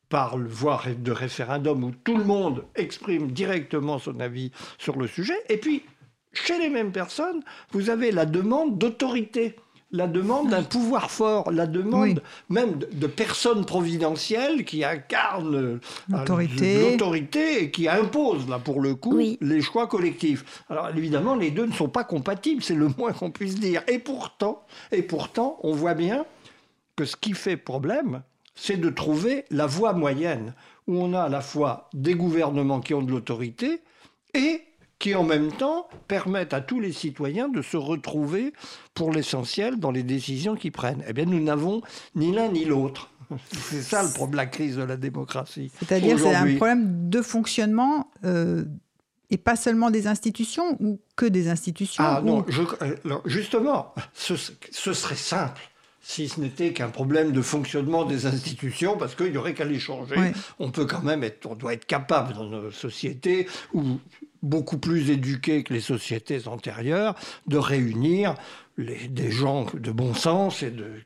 par 0.09 0.37
le 0.37 0.49
voie 0.49 0.81
de 0.97 1.13
référendum 1.13 1.83
où 1.83 1.91
tout 1.91 2.17
le 2.17 2.25
monde 2.25 2.65
exprime 2.77 3.33
directement 3.33 3.99
son 3.99 4.21
avis 4.21 4.53
sur 4.79 4.97
le 4.97 5.09
sujet. 5.09 5.35
Et 5.49 5.57
puis, 5.57 5.83
chez 6.33 6.59
les 6.59 6.69
mêmes 6.69 6.93
personnes, 6.93 7.43
vous 7.73 7.91
avez 7.91 8.11
la 8.11 8.27
demande 8.27 8.79
d'autorité, 8.79 9.57
la 9.95 10.09
demande 10.09 10.51
d'un 10.51 10.65
pouvoir 10.65 11.11
fort, 11.11 11.53
la 11.53 11.67
demande 11.67 12.03
Oui. 12.03 12.15
même 12.49 12.79
de, 12.79 12.89
de 12.93 13.07
personnes 13.07 13.65
providentielles 13.65 14.65
qui 14.65 14.83
incarnent 14.83 15.55
euh, 15.55 15.81
L'autorité. 16.09 17.63
et 17.63 17.71
qui 17.71 17.89
imposent, 17.89 18.49
là, 18.49 18.59
pour 18.59 18.81
le 18.81 18.95
coup, 18.97 19.15
Oui. 19.17 19.39
les 19.41 19.63
choix 19.63 19.87
collectifs. 19.87 20.65
Alors, 20.69 20.89
évidemment, 20.97 21.37
les 21.37 21.51
deux 21.51 21.67
ne 21.67 21.73
sont 21.73 21.89
pas 21.89 22.05
compatibles, 22.05 22.63
c'est 22.63 22.75
le 22.75 22.89
moins 22.99 23.13
qu'on 23.13 23.31
puisse 23.31 23.55
dire. 23.61 23.83
Et 23.87 23.99
pourtant, 23.99 24.65
et 24.91 25.03
pourtant, 25.03 25.59
on 25.63 25.73
voit 25.75 25.95
bien 25.95 26.25
que 26.97 27.05
ce 27.05 27.17
qui 27.17 27.33
fait 27.33 27.57
problème, 27.57 28.23
c'est 28.57 28.77
de 28.77 28.91
trouver 28.91 29.45
la 29.51 29.67
voie 29.67 29.93
moyenne, 29.93 30.55
où 30.89 30.97
on 31.01 31.13
a 31.15 31.23
à 31.23 31.29
la 31.29 31.41
fois 31.41 31.89
des 31.95 32.15
gouvernements 32.15 32.81
qui 32.81 32.95
ont 32.95 33.03
de 33.03 33.11
l'autorité 33.11 33.81
et 34.35 34.63
qui 35.05 35.15
en 35.15 35.23
même 35.23 35.53
temps 35.53 35.87
permettent 36.09 36.55
à 36.55 36.63
tous 36.63 36.81
les 36.81 36.91
citoyens 36.91 37.51
de 37.51 37.61
se 37.61 37.77
retrouver 37.77 38.55
pour 38.95 39.13
l'essentiel 39.13 39.79
dans 39.79 39.91
les 39.91 40.03
décisions 40.03 40.55
qu'ils 40.57 40.73
prennent. 40.73 41.05
Eh 41.07 41.13
bien, 41.13 41.27
nous 41.27 41.43
n'avons 41.43 41.83
ni 42.15 42.33
l'un 42.33 42.49
ni 42.49 42.65
l'autre. 42.65 43.11
C'est 43.53 43.83
ça 43.83 44.03
le 44.03 44.09
problème, 44.09 44.37
la 44.39 44.47
crise 44.47 44.77
de 44.77 44.83
la 44.83 44.97
démocratie. 44.97 45.71
C'est-à-dire 45.79 46.19
c'est 46.19 46.35
un 46.35 46.57
problème 46.57 47.11
de 47.11 47.21
fonctionnement 47.21 48.11
euh, 48.25 48.65
et 49.29 49.37
pas 49.37 49.57
seulement 49.57 49.91
des 49.91 50.07
institutions 50.07 50.79
ou 50.81 50.99
que 51.17 51.27
des 51.27 51.51
institutions. 51.51 52.03
Ah 52.07 52.23
ou- 52.23 52.27
non, 52.27 52.45
je- 52.49 52.63
euh, 52.63 52.97
alors, 53.05 53.21
justement, 53.27 53.93
ce, 54.15 54.33
ce 54.71 54.93
serait 54.95 55.17
simple 55.17 55.61
si 56.01 56.29
ce 56.29 56.39
n'était 56.41 56.73
qu'un 56.75 56.89
problème 56.91 57.33
de 57.33 57.41
fonctionnement 57.43 58.05
des 58.05 58.25
institutions, 58.27 58.97
parce 58.99 59.15
qu'il 59.15 59.31
n'y 59.33 59.39
aurait 59.39 59.55
qu'à 59.55 59.65
les 59.65 59.79
changer. 59.79 60.15
Oui. 60.19 60.29
On 60.59 60.71
peut 60.71 60.85
quand 60.85 61.03
même 61.03 61.25
être, 61.25 61.47
on 61.47 61.55
doit 61.55 61.73
être 61.73 61.87
capable 61.87 62.35
dans 62.35 62.45
nos 62.45 62.71
sociétés, 62.71 63.47
ou 63.73 63.99
beaucoup 64.45 64.79
plus 64.79 65.11
éduqués 65.11 65.63
que 65.65 65.73
les 65.73 65.81
sociétés 65.81 66.47
antérieures, 66.47 67.15
de 67.47 67.57
réunir 67.59 68.35
les- 68.77 69.09
des 69.09 69.31
gens 69.31 69.67
de 69.75 69.91
bon 69.91 70.15
sens 70.15 70.63
et 70.63 70.71
de 70.71 71.01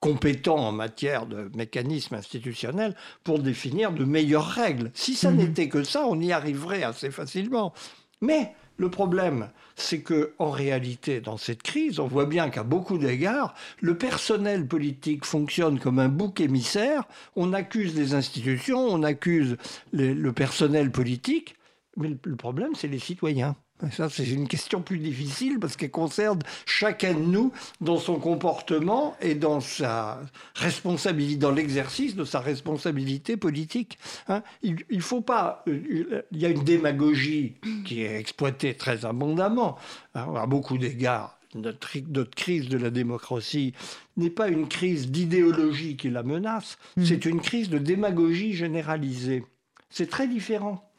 compétents 0.00 0.58
en 0.68 0.72
matière 0.72 1.26
de 1.26 1.50
mécanismes 1.54 2.16
institutionnels 2.16 2.94
pour 3.22 3.38
définir 3.38 3.92
de 3.92 4.04
meilleures 4.04 4.46
règles. 4.48 4.90
Si 4.94 5.14
ça 5.14 5.30
Mhm. 5.30 5.36
n'était 5.38 5.68
que 5.68 5.82
ça, 5.82 6.06
on 6.06 6.20
y 6.20 6.32
arriverait 6.32 6.82
assez 6.82 7.10
facilement. 7.10 7.72
Mais 8.20 8.52
le 8.76 8.90
problème, 8.90 9.50
c'est 9.76 10.00
que 10.00 10.34
en 10.38 10.50
réalité, 10.50 11.20
dans 11.20 11.36
cette 11.38 11.62
crise, 11.62 12.00
on 12.00 12.06
voit 12.06 12.26
bien 12.26 12.50
qu'à 12.50 12.64
beaucoup 12.64 12.98
d'égards, 12.98 13.54
le 13.80 13.96
personnel 13.96 14.66
politique 14.66 15.24
fonctionne 15.24 15.78
comme 15.78 15.98
un 15.98 16.08
bouc 16.08 16.40
émissaire. 16.40 17.04
On 17.36 17.52
accuse 17.52 17.94
les 17.94 18.14
institutions, 18.14 18.80
on 18.80 19.02
accuse 19.02 19.56
les- 19.92 20.14
le 20.14 20.32
personnel 20.32 20.90
politique, 20.90 21.56
mais 21.96 22.16
le, 22.24 22.36
problème, 22.36 22.74
c'est 22.74 22.88
les 22.88 22.98
citoyens. 22.98 23.56
Ça, 23.90 24.08
c'est 24.08 24.28
une 24.28 24.46
question 24.46 24.82
plus 24.82 24.98
difficile 24.98 25.58
parce 25.58 25.76
qu'elle 25.76 25.90
concerne 25.90 26.38
chacun 26.64 27.14
de 27.14 27.18
nous 27.18 27.52
dans 27.80 27.98
son 27.98 28.18
comportement 28.18 29.16
et 29.20 29.34
dans 29.34 29.60
sa 29.60 30.20
responsabilité, 30.54 31.36
dans 31.38 31.50
l'exercice 31.50 32.14
de 32.14 32.24
sa 32.24 32.40
responsabilité 32.40 33.36
politique. 33.36 33.98
hein. 34.28 34.42
il, 34.62 34.76
il 34.90 35.00
faut 35.00 35.20
pas. 35.20 35.64
Il 35.66 36.22
y 36.32 36.46
a 36.46 36.50
une 36.50 36.62
démagogie 36.62 37.54
qui 37.84 38.02
est 38.02 38.16
exploitée 38.16 38.74
très 38.74 39.04
abondamment 39.04 39.76
hein, 40.14 40.32
à 40.36 40.46
beaucoup 40.46 40.78
d'égards. 40.78 41.38
Notre, 41.54 41.98
notre 42.08 42.34
crise 42.34 42.68
de 42.68 42.78
la 42.78 42.90
démocratie 42.90 43.74
n'est 44.16 44.30
pas 44.30 44.48
une 44.48 44.66
crise 44.66 45.10
d'idéologie 45.10 45.96
qui 45.96 46.10
la 46.10 46.24
menace, 46.24 46.78
c'est 47.02 47.26
une 47.26 47.40
crise 47.40 47.70
de 47.70 47.78
démagogie 47.78 48.54
généralisée. 48.54 49.44
C'est 49.88 50.10
très 50.10 50.26
différent. 50.26 50.90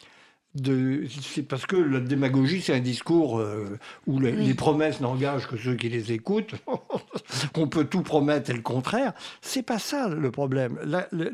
C'est 0.58 1.44
parce 1.44 1.66
que 1.66 1.76
la 1.76 2.00
démagogie, 2.00 2.62
c'est 2.62 2.74
un 2.74 2.80
discours 2.80 3.40
euh, 3.40 3.78
où 4.08 4.20
les, 4.20 4.32
Oui. 4.32 4.46
les 4.48 4.54
promesses 4.54 5.02
n'engagent 5.02 5.48
que 5.48 5.58
ceux 5.58 5.76
qui 5.76 5.90
les 5.90 6.12
écoutent. 6.14 6.56
On 7.58 7.68
peut 7.68 7.86
tout 7.86 8.02
promettre 8.04 8.50
et 8.52 8.54
le 8.54 8.62
contraire. 8.62 9.14
C'est 9.42 9.64
pas 9.64 9.80
ça 9.80 10.08
le 10.08 10.32
problème. 10.32 10.80
La- 10.86 11.08
le, 11.12 11.30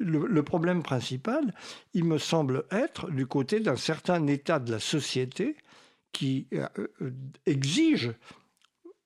le- 0.00 0.26
le 0.26 0.42
problème 0.42 0.82
principal, 0.82 1.52
il 1.94 2.04
me 2.04 2.18
semble 2.18 2.64
être 2.70 3.10
du 3.10 3.26
côté 3.26 3.60
d'un 3.60 3.76
certain 3.76 4.26
état 4.26 4.58
de 4.58 4.72
la 4.72 4.78
société 4.78 5.56
qui 6.12 6.46
euh, 6.54 6.66
euh, 7.02 7.10
exige 7.46 8.12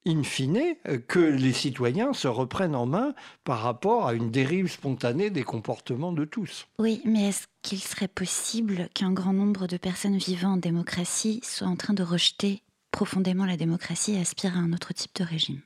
in 0.06 0.22
fine, 0.22 0.76
euh, 0.88 0.98
que 0.98 1.18
les 1.18 1.52
citoyens 1.52 2.12
se 2.12 2.28
reprennent 2.28 2.76
en 2.76 2.86
main 2.86 3.14
par 3.44 3.60
rapport 3.60 4.06
à 4.06 4.14
une 4.14 4.30
dérive 4.30 4.68
spontanée 4.70 5.30
des 5.30 5.42
comportements 5.42 6.12
de 6.12 6.24
tous. 6.24 6.66
Oui, 6.78 7.00
mais 7.04 7.28
est-ce 7.28 7.46
qu'il 7.62 7.80
serait 7.80 8.08
possible 8.08 8.88
qu'un 8.94 9.12
grand 9.12 9.32
nombre 9.32 9.66
de 9.66 9.76
personnes 9.76 10.16
vivant 10.16 10.52
en 10.52 10.56
démocratie 10.56 11.40
soient 11.42 11.66
en 11.68 11.76
train 11.76 11.94
de 11.94 12.02
rejeter 12.02 12.62
profondément 12.92 13.44
la 13.44 13.56
démocratie 13.56 14.14
et 14.14 14.20
aspirent 14.20 14.56
à 14.56 14.60
un 14.60 14.72
autre 14.72 14.94
type 14.94 15.14
de 15.16 15.24
régime? 15.24 15.60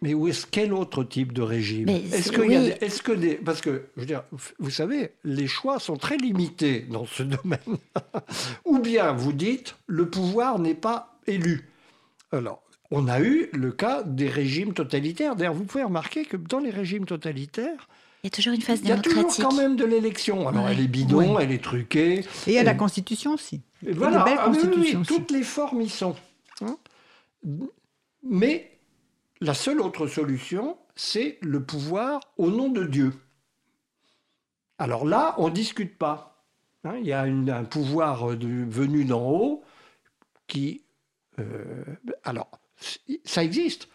Mais 0.00 0.14
où 0.14 0.26
est-ce 0.26 0.46
quel 0.50 0.72
autre 0.72 1.04
type 1.04 1.32
de 1.32 1.42
régime? 1.42 1.88
Est-ce 1.88 2.32
que, 2.32 2.42
y 2.42 2.56
a 2.56 2.60
des- 2.60 2.84
est-ce 2.84 3.02
que 3.02 3.12
des, 3.12 3.34
parce 3.36 3.60
que 3.60 3.86
je 3.94 4.00
veux 4.00 4.06
dire, 4.06 4.24
vous 4.58 4.70
savez, 4.70 5.12
les 5.22 5.46
choix 5.46 5.78
sont 5.78 5.96
très 5.96 6.16
limités 6.16 6.80
dans 6.80 7.06
ce 7.06 7.22
domaine. 7.22 7.78
Ou 8.64 8.78
bien 8.80 9.12
vous 9.12 9.32
dites 9.32 9.76
le 9.86 10.08
pouvoir 10.10 10.58
n'est 10.58 10.74
pas 10.74 11.18
élu. 11.28 11.68
Alors, 12.32 12.62
on 12.92 13.08
a 13.08 13.20
eu 13.20 13.48
le 13.52 13.72
cas 13.72 14.02
des 14.04 14.28
régimes 14.28 14.72
totalitaires. 14.74 15.34
D'ailleurs, 15.34 15.54
vous 15.54 15.64
pouvez 15.64 15.82
remarquer 15.84 16.24
que 16.24 16.36
dans 16.36 16.58
les 16.60 16.70
régimes 16.70 17.06
totalitaires, 17.06 17.88
Il 18.22 18.26
y 18.26 18.28
a 18.28 18.30
toujours 18.30 18.52
une 18.54 18.60
phase 18.62 18.80
il 18.82 18.88
y 18.88 18.92
a 18.92 18.98
toujours 18.98 19.16
démocratique. 19.30 19.44
quand 19.44 19.54
même 19.56 19.74
de 19.76 19.84
l'élection. 19.84 20.46
Alors, 20.46 20.66
Ouais. 20.66 20.72
elle 20.72 20.80
est 20.80 20.86
bidon, 20.88 21.34
Ouais. 21.36 21.42
elle 21.44 21.50
est 21.52 21.62
truquée. 21.64 22.20
Et 22.20 22.24
il 22.48 22.52
y 22.52 22.58
a 22.58 22.62
la 22.62 22.74
Constitution 22.74 23.34
aussi. 23.34 23.60
Et 23.84 23.92
voilà, 23.92 24.24
ah 24.24 24.24
oui, 24.26 24.32
oui, 24.32 24.38
oui, 24.38 24.44
constitutions 24.62 25.00
aussi. 25.00 25.08
toutes 25.14 25.30
les 25.32 25.42
formes 25.42 25.80
y 25.80 25.88
sont. 25.88 26.14
hein. 26.60 26.76
Mais 28.22 28.78
la 29.40 29.54
seule 29.54 29.80
autre 29.80 30.06
solution, 30.06 30.76
c'est 30.94 31.38
le 31.40 31.62
pouvoir 31.64 32.20
au 32.38 32.50
nom 32.50 32.68
de 32.68 32.84
Dieu. 32.84 33.12
Alors 34.78 35.04
là, 35.06 35.34
on 35.38 35.48
ne 35.48 35.54
discute 35.54 35.96
pas. 35.98 36.44
hein. 36.84 36.94
Il 37.00 37.06
y 37.06 37.12
a 37.12 37.26
une- 37.26 37.50
un 37.50 37.64
pouvoir 37.64 38.30
euh, 38.30 38.36
de- 38.36 38.64
venu 38.68 39.04
d'en 39.04 39.28
haut 39.28 39.64
qui... 40.46 40.82
euh, 41.38 41.84
alors, 42.24 42.48
ça 43.24 43.44
existe. 43.44 43.88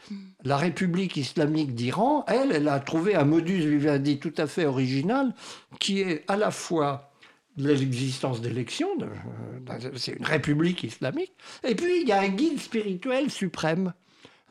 La 0.43 0.57
République 0.57 1.17
islamique 1.17 1.75
d'Iran, 1.75 2.25
elle, 2.27 2.51
elle 2.51 2.67
a 2.67 2.79
trouvé 2.79 3.15
un 3.15 3.25
modus 3.25 3.69
vivendi 3.69 4.19
tout 4.19 4.33
à 4.37 4.47
fait 4.47 4.65
original 4.65 5.33
qui 5.79 6.01
est 6.01 6.23
à 6.27 6.37
la 6.37 6.51
fois 6.51 7.11
l'existence 7.57 8.39
d'élections, 8.39 8.95
euh, 9.01 9.89
c'est 9.95 10.13
une 10.13 10.25
république 10.25 10.83
islamique, 10.83 11.33
et 11.63 11.75
puis 11.75 12.01
il 12.01 12.07
y 12.07 12.11
a 12.11 12.21
un 12.21 12.29
guide 12.29 12.59
spirituel 12.59 13.31
suprême. 13.31 13.93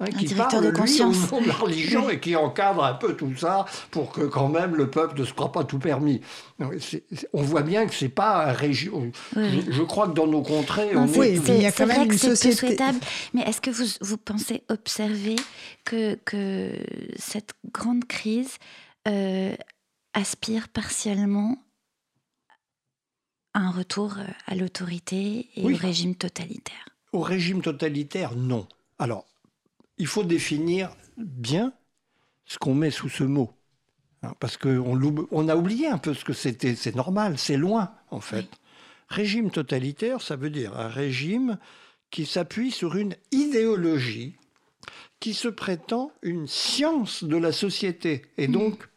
Hein, 0.00 0.06
qui 0.06 0.24
directeur 0.26 0.48
parle, 0.60 0.64
de 0.64 0.70
lui, 0.70 0.76
conscience. 0.78 1.16
au 1.32 1.36
nom 1.36 1.42
de 1.42 1.48
la 1.48 1.54
religion 1.54 2.08
et 2.10 2.20
qui 2.20 2.36
encadre 2.36 2.84
un 2.84 2.94
peu 2.94 3.16
tout 3.16 3.34
ça 3.36 3.64
pour 3.90 4.12
que 4.12 4.22
quand 4.22 4.48
même 4.48 4.74
le 4.76 4.90
peuple 4.90 5.18
ne 5.20 5.24
se 5.24 5.32
croit 5.32 5.52
pas 5.52 5.64
tout 5.64 5.78
permis. 5.78 6.20
Donc, 6.58 6.74
c'est- 6.80 7.04
c'est- 7.14 7.28
on 7.32 7.42
voit 7.42 7.62
bien 7.62 7.86
que 7.86 7.94
c'est 7.94 8.08
pas 8.08 8.46
un 8.48 8.52
régime. 8.52 9.10
Oui, 9.36 9.64
Je, 9.70 9.82
crois 9.82 10.08
que 10.08 10.14
dans 10.14 10.26
nos 10.26 10.42
contrées, 10.42 10.94
Non, 10.94 11.02
on 11.02 11.06
est 11.06 11.18
mais 11.18 11.56
il 11.56 11.62
y 11.62 11.66
a 11.66 11.72
quand 11.72 11.86
vrai 11.86 11.98
même 11.98 12.08
que 12.08 12.12
peu 12.14 12.18
société- 12.34 12.56
souhaitable, 12.56 12.98
mais 13.34 13.42
est-ce 13.42 13.60
que 13.60 13.70
vous, 13.70 13.84
vous 14.02 14.16
pensez 14.18 14.62
observer 14.68 15.36
que, 15.84 16.14
que 16.24 16.72
cette 17.18 17.52
grande 17.72 18.04
crise 18.06 18.56
euh, 19.08 19.54
aspire 20.14 20.68
partiellement 20.68 21.56
à 23.54 23.60
un 23.60 23.70
retour 23.70 24.14
euh, 24.18 24.24
à 24.46 24.54
l'autorité 24.54 25.48
et 25.56 25.62
Oui. 25.64 25.74
au 25.74 25.76
régime 25.76 26.14
totalitaire? 26.14 26.88
Au 27.12 27.20
régime 27.20 27.62
totalitaire, 27.62 28.34
non. 28.36 28.66
Alors, 28.98 29.24
il 29.98 30.06
faut 30.06 30.24
définir 30.24 30.90
bien 31.16 31.72
ce 32.44 32.58
qu'on 32.58 32.74
met 32.74 32.90
sous 32.90 33.08
ce 33.08 33.24
mot. 33.24 33.52
Hein, 34.22 34.34
parce 34.40 34.56
qu'on 34.56 35.26
on 35.30 35.48
a 35.48 35.56
oublié 35.56 35.88
un 35.88 35.98
peu 35.98 36.14
ce 36.14 36.24
que 36.24 36.32
c'était. 36.32 36.74
C'est 36.74 36.94
normal, 36.94 37.38
c'est 37.38 37.56
loin, 37.56 37.92
en 38.10 38.20
fait. 38.20 38.46
Régime 39.08 39.50
totalitaire, 39.50 40.20
ça 40.20 40.36
veut 40.36 40.50
dire 40.50 40.76
un 40.76 40.88
régime 40.88 41.58
qui 42.10 42.26
s'appuie 42.26 42.70
sur 42.70 42.96
une 42.96 43.14
idéologie 43.30 44.36
qui 45.20 45.34
se 45.34 45.48
prétend 45.48 46.12
une 46.22 46.46
science 46.46 47.24
de 47.24 47.36
la 47.36 47.52
société 47.52 48.22
et 48.36 48.48
donc 48.48 48.88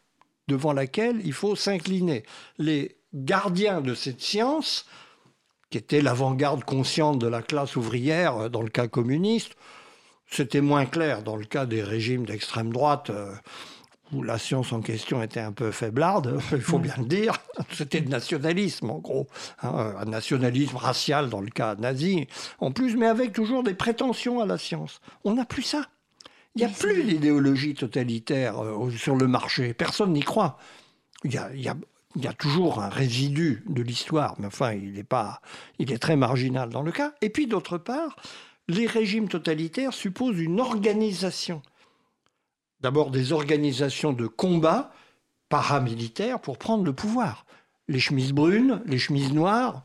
devant 0.47 0.73
laquelle 0.73 1.21
il 1.23 1.33
faut 1.33 1.55
s'incliner. 1.55 2.23
Les 2.57 2.97
gardiens 3.13 3.81
de 3.81 3.93
cette 3.93 4.21
science, 4.21 4.85
qui 5.69 5.77
était 5.77 6.01
l'avant-garde 6.01 6.63
consciente 6.63 7.19
de 7.19 7.27
la 7.27 7.41
classe 7.41 7.75
ouvrière 7.75 8.37
euh, 8.37 8.49
dans 8.49 8.61
le 8.61 8.69
cas 8.69 8.87
communiste, 8.87 9.55
c'était 10.29 10.61
moins 10.61 10.85
clair 10.85 11.23
dans 11.23 11.35
le 11.35 11.45
cas 11.45 11.65
des 11.65 11.83
régimes 11.83 12.25
d'extrême 12.25 12.71
droite. 12.71 13.09
euh, 13.09 13.33
où 14.11 14.23
la 14.23 14.39
science 14.39 14.73
en 14.73 14.81
question 14.81 15.21
était 15.21 15.39
un 15.39 15.51
peu 15.51 15.69
faiblarde, 15.69 16.39
il 16.51 16.61
faut 16.61 16.79
bien 16.79 16.95
le 16.97 17.05
dire. 17.05 17.35
C'était 17.71 17.99
le 17.99 18.07
nationalisme, 18.09 18.89
en 18.89 18.97
gros. 18.97 19.27
hein, 19.61 19.93
un 19.99 20.05
nationalisme 20.05 20.77
racial 20.77 21.29
dans 21.29 21.41
le 21.41 21.51
cas 21.51 21.75
nazi, 21.75 22.27
en 22.57 22.71
plus, 22.71 22.95
mais 22.97 23.05
avec 23.05 23.33
toujours 23.33 23.61
des 23.61 23.75
prétentions 23.75 24.39
à 24.39 24.47
la 24.47 24.57
science. 24.57 24.99
On 25.25 25.35
n'a 25.35 25.45
plus 25.45 25.61
ça. 25.61 25.83
Il 26.55 26.65
n'y 26.65 26.65
a 26.65 26.69
plus 26.75 27.03
d'idéologie 27.03 27.75
totalitaire 27.75 28.63
euh, 28.63 28.89
sur 28.89 29.15
le 29.15 29.27
marché. 29.27 29.75
Personne 29.75 30.13
n'y 30.13 30.23
croit. 30.23 30.57
Il 31.23 31.31
y 31.31 31.37
a, 31.37 31.51
il 31.53 31.61
y 31.61 31.69
a- 31.69 31.77
il 32.15 32.23
y 32.23 32.27
a 32.27 32.33
toujours 32.33 32.81
un 32.81 32.89
résidu 32.89 33.63
de 33.69 33.83
l'histoire, 33.83 34.33
mais 34.39 34.47
enfin, 34.47 34.73
il 34.73 34.97
est, 34.97 35.03
pas, 35.03 35.41
il 35.77 35.91
est 35.91 35.99
très 35.99 36.15
marginal 36.15 36.69
dans 36.69 36.81
le 36.81 36.91
cas. 36.91 37.13
Et 37.21 37.29
puis, 37.29 37.45
d'autre 37.45 37.77
part, 37.77 38.15
les 38.69 38.85
régimes 38.87 39.27
totalitaires 39.27 39.93
supposent 39.93 40.39
une 40.39 40.59
organisation. 40.61 41.61
D'abord, 42.81 43.11
des 43.11 43.33
organisations 43.33 44.13
de 44.13 44.27
combat 44.27 44.93
paramilitaires 45.49 46.39
pour 46.39 46.57
prendre 46.57 46.83
le 46.85 46.93
pouvoir. 46.93 47.45
Les 47.87 47.99
chemises 47.99 48.31
brunes, 48.31 48.81
les 48.85 48.99
chemises 48.99 49.33
noires, 49.33 49.83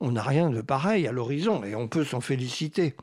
on 0.00 0.12
n'a 0.12 0.22
rien 0.22 0.50
de 0.50 0.60
pareil 0.60 1.06
à 1.08 1.12
l'horizon 1.12 1.64
et 1.64 1.74
on 1.74 1.88
peut 1.88 2.04
s'en 2.04 2.20
féliciter. 2.20 2.94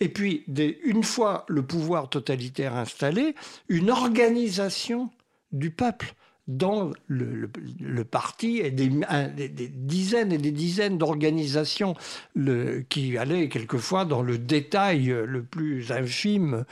Et 0.00 0.08
puis, 0.10 0.44
des- 0.48 0.78
une 0.84 1.02
fois 1.02 1.44
le 1.48 1.62
pouvoir 1.64 2.10
totalitaire 2.10 2.76
installé, 2.76 3.34
une 3.68 3.90
organisation 3.90 5.10
du 5.52 5.70
peuple 5.70 6.14
dans 6.56 6.90
le, 7.06 7.48
parti 8.04 8.58
et 8.58 8.70
des, 8.70 8.90
dizaines 9.68 10.32
et 10.32 10.38
des 10.38 10.52
dizaines 10.52 10.98
d'organisations 10.98 11.94
qui 12.88 13.18
allaient 13.18 13.48
quelquefois 13.48 14.04
dans 14.04 14.22
le 14.22 14.38
détail 14.38 15.06
le 15.06 15.42
plus 15.42 15.92
infime 15.92 16.64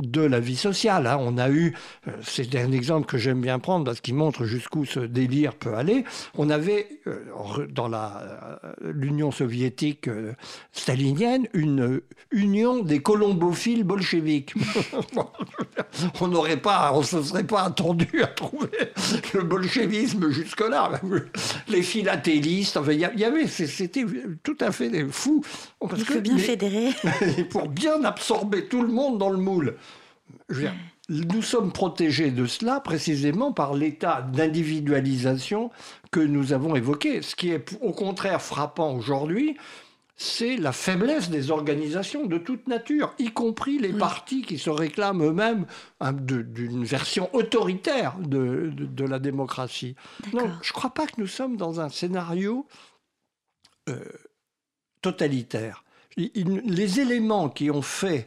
de 0.00 0.22
la 0.22 0.40
vie 0.40 0.56
sociale. 0.56 1.06
hein. 1.06 1.18
On 1.20 1.38
a 1.38 1.50
eu, 1.50 1.74
euh, 2.08 2.10
c'est 2.22 2.54
un 2.56 2.72
exemple 2.72 3.06
que 3.06 3.16
j'aime 3.16 3.40
bien 3.40 3.58
prendre 3.60 3.84
parce 3.84 4.00
qu'il 4.00 4.14
montre 4.14 4.44
jusqu'où 4.44 4.84
ce 4.84 5.00
délire 5.00 5.54
peut 5.54 5.74
aller. 5.74 6.04
On 6.36 6.50
avait 6.50 7.00
euh, 7.06 7.66
dans 7.70 7.86
la, 7.88 8.58
euh, 8.64 8.92
l'Union 8.92 9.30
soviétique 9.30 10.10
stalinienne 10.72 11.46
une 11.52 12.00
union 12.32 12.82
des 12.82 13.00
colombophiles 13.00 13.84
bolcheviques. 13.84 14.54
On 16.20 16.26
n'aurait 16.28 16.56
pas, 16.56 16.92
on 16.92 17.02
se 17.02 17.22
serait 17.22 17.44
pas 17.44 17.62
attendu 17.62 18.22
à 18.22 18.26
trouver 18.26 18.68
le 19.32 19.42
bolchevisme 19.42 20.28
jusque-là. 20.30 21.00
Les 21.68 21.82
philatélistes, 21.82 22.76
enfin, 22.76 22.92
il 22.92 22.98
y 23.00 23.24
avait, 23.24 23.46
c'était 23.46 24.04
tout 24.42 24.56
à 24.60 24.72
fait 24.72 25.06
fou. 25.08 25.44
Parce 25.80 26.00
Il 26.00 26.04
que 26.04 26.14
faut 26.14 26.20
bien 26.20 26.38
fédérer. 26.38 26.90
pour 27.50 27.68
bien 27.68 28.02
absorber 28.04 28.66
tout 28.66 28.82
le 28.82 28.88
monde 28.88 29.18
dans 29.18 29.30
le 29.30 29.38
moule. 29.38 29.76
Je 30.48 30.54
veux 30.56 30.60
dire, 30.62 30.74
nous 31.08 31.42
sommes 31.42 31.72
protégés 31.72 32.30
de 32.30 32.46
cela 32.46 32.80
précisément 32.80 33.52
par 33.52 33.74
l'état 33.74 34.22
d'individualisation 34.22 35.70
que 36.10 36.20
nous 36.20 36.52
avons 36.52 36.76
évoqué. 36.76 37.22
Ce 37.22 37.34
qui 37.34 37.50
est 37.50 37.78
au 37.80 37.92
contraire 37.92 38.40
frappant 38.42 38.94
aujourd'hui, 38.94 39.56
c'est 40.16 40.56
la 40.56 40.72
faiblesse 40.72 41.28
des 41.28 41.50
organisations 41.50 42.26
de 42.26 42.38
toute 42.38 42.68
nature, 42.68 43.12
y 43.18 43.30
compris 43.32 43.78
les 43.78 43.92
Oui. 43.92 43.98
partis 43.98 44.42
qui 44.42 44.58
se 44.58 44.70
réclament 44.70 45.24
eux-mêmes 45.24 45.66
hein, 46.00 46.12
d'une 46.12 46.84
version 46.84 47.34
autoritaire 47.34 48.16
de, 48.20 48.70
de- 48.72 48.84
de 48.86 49.04
la 49.04 49.18
démocratie. 49.18 49.96
Non, 50.32 50.48
je 50.62 50.68
ne 50.70 50.72
crois 50.74 50.90
pas 50.94 51.06
que 51.06 51.20
nous 51.20 51.26
sommes 51.26 51.56
dans 51.56 51.80
un 51.80 51.88
scénario 51.88 52.66
euh, 53.88 53.98
totalitaire. 55.02 55.84
Il- 56.16 56.30
il- 56.34 56.62
Les 56.64 57.00
éléments 57.00 57.48
qui 57.48 57.70
ont 57.70 57.82
fait 57.82 58.26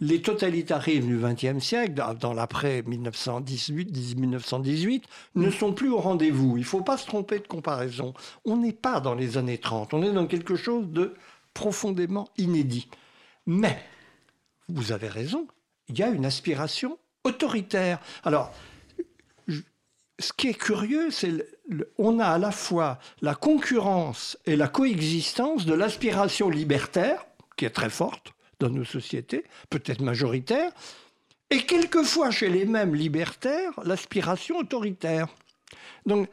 les 0.00 0.22
totalitarismes 0.22 1.06
du 1.08 1.18
XXe 1.18 1.62
siècle, 1.62 1.92
dans- 2.18 2.32
l'après 2.32 2.82
1918, 2.82 4.16
1918, 4.16 5.04
ne 5.34 5.50
sont 5.50 5.72
plus 5.74 5.90
au 5.90 5.98
rendez-vous. 5.98 6.56
Il 6.56 6.60
ne 6.60 6.64
faut 6.66 6.80
pas 6.80 6.96
se 6.96 7.06
tromper 7.06 7.38
de 7.38 7.46
comparaison. 7.46 8.14
On 8.46 8.56
n'est 8.56 8.72
pas 8.72 9.00
dans 9.00 9.14
les 9.14 9.36
années 9.36 9.58
30, 9.58 9.92
on 9.92 10.02
est 10.02 10.12
dans 10.12 10.26
quelque 10.26 10.56
chose 10.56 10.86
de 10.88 11.14
profondément 11.52 12.28
inédit. 12.38 12.88
Mais, 13.46 13.82
vous 14.68 14.92
avez 14.92 15.08
raison, 15.08 15.46
il 15.88 15.98
y 15.98 16.02
a 16.02 16.08
une 16.08 16.24
aspiration 16.24 16.98
autoritaire. 17.24 17.98
Alors, 18.24 18.52
ce 20.18 20.32
qui 20.34 20.48
est 20.48 20.54
curieux, 20.54 21.10
c'est 21.10 21.30
le- 21.30 21.46
le- 21.68 21.92
on 21.98 22.18
a 22.20 22.26
à 22.26 22.38
la 22.38 22.52
fois 22.52 22.98
la 23.20 23.34
concurrence 23.34 24.38
et 24.46 24.56
la 24.56 24.68
coexistence 24.68 25.66
de 25.66 25.74
l'aspiration 25.74 26.48
libertaire, 26.50 27.26
qui 27.56 27.64
est 27.64 27.70
très 27.70 27.90
forte 27.90 28.32
dans 28.60 28.70
nos 28.70 28.84
sociétés, 28.84 29.44
peut-être 29.70 30.00
majoritaire, 30.02 30.70
et 31.50 31.62
quelquefois 31.62 32.30
chez 32.30 32.48
les 32.48 32.64
mêmes 32.64 32.94
libertaires, 32.94 33.72
l'aspiration 33.84 34.58
autoritaire. 34.58 35.26
Donc, 36.06 36.28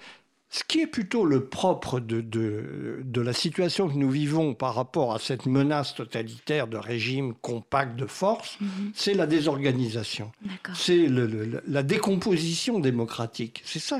ce 0.49 0.63
qui 0.63 0.79
est 0.79 0.87
plutôt 0.87 1.25
le 1.25 1.43
propre 1.45 1.99
de, 1.99 2.21
de, 2.21 3.01
de 3.03 3.21
la 3.21 3.33
situation 3.33 3.89
que 3.89 3.95
nous 3.95 4.09
vivons 4.09 4.53
par 4.53 4.75
rapport 4.75 5.13
à 5.13 5.19
cette 5.19 5.45
menace 5.45 5.93
totalitaire 5.93 6.67
de 6.67 6.77
régime 6.77 7.33
compact 7.41 7.97
de 7.97 8.05
force, 8.05 8.57
Mhm. 8.61 8.91
c'est 8.95 9.13
la 9.13 9.27
désorganisation. 9.27 10.31
C'est 10.73 11.07
la 11.67 11.83
décomposition 11.83 12.79
démocratique. 12.79 13.61
C'est 13.65 13.79
ça. 13.79 13.99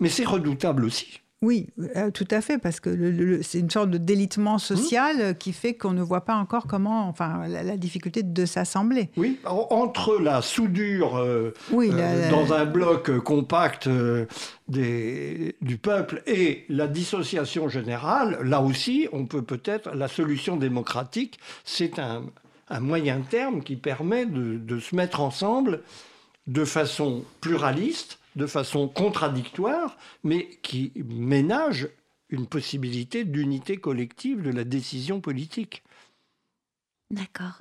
Mais 0.00 0.08
c'est 0.08 0.24
redoutable 0.24 0.84
aussi. 0.86 1.20
Oui, 1.42 1.66
euh, 1.96 2.10
tout 2.12 2.26
à 2.30 2.40
fait, 2.40 2.58
parce 2.58 2.78
que 2.78 3.40
c'est 3.42 3.58
une 3.58 3.68
sorte 3.70 3.90
de 3.90 3.98
délitement 3.98 4.58
social 4.58 5.16
euh, 5.20 5.32
qui 5.34 5.52
fait 5.52 5.74
qu'on 5.74 5.92
ne 5.92 6.00
voit 6.02 6.24
pas 6.24 6.36
encore 6.36 6.66
comment, 6.68 7.08
enfin, 7.08 7.48
la, 7.48 7.64
la 7.64 7.76
difficulté 7.76 8.22
de 8.22 8.46
s'assembler. 8.46 9.10
Oui, 9.16 9.38
en- 9.44 9.66
entre 9.70 10.18
la 10.20 10.40
soudure 10.40 11.16
euh, 11.16 11.52
Oui, 11.72 11.90
euh, 11.92 11.96
la- 11.96 12.16
la- 12.16 12.30
dans 12.30 12.52
un 12.52 12.64
bloc 12.64 13.10
compact 13.18 13.88
euh, 13.88 14.26
des- 14.68 15.56
du 15.60 15.78
peuple 15.78 16.22
et 16.26 16.64
la 16.68 16.86
dissociation 16.86 17.68
générale, 17.68 18.38
là 18.44 18.60
aussi, 18.62 19.08
on 19.12 19.26
peut 19.26 19.42
peut-être, 19.42 19.90
la 19.94 20.08
solution 20.08 20.56
démocratique, 20.56 21.38
c'est 21.64 21.98
un, 21.98 22.22
un 22.70 22.80
moyen 22.80 23.20
terme 23.20 23.62
qui 23.62 23.76
permet 23.76 24.26
de, 24.26 24.56
de 24.58 24.78
se 24.78 24.94
mettre 24.94 25.20
ensemble 25.20 25.80
de 26.46 26.64
façon 26.64 27.24
pluraliste, 27.40 28.18
de 28.36 28.46
façon 28.46 28.88
contradictoire, 28.88 29.96
mais 30.22 30.48
qui 30.62 30.92
ménage 30.96 31.88
une 32.30 32.46
possibilité 32.46 33.24
d'unité 33.24 33.76
collective 33.76 34.42
de 34.42 34.50
la 34.50 34.64
décision 34.64 35.20
politique. 35.20 35.82
D'accord. 37.10 37.60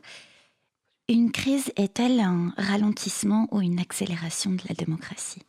Une 1.10 1.32
crise 1.32 1.74
est-elle 1.76 2.22
un 2.22 2.54
ralentissement 2.56 3.50
ou 3.52 3.60
une 3.60 3.80
accélération 3.80 4.52
de 4.52 4.62
la 4.70 4.76
démocratie? 4.76 5.44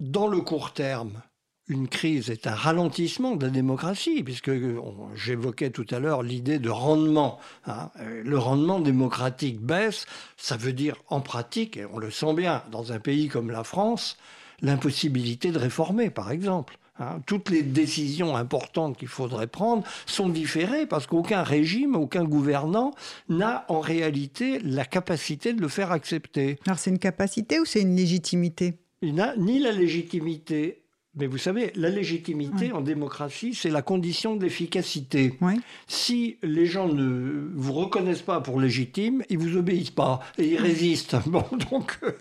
Dans 0.00 0.26
le 0.26 0.40
court 0.40 0.72
terme, 0.72 1.22
une 1.68 1.88
crise 1.88 2.30
est 2.30 2.46
un 2.46 2.54
ralentissement 2.54 3.34
de 3.34 3.46
la 3.46 3.50
démocratie, 3.50 4.22
puisque 4.22 4.50
on- 4.50 5.14
j'évoquais 5.14 5.70
tout 5.70 5.86
à 5.90 5.98
l'heure 5.98 6.22
l'idée 6.22 6.58
de 6.58 6.70
rendement. 6.70 7.38
hein. 7.66 7.90
Euh, 8.00 8.22
Le 8.24 8.38
rendement 8.38 8.78
démocratique 8.80 9.60
baisse, 9.60 10.06
ça 10.36 10.56
veut 10.56 10.72
dire 10.72 10.96
en 11.08 11.20
pratique, 11.20 11.76
et 11.76 11.84
on 11.92 11.98
le 11.98 12.10
sent 12.10 12.34
bien, 12.34 12.62
dans 12.70 12.92
un 12.92 12.98
pays 13.00 13.28
comme 13.28 13.50
la 13.50 13.64
France, 13.64 14.16
l'impossibilité 14.62 15.50
de 15.50 15.58
réformer, 15.58 16.10
par 16.10 16.30
exemple. 16.30 16.78
hein. 16.98 17.20
Toutes 17.26 17.50
les 17.50 17.62
décisions 17.62 18.36
importantes 18.36 18.96
qu'il 18.96 19.08
faudrait 19.08 19.48
prendre 19.48 19.82
sont 20.06 20.28
différées 20.28 20.86
parce 20.86 21.06
qu'aucun 21.06 21.42
régime, 21.42 21.94
aucun 21.96 22.24
gouvernant 22.24 22.92
n'a 23.28 23.66
en 23.68 23.80
réalité 23.80 24.60
la 24.60 24.84
capacité 24.84 25.52
de 25.52 25.60
le 25.60 25.68
faire 25.68 25.92
accepter. 25.92 26.58
Alors, 26.66 26.78
c'est 26.78 26.90
une 26.90 26.98
capacité 26.98 27.60
ou 27.60 27.64
c'est 27.64 27.82
une 27.82 27.96
légitimité? 27.96 28.78
Il 29.02 29.14
n'a 29.16 29.36
ni 29.36 29.58
la 29.58 29.72
légitimité, 29.72 30.85
mais 31.16 31.26
vous 31.26 31.38
savez, 31.38 31.72
la 31.76 31.88
légitimité 31.88 32.72
en 32.72 32.80
démocratie, 32.80 33.54
c'est 33.54 33.70
la 33.70 33.82
condition 33.82 34.36
d'efficacité. 34.36 35.34
Oui. 35.40 35.54
Si 35.86 36.36
les 36.42 36.66
gens 36.66 36.88
ne 36.88 37.48
vous 37.54 37.72
reconnaissent 37.72 38.22
pas 38.22 38.40
pour 38.40 38.60
légitime, 38.60 39.22
ils 39.30 39.38
vous 39.38 39.56
obéissent 39.56 39.90
pas 39.90 40.20
et 40.38 40.46
ils 40.52 40.58
résistent. 40.58 41.16
Bon, 41.26 41.44
donc 41.70 41.98
euh, 42.04 42.12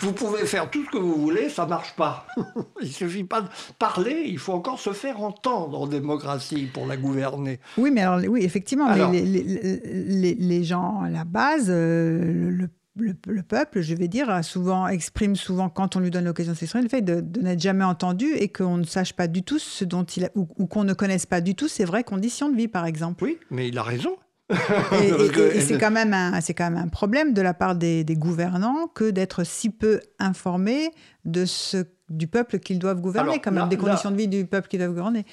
vous 0.00 0.12
pouvez 0.12 0.46
faire 0.46 0.70
tout 0.70 0.84
ce 0.84 0.90
que 0.90 0.98
vous 0.98 1.14
voulez, 1.16 1.48
ça 1.48 1.66
marche 1.66 1.94
pas. 1.96 2.26
il 2.82 2.92
suffit 2.92 3.24
pas 3.24 3.42
de 3.42 3.48
parler, 3.78 4.24
il 4.26 4.38
faut 4.38 4.52
encore 4.52 4.80
se 4.80 4.92
faire 4.92 5.20
entendre 5.22 5.80
en 5.82 5.86
démocratie 5.86 6.66
pour 6.72 6.86
la 6.86 6.96
gouverner. 6.96 7.60
Oui, 7.76 7.90
mais 7.90 8.02
alors, 8.02 8.20
oui, 8.28 8.42
effectivement, 8.44 8.86
Alors- 8.86 9.10
mais 9.10 9.22
les, 9.22 9.42
les- 9.42 9.80
les- 10.04 10.34
les 10.34 10.64
gens 10.64 11.00
à 11.00 11.10
la 11.10 11.24
base, 11.24 11.66
euh, 11.68 12.18
le, 12.24 12.50
le- 12.50 12.70
le 12.98 13.42
peuple, 13.42 13.80
je 13.82 13.94
vais 13.94 14.08
dire, 14.08 14.42
souvent, 14.44 14.86
exprime 14.88 15.36
souvent, 15.36 15.68
quand 15.68 15.96
on 15.96 16.00
lui 16.00 16.10
donne 16.10 16.24
l'occasion 16.24 16.52
de 16.52 16.56
s'exprimer, 16.56 16.84
le 16.84 16.88
fait 16.88 17.02
de, 17.02 17.20
de 17.20 17.40
n'être 17.40 17.60
jamais 17.60 17.84
entendu 17.84 18.26
et 18.34 18.48
qu'on 18.48 18.78
ne 18.78 18.84
sache 18.84 19.12
pas 19.12 19.28
du 19.28 19.42
tout 19.42 19.58
ce 19.58 19.84
dont 19.84 20.04
il 20.04 20.24
a, 20.24 20.30
ou, 20.34 20.48
ou 20.58 20.66
qu'on 20.66 20.84
ne 20.84 20.94
connaisse 20.94 21.26
pas 21.26 21.40
du 21.40 21.54
tout 21.54 21.68
ses 21.68 21.84
vraies 21.84 22.04
conditions 22.04 22.50
de 22.50 22.56
vie, 22.56 22.68
par 22.68 22.86
exemple. 22.86 23.22
Oui, 23.24 23.38
mais 23.50 23.68
il 23.68 23.76
a 23.78 23.82
raison. 23.82 24.16
Et, 24.50 24.54
c'est 25.60 25.76
quand, 25.78 25.90
même 25.90 26.14
un- 26.14 26.40
c'est 26.40 26.54
quand 26.54 26.70
même 26.70 26.78
un 26.82 26.88
problème 26.88 27.32
de 27.34 27.42
la 27.42 27.52
part 27.52 27.74
des, 27.74 28.04
des 28.04 28.14
gouvernants 28.16 28.86
que 28.94 29.10
d'être 29.10 29.44
si 29.44 29.70
peu 29.70 30.00
informés 30.18 30.90
de 31.24 31.44
ce, 31.44 31.84
du 32.08 32.28
peuple 32.28 32.58
qu'ils 32.60 32.78
doivent 32.78 33.00
gouverner, 33.00 33.30
Alors, 33.32 33.42
quand 33.42 33.50
même, 33.50 33.64
là- 33.64 33.68
des 33.68 33.76
là- 33.76 33.82
conditions 33.82 34.10
de 34.10 34.16
vie 34.16 34.28
du 34.28 34.46
peuple 34.46 34.68
qu'ils 34.68 34.78
doivent 34.78 34.90
gouverner. 34.90 35.26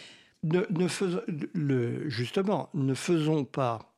ne, 0.43 0.61
ne 0.72 0.88
faisons, 0.88 1.22
le, 1.53 2.09
justement, 2.09 2.70
ne 2.74 2.93
faisons 2.95 3.45
pas 3.45 3.92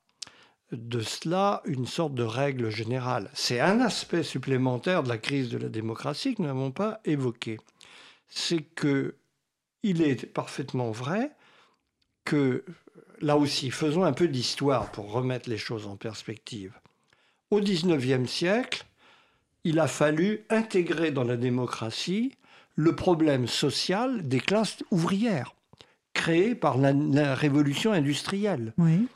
de 0.76 1.02
cela 1.02 1.62
une 1.66 1.88
sorte 1.88 2.14
de 2.14 2.24
règle 2.24 2.70
générale. 2.70 3.30
C'est 3.34 3.60
un 3.60 3.82
aspect 3.82 4.24
supplémentaire 4.24 5.04
de 5.04 5.10
la 5.10 5.18
crise 5.18 5.50
de 5.50 5.58
la 5.58 5.70
démocratie 5.70 6.36
que 6.36 6.42
nous 6.42 6.48
n'avons 6.48 6.72
pas 6.72 7.00
évoqué. 7.06 7.60
C'est 8.28 8.62
que 8.62 9.16
il 9.84 10.02
est 10.02 10.26
parfaitement 10.26 10.92
vrai 10.92 11.32
que, 12.24 12.66
là 13.22 13.38
aussi, 13.38 13.70
faisons 13.70 14.04
un 14.04 14.14
peu 14.14 14.28
d'histoire 14.28 14.92
pour 14.92 15.12
remettre 15.12 15.50
les 15.50 15.60
choses 15.60 15.86
en 15.86 15.96
perspective. 15.96 16.74
Au 17.52 17.62
XIXe 17.62 18.30
siècle, 18.30 18.86
il 19.64 19.80
a 19.80 19.88
fallu 19.88 20.46
intégrer 20.50 21.12
dans 21.12 21.24
la 21.24 21.38
démocratie 21.38 22.34
le 22.76 22.96
problème 22.96 23.48
social 23.48 24.28
des 24.28 24.40
classes 24.40 24.84
ouvrières 24.90 25.56
créé 26.16 26.56
par 26.56 26.80
la, 26.80 26.92
la 26.94 27.36
révolution 27.36 27.92
industrielle. 27.92 28.74
Oui. 28.80 29.08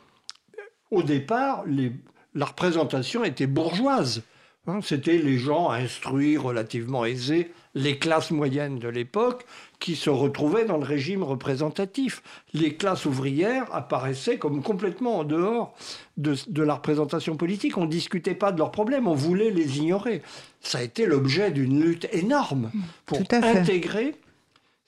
Au 0.92 1.04
départ, 1.04 1.64
les- 1.66 1.92
la 2.36 2.46
représentation 2.46 3.24
était 3.24 3.48
bourgeoise. 3.48 4.24
Hein, 4.68 4.80
C'était 4.84 5.18
les 5.18 5.38
gens 5.38 5.70
instruits, 5.72 6.38
relativement 6.38 7.04
aisés, 7.06 7.52
les 7.76 7.98
classes 7.98 8.30
moyennes 8.30 8.78
de 8.78 8.88
l'époque, 8.90 9.46
qui 9.80 9.96
se 9.96 10.10
retrouvaient 10.10 10.66
dans 10.66 10.78
le 10.78 10.84
régime 10.86 11.24
représentatif. 11.24 12.22
Les 12.54 12.76
classes 12.76 13.06
ouvrières 13.06 13.74
apparaissaient 13.74 14.38
comme 14.38 14.62
complètement 14.62 15.20
en 15.20 15.24
dehors 15.24 15.74
de, 16.18 16.36
de 16.48 16.62
la 16.64 16.76
représentation 16.76 17.36
politique. 17.36 17.78
On 17.78 17.86
ne 17.86 17.90
discutait 17.92 18.36
pas 18.36 18.52
de 18.52 18.58
leurs 18.60 18.72
problèmes, 18.72 19.08
on 19.08 19.16
voulait 19.16 19.50
les 19.52 19.80
ignorer. 19.80 20.22
Ça 20.62 20.80
a 20.80 20.82
été 20.84 21.06
l'objet 21.06 21.50
d'une 21.52 21.82
lutte 21.82 22.08
énorme 22.12 22.70
pour 23.06 23.20
à 23.32 23.42
fait. 23.42 23.60
intégrer 23.60 24.16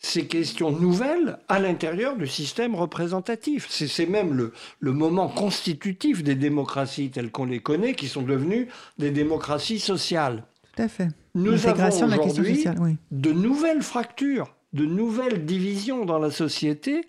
ces 0.01 0.25
questions 0.25 0.71
nouvelles 0.71 1.37
à 1.47 1.59
l'intérieur 1.59 2.17
du 2.17 2.27
système 2.27 2.75
représentatif. 2.75 3.67
C'est 3.69 4.07
même 4.07 4.33
le, 4.33 4.51
le 4.79 4.91
moment 4.91 5.29
constitutif 5.29 6.23
des 6.23 6.35
démocraties 6.35 7.11
telles 7.11 7.31
qu'on 7.31 7.45
les 7.45 7.59
connaît, 7.59 7.93
qui 7.93 8.07
sont 8.07 8.23
devenues 8.23 8.67
des 8.97 9.11
démocraties 9.11 9.79
sociales. 9.79 10.43
Tout 10.75 10.83
à 10.83 10.87
fait. 10.87 11.07
Nous 11.35 11.67
avons 11.67 11.87
aujourd'hui 12.25 12.63
oui. 12.79 12.97
de 13.11 13.31
nouvelles 13.31 13.83
fractures, 13.83 14.55
de 14.73 14.85
nouvelles 14.85 15.45
divisions 15.45 16.03
dans 16.03 16.19
la 16.19 16.31
société 16.31 17.05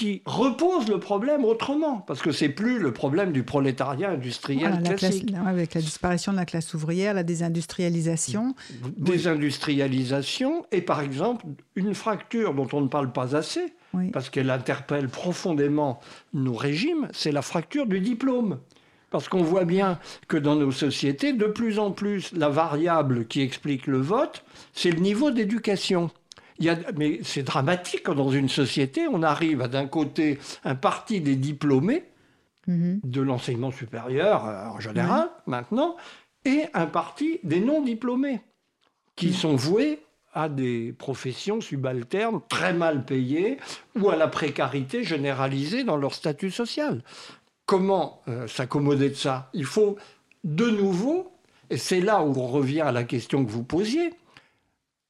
qui 0.00 0.22
reposent 0.24 0.88
le 0.88 0.98
problème 0.98 1.44
autrement, 1.44 1.98
parce 1.98 2.22
que 2.22 2.32
c'est 2.32 2.48
plus 2.48 2.78
le 2.78 2.90
problème 2.90 3.32
du 3.32 3.42
prolétariat 3.42 4.08
industriel 4.10 4.70
Voilà, 4.70 4.76
la 4.76 4.94
classe- 4.94 5.10
classique. 5.20 5.34
avec 5.46 5.74
la 5.74 5.82
disparition 5.82 6.32
de 6.32 6.38
la 6.38 6.46
classe 6.46 6.72
ouvrière, 6.72 7.12
la 7.12 7.22
désindustrialisation. 7.22 8.54
désindustrialisation 8.96 10.64
et 10.72 10.80
par 10.80 11.02
exemple 11.02 11.44
une 11.76 11.94
fracture 11.94 12.54
dont 12.54 12.68
on 12.72 12.80
ne 12.80 12.88
parle 12.88 13.12
pas 13.12 13.36
assez, 13.36 13.74
Oui. 13.92 14.10
parce 14.10 14.30
qu'elle 14.30 14.48
interpelle 14.50 15.08
profondément 15.08 16.00
nos 16.32 16.54
régimes, 16.54 17.08
c'est 17.12 17.32
la 17.32 17.42
fracture 17.42 17.86
du 17.86 18.00
diplôme. 18.00 18.58
Parce 19.10 19.28
qu'on 19.28 19.42
voit 19.42 19.64
bien 19.64 19.98
que 20.28 20.36
dans 20.36 20.54
nos 20.54 20.70
sociétés, 20.70 21.32
de 21.32 21.46
plus 21.46 21.80
en 21.80 21.90
plus, 21.90 22.30
la 22.32 22.48
variable 22.48 23.26
qui 23.26 23.40
explique 23.42 23.88
le 23.88 23.98
vote, 23.98 24.44
c'est 24.72 24.92
le 24.92 25.00
niveau 25.00 25.32
d'éducation. 25.32 26.10
Il 26.60 26.66
y 26.66 26.68
a, 26.68 26.78
mais 26.96 27.20
c'est 27.24 27.42
dramatique 27.42 28.02
quand 28.04 28.14
dans 28.14 28.30
une 28.30 28.48
société, 28.48 29.08
on 29.08 29.22
arrive 29.22 29.62
à 29.62 29.68
d'un 29.68 29.86
côté 29.86 30.38
un 30.62 30.76
parti 30.76 31.20
des 31.20 31.34
diplômés, 31.36 32.04
Mhm. 32.66 33.00
de 33.02 33.20
l'enseignement 33.22 33.70
supérieur 33.72 34.46
euh, 34.46 34.66
en 34.66 34.78
général 34.78 35.30
maintenant, 35.46 35.96
et 36.44 36.64
un 36.74 36.86
parti 36.86 37.40
des 37.42 37.58
non-diplômés, 37.58 38.42
qui 39.16 39.32
sont 39.32 39.56
voués 39.56 40.00
à 40.34 40.48
des 40.50 40.92
professions 40.92 41.60
subalternes 41.62 42.40
très 42.48 42.74
mal 42.74 43.04
payées 43.06 43.58
ou 43.98 44.10
à 44.10 44.16
la 44.16 44.28
précarité 44.28 45.02
généralisée 45.04 45.84
dans 45.84 45.96
leur 45.96 46.14
statut 46.14 46.50
social. 46.50 47.02
Comment 47.64 48.20
euh, 48.28 48.46
s'accommoder 48.46 49.08
de 49.08 49.14
ça? 49.14 49.48
Il 49.54 49.64
faut 49.64 49.96
de 50.44 50.68
nouveau, 50.68 51.32
et 51.70 51.78
c'est 51.78 52.00
là 52.00 52.22
où 52.22 52.38
on 52.38 52.46
revient 52.46 52.82
à 52.82 52.92
la 52.92 53.04
question 53.04 53.44
que 53.44 53.50
vous 53.50 53.64
posiez, 53.64 54.12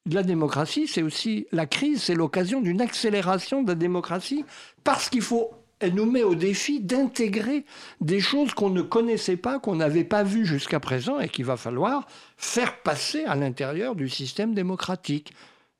la 0.07 0.23
démocratie, 0.23 0.87
c'est 0.87 1.03
aussi 1.03 1.47
la 1.53 1.67
crise, 1.67 2.03
c'est 2.03 2.15
l'occasion 2.15 2.61
d'une 2.61 2.81
accélération 2.81 3.63
de 3.63 3.69
la 3.69 3.75
démocratie 3.75 4.45
parce 4.83 5.09
qu'il 5.11 5.23
faut, 5.23 5.51
elle 5.79 5.95
nous 5.95 6.11
met 6.11 6.23
au 6.23 6.35
défi 6.35 6.81
d'intégrer 6.81 7.65
des 8.01 8.21
choses 8.21 8.55
qu'on 8.55 8.71
ne 8.71 8.83
connaissait 8.83 9.37
pas, 9.37 9.59
qu'on 9.59 9.77
n'avait 9.77 10.05
pas 10.05 10.23
vues 10.23 10.47
jusqu'à 10.47 10.81
présent 10.81 11.21
et 11.21 11.29
qu'il 11.29 11.45
va 11.45 11.57
falloir 11.57 12.07
faire 12.37 12.79
passer 12.79 13.25
à 13.25 13.37
l'intérieur 13.37 13.95
du 13.95 14.09
système 14.09 14.55
démocratique. 14.55 15.33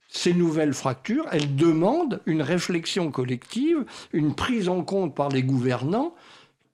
Ces 0.09 0.35
nouvelles 0.35 0.75
fractures, 0.75 1.27
elles 1.31 1.55
demandent 1.55 2.21
une 2.27 2.43
réflexion 2.43 3.11
collective, 3.11 3.85
une 4.13 4.35
prise 4.35 4.69
en 4.69 4.83
compte 4.83 5.15
par 5.15 5.29
les 5.29 5.43
gouvernants 5.43 6.15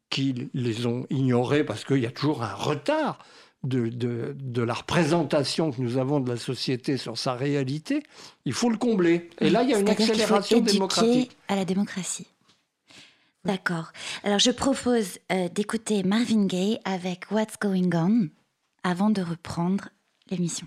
qui 0.09 0.49
les 0.55 0.87
ont 0.87 1.07
ignorées 1.11 1.65
parce 1.65 1.85
qu'il 1.85 1.99
y 1.99 2.07
a 2.07 2.11
toujours 2.11 2.43
un 2.43 2.55
retard 2.55 3.19
de, 3.65 3.89
de- 3.89 4.37
de 4.39 4.63
la 4.63 4.75
représentation 4.75 5.73
que 5.73 5.81
nous 5.81 5.97
avons 5.99 6.21
de 6.21 6.29
la 6.31 6.37
société 6.37 6.97
sur 6.97 7.19
sa 7.19 7.35
réalité, 7.35 8.03
il 8.45 8.53
faut 8.53 8.71
le 8.71 8.77
combler. 8.79 9.31
Et 9.41 9.51
là, 9.51 9.63
il 9.63 9.71
y 9.71 9.75
a 9.75 9.79
une 9.79 9.89
accélération 9.89 10.61
démocratique. 10.61 11.37
à 11.49 11.57
la 11.57 11.65
démocratie. 11.65 12.27
D'accord. 13.45 13.93
Alors 14.25 14.39
je 14.41 14.51
propose 14.51 15.19
euh, 15.31 15.49
d'écouter 15.49 16.03
Marvin 16.03 16.47
Gaye 16.47 16.81
avec 16.85 17.31
What's 17.31 17.55
Going 17.61 17.91
On 17.95 18.29
avant 18.83 19.11
de 19.11 19.23
reprendre 19.23 19.89
l'émission. 20.31 20.67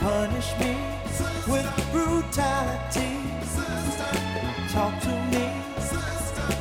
Punish 0.00 0.58
me 0.58 0.76
with 1.46 1.68
brutality. 1.92 3.18
Talk 4.72 4.98
to 5.02 5.14
me 5.30 5.52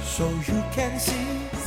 so 0.03 0.29
you 0.45 0.61
can 0.73 0.99
see 0.99 1.58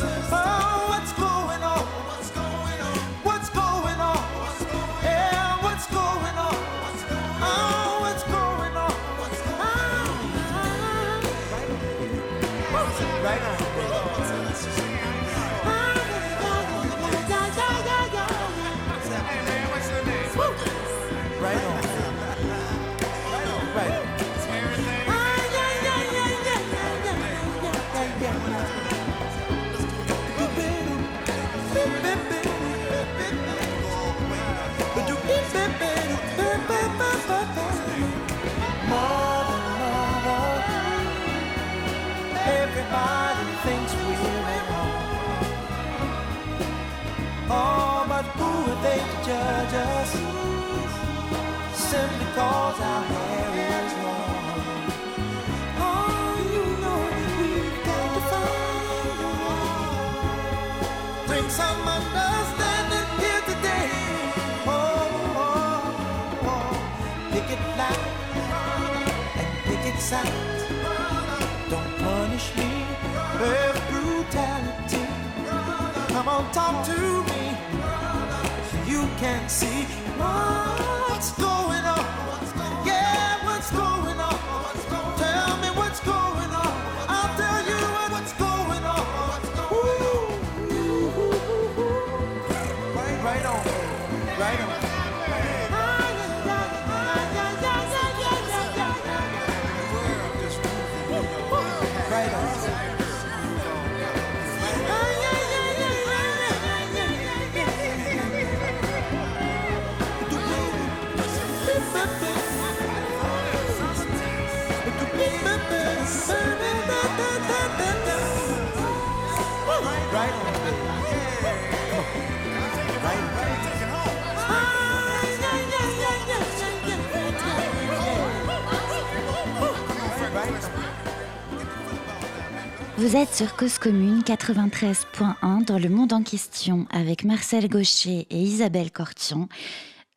Vous 133.12 133.18
êtes 133.18 133.34
sur 133.34 133.56
Cause 133.56 133.76
Commune 133.76 134.22
93.1 134.22 135.66
dans 135.66 135.78
le 135.78 135.90
monde 135.90 136.14
en 136.14 136.22
question 136.22 136.86
avec 136.88 137.24
Marcel 137.24 137.68
Gaucher 137.68 138.26
et 138.30 138.38
Isabelle 138.38 138.90
Cortian. 138.90 139.50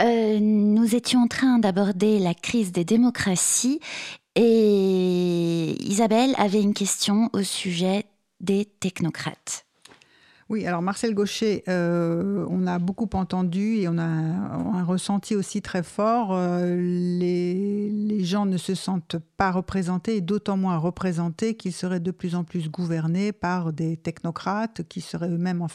Euh, 0.01 0.39
nous 0.39 0.95
étions 0.95 1.23
en 1.23 1.27
train 1.27 1.59
d'aborder 1.59 2.19
la 2.19 2.33
crise 2.33 2.71
des 2.71 2.85
démocraties 2.85 3.81
et 4.35 5.75
Isabelle 5.83 6.35
avait 6.37 6.61
une 6.61 6.73
question 6.73 7.29
au 7.33 7.43
sujet 7.43 8.05
des 8.39 8.63
technocrates. 8.63 9.64
Oui, 10.47 10.67
alors 10.67 10.83
Marcel 10.83 11.15
Gaucher, 11.15 11.63
euh, 11.67 12.45
on 12.51 12.67
a 12.67 12.77
beaucoup 12.77 13.09
entendu 13.13 13.77
et 13.77 13.87
on 13.87 13.97
a 13.97 14.03
un 14.03 14.83
ressenti 14.83 15.35
aussi 15.35 15.63
très 15.63 15.81
fort. 15.81 16.33
euh, 16.33 16.75
les, 16.79 18.23
gens 18.23 18.45
ne 18.45 18.57
se 18.57 18.75
sentent 18.75 19.17
pas 19.37 19.51
représentés 19.51 20.17
et 20.17 20.21
d'autant 20.21 20.55
moins 20.55 20.77
représentés 20.77 21.55
qu'ils 21.55 21.73
seraient 21.73 21.99
de 21.99 22.11
plus 22.11 22.35
en 22.35 22.43
plus 22.43 22.69
gouvernés 22.69 23.31
par 23.31 23.73
des 23.73 23.97
technocrates 23.97 24.81
qui 24.87 25.01
seraient 25.01 25.29
eux-mêmes 25.29 25.65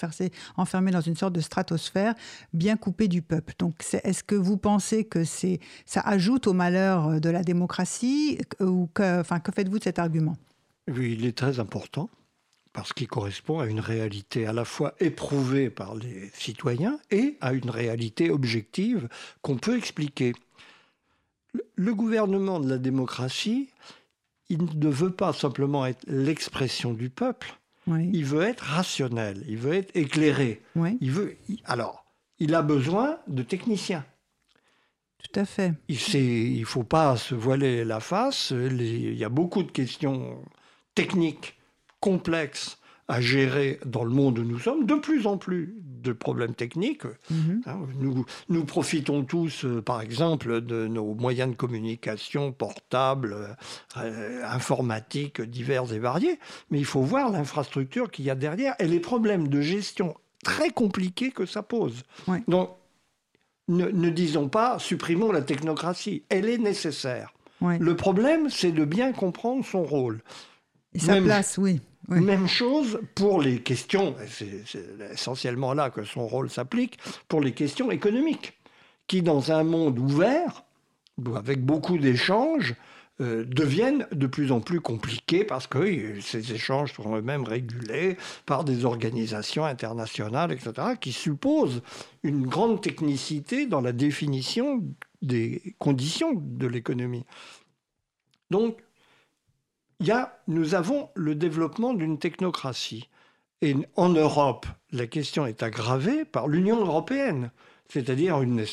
enfermés 0.57 0.91
dans 0.91 1.01
une 1.01 1.17
sorte 1.17 1.33
de 1.33 1.41
stratosphère 1.41 2.15
bien 2.53 2.77
coupée 2.77 3.09
du 3.09 3.23
peuple. 3.23 3.55
Donc, 3.59 3.75
est-ce 4.05 4.23
que 4.23 4.35
vous 4.35 4.57
pensez 4.57 5.05
que 5.05 5.25
ça 5.25 6.01
ajoute 6.01 6.47
au 6.47 6.53
malheur 6.53 7.21
de 7.21 7.31
la 7.31 7.43
démocratie 7.43 8.39
ou 8.61 8.89
que, 8.93 9.21
enfin, 9.21 9.41
que 9.41 9.53
faites-vous 9.53 9.79
de 9.79 9.85
cet 9.85 9.99
argument? 9.99 10.37
Oui, 10.89 11.17
il 11.19 11.25
est 11.25 11.37
très 11.37 11.61
important 11.61 12.09
parce 12.73 12.93
qu'il 12.93 13.09
correspond 13.09 13.59
à 13.61 13.67
une 13.67 13.81
réalité 13.81 14.47
à 14.47 14.53
la 14.53 14.65
fois 14.65 14.95
éprouvée 15.01 15.71
par 15.71 15.95
les 15.97 16.31
citoyens 16.35 16.99
et 17.11 17.37
à 17.41 17.53
une 17.53 17.71
réalité 17.71 18.31
objective 18.31 19.09
qu'on 19.43 19.57
peut 19.57 19.77
expliquer. 19.77 20.33
Le- 21.75 21.95
gouvernement 21.95 22.61
de 22.61 22.69
la 22.69 22.79
démocratie, 22.79 23.71
il 24.49 24.65
ne 24.79 24.89
veut 24.89 25.11
pas 25.11 25.33
simplement 25.33 25.85
être 25.85 26.05
l'expression 26.07 26.93
du 26.95 27.11
peuple, 27.11 27.59
Oui, 27.89 28.09
il 28.13 28.25
veut 28.25 28.43
être 28.43 28.61
rationnel, 28.65 29.45
il 29.49 29.59
veut 29.59 29.75
être 29.75 29.95
éclairé. 29.97 30.63
oui, 30.77 30.97
Il 31.01 31.11
veut, 31.11 31.37
alors, 31.65 32.05
il 32.39 32.55
a 32.55 32.63
besoin 32.63 33.19
de 33.27 33.43
techniciens. 33.43 34.05
tout 35.19 35.41
à 35.41 35.45
fait. 35.45 35.73
Il 35.89 36.61
ne 36.61 36.65
faut 36.65 36.85
pas 36.85 37.17
se 37.17 37.35
voiler 37.35 37.85
la 37.85 37.99
face. 38.01 38.51
Il 38.53 39.15
y 39.15 39.25
a 39.25 39.29
beaucoup 39.29 39.63
de 39.65 39.71
questions 39.73 40.41
techniques 40.95 41.57
complexes 42.01 42.79
à 43.09 43.21
gérer 43.21 43.81
dans 43.85 44.05
le 44.05 44.11
monde 44.11 44.39
où 44.39 44.45
nous 44.45 44.59
sommes. 44.61 44.87
De 44.87 44.95
plus 44.95 45.27
en 45.27 45.37
plus 45.37 45.75
de 46.01 46.13
problèmes 46.13 46.55
techniques. 46.55 47.05
Mhm. 47.31 47.63
Hein, 47.67 47.81
Nous, 47.99 48.25
nous 48.49 48.65
profitons 48.65 49.25
tous, 49.25 49.65
euh, 49.65 49.83
par 49.83 50.01
exemple, 50.01 50.61
de 50.61 50.87
nos 50.87 51.15
moyens 51.15 51.51
de 51.51 51.57
communication 51.57 52.53
portables, 52.53 53.57
euh, 53.97 54.43
informatiques 54.47 55.41
divers 55.43 55.93
et 55.93 55.99
variés. 55.99 56.39
Mais 56.71 56.79
il 56.79 56.85
faut 56.85 57.03
voir 57.03 57.31
l'infrastructure 57.31 58.11
qu'il 58.11 58.25
y 58.25 58.31
a 58.31 58.35
derrière 58.37 58.75
et 58.79 58.87
les 58.87 59.01
problèmes 59.01 59.49
de 59.49 59.61
gestion 59.61 60.15
très 60.45 60.71
compliqués 60.71 61.33
que 61.33 61.45
ça 61.47 61.63
pose. 61.63 62.03
Ouais. 62.29 62.43
Donc, 62.49 62.71
ne, 63.69 63.87
ne 63.89 64.09
disons 64.09 64.49
pas 64.49 64.79
supprimons 64.79 65.33
la 65.33 65.43
technocratie. 65.43 66.23
Elle 66.29 66.49
est 66.49 66.59
nécessaire. 66.59 67.35
Ouais. 67.61 67.79
Le 67.79 67.95
problème, 67.97 68.49
c'est 68.49 68.73
de 68.73 68.85
bien 68.85 69.13
comprendre 69.13 69.65
son 69.65 69.83
rôle. 69.83 70.23
Et 70.95 70.99
sa 70.99 71.15
Même- 71.15 71.25
place, 71.25 71.59
oui. 71.59 71.81
Même 72.11 72.49
chose 72.49 73.01
pour 73.15 73.41
les 73.41 73.61
questions, 73.61 74.17
c'est 74.29 74.65
essentiellement 75.13 75.75
là 75.75 75.91
que 75.91 76.03
son 76.03 76.27
rôle 76.27 76.51
s'applique, 76.51 76.99
pour 77.29 77.41
les 77.41 77.53
questions 77.53 77.91
économiques, 77.91 78.59
qui 79.07 79.23
dans 79.23 79.53
un 79.53 79.63
monde 79.63 79.99
ouvert, 79.99 80.65
ou 81.25 81.37
avec 81.37 81.65
beaucoup 81.65 81.99
d'échanges, 81.99 82.75
euh, 83.21 83.45
deviennent 83.45 84.07
de 84.13 84.27
plus 84.27 84.51
en 84.51 84.61
plus 84.61 84.81
compliqués 84.81 85.45
parce 85.45 85.67
que 85.67 86.21
ces 86.21 86.53
échanges 86.53 86.95
sont 86.95 87.15
eux-mêmes 87.15 87.45
régulés 87.45 88.17
par 88.47 88.65
des 88.65 88.87
organisations 88.87 89.65
internationales, 89.65 90.53
etc., 90.53 90.95
qui 90.99 91.13
supposent 91.13 91.83
une 92.23 92.47
grande 92.47 92.81
technicité 92.81 93.67
dans 93.67 93.83
la 93.83 93.93
définition 93.93 94.83
des 95.21 95.75
conditions 95.79 96.33
de 96.35 96.67
l'économie. 96.67 97.27
Donc, 98.51 98.79
il 100.01 100.07
y 100.07 100.13
a, 100.13 100.39
nous 100.49 100.75
avons 100.75 101.11
le 101.15 101.35
développement 101.35 101.93
d'une 101.95 102.19
technocratie. 102.19 103.09
Et 103.63 103.77
en 103.97 104.09
Europe, 104.09 104.67
la 104.91 105.07
question 105.07 105.47
est 105.47 105.63
aggravée 105.63 106.25
par 106.25 106.49
l'Union 106.49 106.81
européenne, 106.81 107.51
c'est-à-dire 107.91 108.41
une, 108.41 108.65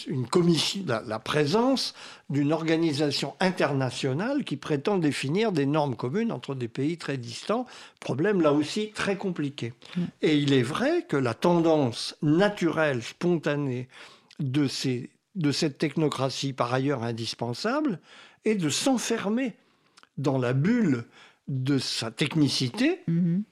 la, 0.88 1.19
présence 1.19 1.93
d'une 2.30 2.53
organisation 2.53 3.36
internationale 3.41 4.45
qui 4.45 4.55
prétend 4.55 4.97
définir 4.97 5.51
des 5.51 5.65
normes 5.65 5.97
communes 5.97 6.32
entre 6.32 6.55
des 6.55 6.69
pays 6.69 6.97
très 6.97 7.17
distants. 7.17 7.65
Problème 7.99 8.41
là 8.41 8.53
aussi 8.53 8.91
très 8.91 9.17
compliqué. 9.17 9.73
Et 10.21 10.38
il 10.38 10.53
est 10.53 10.63
vrai 10.63 11.05
que 11.09 11.17
la 11.17 11.34
tendance 11.34 12.15
naturelle, 12.21 13.03
spontanée 13.03 13.89
de 14.39 14.67
cette 14.67 15.78
technocratie, 15.78 16.53
par 16.53 16.73
ailleurs 16.73 17.03
indispensable, 17.03 17.99
est 18.45 18.55
de 18.55 18.69
s'enfermer 18.69 19.55
dans 20.18 20.38
la 20.38 20.53
bulle 20.53 21.05
de 21.47 21.78
sa 21.78 22.11
technicité, 22.11 22.99
Mhm. 23.07 23.43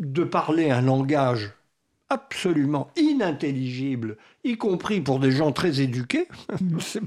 de 0.00 0.24
parler 0.24 0.70
un 0.70 0.82
langage 0.82 1.52
absolument 2.08 2.88
inintelligible, 2.96 4.16
y 4.44 4.56
compris 4.56 5.00
pour 5.00 5.18
des 5.18 5.32
gens 5.32 5.50
très 5.52 5.80
éduqués, 5.80 6.28
C'est- 6.80 7.00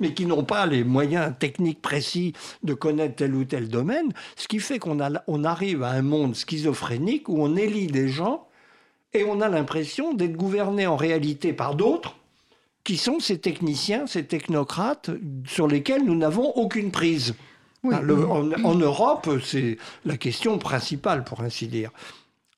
mais 0.00 0.14
qui 0.14 0.24
n'ont 0.26 0.44
pas 0.44 0.64
les 0.66 0.82
moyens 0.84 1.34
techniques 1.38 1.82
précis 1.82 2.32
de 2.62 2.72
connaître 2.74 3.16
tel 3.16 3.34
ou 3.34 3.44
tel 3.44 3.68
domaine, 3.68 4.12
ce 4.36 4.48
qui 4.48 4.60
fait 4.60 4.78
qu'on 4.78 4.98
on 5.26 5.44
arrive 5.44 5.82
à 5.82 5.90
un 5.90 6.02
monde 6.02 6.34
schizophrénique 6.36 7.28
où 7.28 7.42
on 7.42 7.54
élit 7.56 7.86
des 7.88 8.08
gens 8.08 8.46
et 9.12 9.24
on 9.24 9.40
a 9.40 9.48
l'impression 9.48 10.14
d'être 10.14 10.36
gouverné 10.36 10.86
en 10.86 10.96
réalité 10.96 11.52
par 11.52 11.74
d'autres 11.74 12.16
qui 12.84 12.96
sont 12.96 13.20
ces 13.20 13.38
techniciens, 13.38 14.06
ces 14.06 14.24
technocrates 14.24 15.10
sur 15.46 15.66
lesquels 15.68 16.04
nous 16.04 16.14
n'avons 16.14 16.50
aucune 16.56 16.90
prise. 16.90 17.34
Oui, 17.84 17.94
le- 18.02 18.14
oui. 18.14 18.24
en, 18.24 18.64
en 18.64 18.74
Europe, 18.74 19.28
c'est 19.44 19.78
la 20.04 20.16
question 20.16 20.58
principale, 20.58 21.24
pour 21.24 21.40
ainsi 21.42 21.68
dire. 21.68 21.90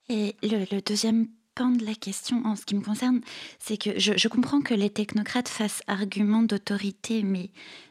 Et 0.09 0.35
le, 0.43 0.65
le 0.75 0.81
deuxième 0.81 1.29
pan 1.55 1.71
de 1.71 1.85
la 1.85 1.95
question, 1.95 2.43
en 2.45 2.57
ce 2.57 2.65
qui 2.65 2.75
me 2.75 2.81
concerne, 2.81 3.21
c'est 3.59 3.77
que 3.77 3.99
je, 3.99 4.13
je 4.17 4.29
comprends 4.29 4.61
que 4.61 4.75
les 4.75 4.91
technocrates 4.91 5.49
fassent 5.49 5.83
argument 5.87 6.43
d'autorité, 6.43 7.23
mais 7.23 7.51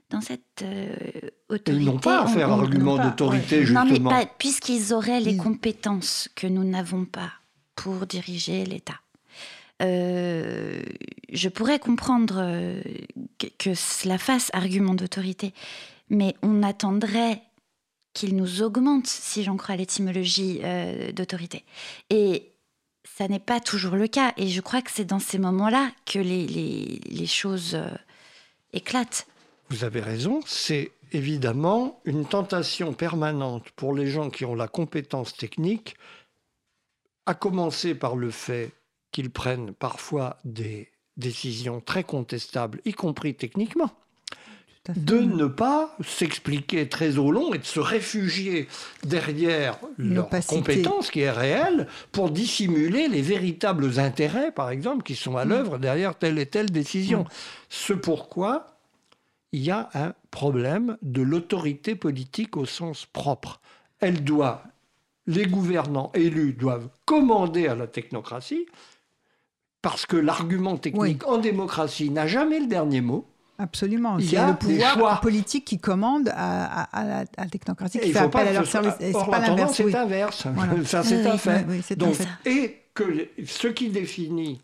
dans 0.10 0.22
cette 0.22 0.64
euh, 0.64 0.88
Et 1.14 1.32
autorité... 1.50 1.72
ils 1.74 1.86
n'ont 1.86 2.00
pas 2.00 2.24
à 2.24 2.28
faire 2.28 2.50
on- 2.50 2.60
argument 2.62 2.98
d'autorité, 2.98 3.64
Non, 3.66 3.84
mais 3.84 3.90
justement. 3.92 4.10
pas, 4.10 4.26
puisqu'ils 4.26 4.92
auraient 4.94 5.20
les 5.20 5.38
compétences 5.38 6.30
que 6.36 6.48
nous 6.48 6.64
n'avons 6.64 7.06
pas 7.06 7.32
pour 7.76 8.08
diriger 8.08 8.66
l'État. 8.66 9.00
Euh, 9.82 10.82
je 11.32 11.48
pourrais 11.48 11.80
comprendre 11.80 12.36
euh, 12.40 12.82
que, 13.38 13.48
que 13.58 13.74
cela 13.76 14.18
fasse 14.18 14.50
argument 14.54 14.94
d'autorité, 14.94 15.54
mais 16.10 16.36
on 16.42 16.64
attendrait 16.64 17.42
qu'il 18.14 18.36
nous 18.36 18.62
augmente, 18.62 19.08
si 19.08 19.44
j'en 19.44 19.58
crois 19.58 19.76
l'étymologie 19.76 20.60
euh, 20.64 21.12
d'autorité. 21.12 21.64
Et 22.10 22.52
ça 23.18 23.28
n'est 23.28 23.40
pas 23.40 23.60
toujours 23.60 23.96
le 23.96 24.08
cas. 24.08 24.34
Et 24.38 24.48
je 24.48 24.62
crois 24.62 24.82
que 24.82 24.92
c'est 24.92 25.06
dans 25.06 25.20
ces 25.20 25.38
moments-là 25.38 25.92
que 26.06 26.20
les, 26.20 27.28
choses 27.28 27.76
euh, 27.76 27.90
éclatent. 28.74 29.28
Vous 29.70 29.84
avez 29.84 30.02
raison, 30.02 30.42
c'est 30.46 30.92
évidemment 31.12 32.02
une 32.06 32.26
tentation 32.26 32.94
permanente 32.94 33.70
pour 33.72 33.94
les 33.94 34.08
gens 34.08 34.30
qui 34.30 34.46
ont 34.46 34.56
la 34.56 34.68
compétence 34.68 35.36
technique, 35.36 35.96
à 37.26 37.36
commencer 37.36 37.94
par 37.94 38.16
le 38.16 38.32
fait 38.32 38.72
qu'ils 39.12 39.30
prennent 39.30 39.74
parfois 39.74 40.38
des 40.46 40.90
décisions 41.18 41.82
très 41.82 42.04
contestables, 42.04 42.82
y 42.86 42.94
compris 42.94 43.36
techniquement. 43.36 43.92
De 44.96 45.20
ne 45.20 45.46
pas 45.46 45.96
s'expliquer 46.04 46.90
très 46.90 47.18
au 47.18 47.32
long 47.32 47.54
et 47.54 47.60
de 47.60 47.66
se 47.66 47.80
réfugier 47.80 48.68
derrière 49.04 49.78
Une 50.00 50.16
leur 50.16 50.26
opacité. 50.26 50.56
compétence 50.56 51.12
qui 51.12 51.22
est 51.22 51.32
réelle 51.32 51.88
pour 52.12 52.32
dissimuler 52.32 53.08
les 53.08 53.22
véritables 53.22 54.00
intérêts, 54.00 54.52
par 54.52 54.70
exemple, 54.72 55.04
qui 55.04 55.16
sont 55.16 55.38
à 55.38 55.46
Mm. 55.46 55.50
l'œuvre 55.50 55.78
derrière 55.78 56.16
telle 56.16 56.40
et 56.40 56.46
telle 56.48 56.72
décision. 56.72 57.26
Ce 57.70 57.94
pourquoi 57.94 58.68
il 59.52 59.62
y 59.64 59.72
a 59.72 59.90
un 59.94 60.14
problème 60.32 60.98
de 61.02 61.22
l'autorité 61.22 61.96
politique 61.96 62.56
au 62.58 62.66
sens 62.66 63.06
propre. 63.06 63.60
Elle 64.00 64.24
doit, 64.24 64.64
les 65.28 65.46
gouvernants 65.46 66.12
élus 66.14 66.54
doivent 66.54 66.90
commander 67.06 67.68
à 67.68 67.76
la 67.76 67.88
technocratie, 67.88 68.66
parce 69.82 70.06
que 70.06 70.18
l'argument 70.18 70.78
technique 70.78 71.26
en 71.28 71.38
démocratie 71.38 72.10
n'a 72.10 72.28
jamais 72.28 72.60
le 72.60 72.68
dernier 72.68 73.02
mot. 73.02 73.28
Absolument. 73.60 74.18
Il 74.20 74.32
y 74.32 74.38
a 74.38 74.48
le 74.52 74.56
pouvoir 74.56 74.94
choix. 74.94 75.20
politique 75.22 75.66
qui 75.66 75.78
commande 75.80 76.30
à, 76.34 76.84
à- 76.84 77.00
à 77.02 77.06
la, 77.06 77.26
à 77.38 77.46
technocratie, 77.48 78.00
qui 78.00 78.12
fait 78.14 78.20
appel 78.20 78.48
à 78.48 78.54
leur 78.54 78.66
ce 78.66 78.72
service. 78.72 78.94
C'est 79.00 79.12
pas 79.12 79.40
l'inverse, 79.40 79.80
est 79.80 79.84
oui. 79.84 79.96
inverse. 79.96 80.48
Voilà. 80.56 80.86
Ça, 80.86 81.04
c'est 81.04 81.18
Oui, 81.22 81.28
un 81.28 81.32
oui, 81.34 81.38
fait. 81.38 81.66
oui, 81.68 81.82
c'est 81.84 82.02
un 82.02 82.06
Donc, 82.08 82.16
et 82.46 82.78
que 82.94 83.28
ce 83.46 83.68
qui 83.68 83.90
définit 83.90 84.62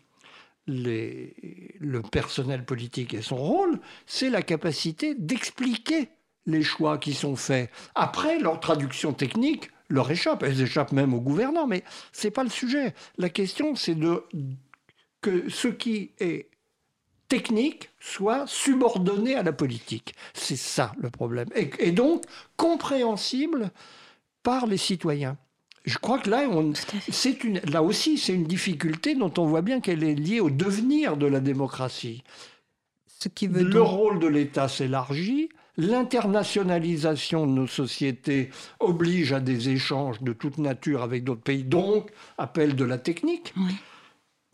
les- 0.66 1.34
le 1.78 2.02
personnel 2.02 2.64
politique 2.64 3.14
et 3.14 3.22
son 3.22 3.36
rôle, 3.36 3.78
c'est 4.06 4.30
la 4.30 4.42
capacité 4.42 5.14
d'expliquer 5.14 6.08
les 6.46 6.62
choix 6.62 6.98
qui 6.98 7.12
sont 7.14 7.36
faits. 7.36 7.70
Après, 7.94 8.38
leur 8.38 8.60
traduction 8.60 9.12
technique 9.12 9.70
leur 9.88 10.10
échappe. 10.10 10.42
Elles 10.42 10.60
échappent 10.62 10.90
même 10.92 11.14
aux 11.14 11.20
gouvernants, 11.20 11.66
mais 11.68 11.84
c'est 12.12 12.30
pas 12.32 12.42
le 12.42 12.50
sujet. 12.50 12.92
La 13.18 13.28
question, 13.28 13.76
c'est 13.76 13.94
de 13.94 14.24
que 15.20 15.48
ce 15.48 15.68
qui 15.68 16.10
est 16.18 16.48
technique 17.28 17.90
soit 18.00 18.46
subordonné 18.46 19.34
à 19.34 19.42
la 19.42 19.52
politique. 19.52 20.14
C'est 20.34 20.56
ça 20.56 20.92
le 20.98 21.10
problème. 21.10 21.48
Et, 21.54 21.70
et 21.78 21.92
donc 21.92 22.24
compréhensible 22.56 23.70
par 24.42 24.66
les 24.66 24.76
citoyens. 24.76 25.36
Je 25.84 25.98
crois 25.98 26.18
que 26.18 26.28
là, 26.30 26.42
c'est 27.10 27.44
une, 27.44 27.60
là 27.60 27.82
aussi, 27.82 28.18
c'est 28.18 28.34
une 28.34 28.44
difficulté 28.44 29.14
dont 29.14 29.32
on 29.38 29.46
voit 29.46 29.62
bien 29.62 29.80
qu'elle 29.80 30.02
est 30.02 30.16
liée 30.16 30.40
au 30.40 30.50
devenir 30.50 31.16
de 31.16 31.26
la 31.26 31.38
démocratie. 31.38 32.24
Ce 33.06 33.28
qui 33.28 33.46
veut 33.46 33.62
Le 33.62 33.82
rôle 33.82 34.18
de 34.18 34.26
l'État 34.26 34.68
s'élargit, 34.68 35.48
l'internationalisation 35.76 37.46
de 37.46 37.52
nos 37.52 37.66
sociétés 37.68 38.50
oblige 38.80 39.32
à 39.32 39.40
des 39.40 39.68
échanges 39.68 40.20
de 40.22 40.32
toute 40.32 40.58
nature 40.58 41.02
avec 41.02 41.22
d'autres 41.22 41.42
pays, 41.42 41.64
donc 41.64 42.10
appelle 42.36 42.74
de 42.74 42.84
la 42.84 42.98
technique. 42.98 43.54
Oui. 43.56 43.72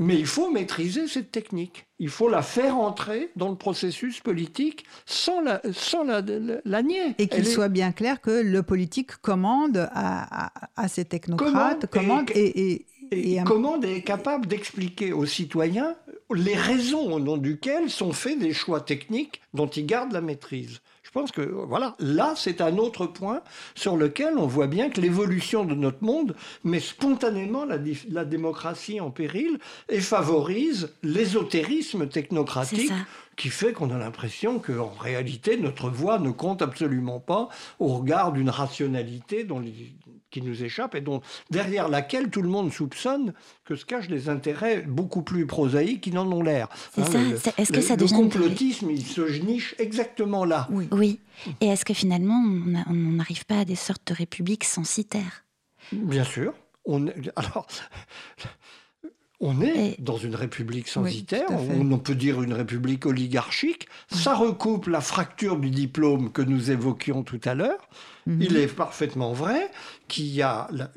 Mais 0.03 0.16
il 0.18 0.26
faut 0.26 0.50
maîtriser 0.50 1.09
cette 1.09 1.30
technique. 1.30 1.86
Il 1.98 2.09
faut 2.09 2.28
la 2.28 2.42
faire 2.42 2.76
entrer 2.76 3.30
dans 3.36 3.48
le 3.50 3.57
processus 3.57 4.20
politique 4.20 4.84
sans 5.07 5.40
la, 5.40 5.61
sans 5.72 6.05
la, 6.05 6.20
la, 6.20 6.57
la 6.64 6.82
nier. 6.82 7.14
Et 7.18 7.28
qu'il 7.28 7.46
est- 7.46 7.50
soit 7.50 7.68
bien 7.68 7.92
clair 7.92 8.20
que 8.20 8.30
le 8.42 8.62
politique 8.62 9.16
commande 9.16 9.88
à, 9.92 10.46
à- 10.46 10.53
à 10.76 10.88
ces 10.88 11.05
technocrates, 11.05 11.86
Commande 11.86 12.09
commande 12.26 12.30
et- 12.34 12.40
et, 12.40 12.72
et, 12.72 12.86
Et 13.12 13.32
et 13.34 13.40
un- 13.40 13.44
commande 13.44 13.84
est 13.84 14.03
capable 14.03 14.46
d'expliquer 14.46 15.12
aux 15.12 15.26
citoyens 15.26 15.94
les 16.34 16.55
raisons 16.57 17.12
au 17.12 17.20
nom 17.20 17.36
duquel 17.36 17.90
sont 17.90 18.12
faits 18.12 18.38
des 18.38 18.55
choix 18.55 18.80
techniques 18.80 19.42
dont 19.53 19.66
ils 19.68 19.84
gardent 19.86 20.12
la 20.12 20.22
maîtrise. 20.22 20.80
Je 21.14 21.20
pense 21.20 21.30
que 21.30 21.42
voilà, 21.42 21.94
là 21.98 22.32
c'est 22.36 22.62
un 22.62 22.78
autre 22.78 23.04
point 23.06 23.42
sur 23.74 23.98
lequel 23.98 24.38
on 24.38 24.46
voit 24.46 24.66
bien 24.66 24.88
que 24.88 24.98
l'évolution 24.98 25.66
de 25.66 25.74
notre 25.74 26.02
monde 26.02 26.34
met 26.64 26.80
spontanément 26.80 27.66
la, 27.66 28.24
démocratie 28.24 28.98
en 28.98 29.10
péril 29.10 29.58
et 29.90 30.00
favorise 30.00 30.94
l'ésotérisme 31.02 32.08
technocratique 32.08 32.90
qui 33.36 33.50
fait 33.50 33.74
qu'on 33.74 33.90
a 33.90 33.98
l'impression 33.98 34.58
qu'en 34.58 34.92
réalité, 34.98 35.58
notre 35.58 35.90
voix 35.90 36.18
ne 36.18 36.30
compte 36.30 36.62
absolument 36.62 37.20
pas 37.20 37.50
au 37.78 37.88
regard 37.88 38.32
d'une 38.32 38.50
rationalité 38.50 39.44
dont 39.44 39.60
les- 39.60 39.92
qui 40.32 40.42
nous 40.42 40.64
échappe 40.64 40.96
et 40.96 41.00
dont, 41.00 41.20
derrière 41.50 41.88
laquelle 41.88 42.30
tout 42.30 42.42
le 42.42 42.48
monde 42.48 42.72
soupçonne 42.72 43.34
que 43.64 43.76
se 43.76 43.84
cachent 43.84 44.08
des 44.08 44.28
intérêts 44.28 44.80
beaucoup 44.82 45.22
plus 45.22 45.46
prosaïques 45.46 46.00
qui 46.00 46.10
n'en 46.10 46.26
ont 46.32 46.42
l'air. 46.42 46.68
C'est 46.94 47.04
ça, 47.06 47.18
le- 47.22 47.36
c'est- 47.36 47.56
est-ce 47.58 47.70
que 47.72 47.80
ça 47.82 47.94
le 47.94 48.06
complotisme, 48.08 48.90
il 48.90 49.04
se 49.06 49.20
niche 49.44 49.76
exactement 49.78 50.44
là. 50.44 50.66
oui. 50.72 50.88
Oui. 50.90 51.20
Et 51.60 51.66
est-ce 51.66 51.84
que 51.84 51.94
finalement, 51.94 52.40
on 52.88 52.92
n'arrive 52.94 53.44
pas 53.46 53.60
à 53.60 53.64
des 53.64 53.74
sortes 53.76 54.02
de 54.08 54.14
républiques 54.14 54.64
censitaires? 54.64 55.44
Bien 55.92 56.24
sûr. 56.24 56.54
On, 56.84 57.06
alors, 57.36 57.66
On 59.45 59.61
est 59.61 59.97
Et- 59.99 60.03
dans 60.03 60.16
une 60.16 60.36
république 60.36 60.84
Oui, 60.86 60.90
censitaire, 60.93 61.49
fait. 61.49 61.57
on 61.80 61.99
peut 61.99 62.14
dire 62.14 62.40
une 62.43 62.53
république 62.53 63.07
oligarchique. 63.07 63.88
Ça 64.09 64.34
recoupe 64.36 64.86
la 64.86 65.01
fracture 65.01 65.59
du 65.59 65.68
diplôme 65.68 66.30
que 66.30 66.43
nous 66.43 66.70
évoquions 66.70 67.24
tout 67.24 67.40
à 67.45 67.55
l'heure. 67.55 67.88
Mhm. 68.26 68.40
Il 68.40 68.57
est 68.57 68.68
parfaitement 68.68 69.32
vrai 69.32 69.68
qu'il 70.07 70.26
y 70.26 70.43
a 70.43 70.68
la- 70.70 70.93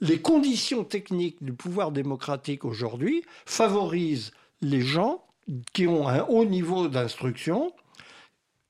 les 0.00 0.18
conditions 0.20 0.82
techniques 0.82 1.36
du 1.42 1.52
pouvoir 1.52 1.92
démocratique 1.92 2.64
aujourd'hui 2.64 3.22
favorisent 3.46 4.32
les 4.62 4.80
gens 4.80 5.22
qui 5.72 5.86
ont 5.86 6.08
un 6.08 6.22
haut 6.24 6.44
niveau 6.44 6.88
d'instruction 6.88 7.70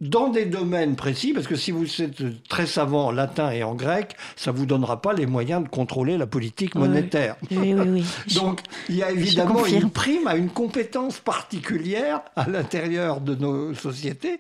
dans 0.01 0.29
des 0.29 0.45
domaines 0.45 0.95
précis, 0.95 1.33
parce 1.33 1.47
que 1.47 1.57
si 1.57 1.71
vous 1.71 2.03
êtes 2.03 2.49
très 2.49 2.67
savant 2.67 3.07
en 3.07 3.11
latin 3.13 3.51
et 3.51 3.63
en 3.63 3.75
grec, 3.75 4.17
ça 4.37 4.53
vous 4.53 4.67
donnera 4.67 5.01
pas 5.01 5.15
les 5.15 5.27
moyens 5.27 5.63
de 5.63 5.69
contrôler 5.69 6.19
la 6.19 6.27
politique 6.27 6.75
monétaire. 6.75 7.37
Oui, 7.51 7.75
oui, 7.75 7.89
oui. 7.89 8.05
Donc, 8.35 8.61
il 8.89 8.97
y 8.97 9.03
a 9.03 9.11
évidemment 9.11 9.65
une 9.65 9.91
prime 9.91 10.27
à 10.27 10.37
une 10.37 10.51
compétence 10.51 11.19
particulière 11.19 12.21
à 12.37 12.49
l'intérieur 12.49 13.21
de 13.23 13.35
nos 13.35 13.73
sociétés 13.73 14.39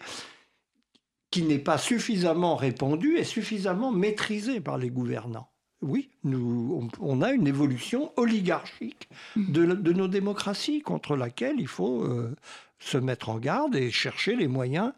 qui 1.30 1.42
n'est 1.42 1.58
pas 1.58 1.78
suffisamment 1.78 2.56
répandue 2.56 3.16
et 3.16 3.24
suffisamment 3.24 3.92
maîtrisée 3.92 4.60
par 4.60 4.76
les 4.76 4.90
gouvernants. 4.90 5.48
Oui, 5.82 6.10
nous, 6.24 6.90
on, 7.00 7.18
on 7.18 7.22
a 7.22 7.32
une 7.32 7.46
évolution 7.46 8.10
oligarchique 8.16 9.08
de, 9.36 9.66
de 9.66 9.92
nos 9.92 10.08
démocraties 10.08 10.80
contre 10.80 11.16
laquelle 11.16 11.56
il 11.58 11.66
faut 11.66 12.02
euh, 12.02 12.34
se 12.78 12.96
mettre 12.98 13.28
en 13.28 13.38
garde 13.38 13.76
et 13.76 13.90
chercher 13.90 14.36
les 14.36 14.48
moyens 14.48 14.92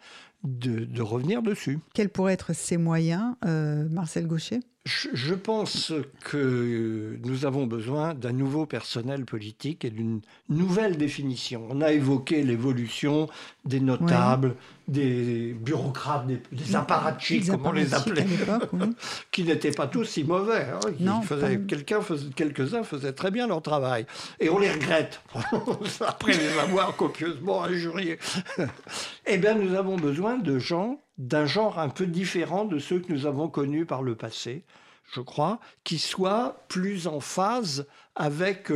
de, 0.44 1.02
revenir 1.02 1.42
dessus. 1.42 1.78
Quels 1.94 2.10
pourraient 2.10 2.34
être 2.34 2.52
ces 2.54 2.76
moyens, 2.76 3.34
euh, 3.44 3.88
Marcel 3.88 4.26
Gaucher? 4.26 4.60
Je, 4.88 5.34
pense 5.34 5.92
que 6.24 7.18
nous 7.22 7.44
avons 7.44 7.66
besoin 7.66 8.14
d'un 8.14 8.32
nouveau 8.32 8.64
personnel 8.64 9.26
politique 9.26 9.84
et 9.84 9.90
d'une 9.90 10.22
nouvelle 10.48 10.96
définition. 10.96 11.66
On 11.70 11.82
a 11.82 11.92
évoqué 11.92 12.42
l'évolution 12.42 13.28
des 13.66 13.80
notables, 13.80 14.54
des 14.86 15.52
bureaucrates, 15.60 16.26
des, 16.26 16.40
des 16.52 16.74
apparatchiks, 16.74 17.50
comme 17.50 17.66
on 17.66 17.72
les 17.72 17.92
appelait, 17.92 18.24
oui. 18.72 18.80
qui 19.30 19.44
n'étaient 19.44 19.72
pas 19.72 19.88
tous 19.88 20.04
si 20.04 20.24
mauvais. 20.24 20.66
hein. 20.72 21.20
Faisaient- 21.22 21.60
quelqu'un 21.66 22.00
faisait- 22.00 22.30
Quelques-uns 22.34 22.82
faisaient 22.82 23.12
très 23.12 23.30
bien 23.30 23.46
leur 23.46 23.60
travail. 23.60 24.06
Et 24.40 24.48
on 24.48 24.58
les 24.58 24.70
regrette, 24.72 25.20
après 26.00 26.32
les 26.32 26.58
avoir 26.58 26.96
copieusement 26.96 27.62
injuriés. 27.62 28.18
eh 29.26 29.36
bien, 29.36 29.54
nous 29.54 29.74
avons 29.74 29.96
besoin 29.96 30.38
de 30.38 30.58
gens 30.58 30.98
d'un 31.18 31.46
genre 31.46 31.78
un 31.78 31.88
peu 31.88 32.06
différent 32.06 32.64
de 32.64 32.78
ceux 32.78 33.00
que 33.00 33.12
nous 33.12 33.26
avons 33.26 33.48
connus 33.48 33.86
par 33.86 34.02
le 34.02 34.14
passé, 34.14 34.64
je 35.12 35.20
crois, 35.20 35.60
qui 35.84 35.98
soient 35.98 36.64
plus 36.68 37.06
en 37.06 37.20
phase 37.20 37.86
avec 38.14 38.70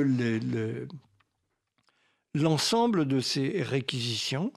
l'ensemble 2.35 3.07
de 3.07 3.21
ces 3.21 3.63
réquisitions 3.63 4.53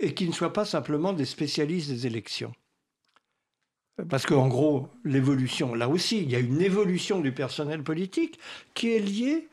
et 0.00 0.14
qui 0.14 0.26
ne 0.26 0.32
soient 0.32 0.52
pas 0.52 0.64
simplement 0.64 1.12
des 1.12 1.24
spécialistes 1.26 1.88
des 1.90 2.06
élections. 2.06 2.52
Parce 4.08 4.26
qu'en 4.26 4.48
gros, 4.48 4.88
l'évolution, 5.04 5.74
là 5.74 5.88
aussi, 5.88 6.22
il 6.22 6.30
y 6.30 6.34
a 6.34 6.40
une 6.40 6.60
évolution 6.60 7.20
du 7.20 7.30
personnel 7.30 7.84
politique 7.84 8.40
qui 8.74 8.90
est 8.92 8.98
liée 8.98 9.48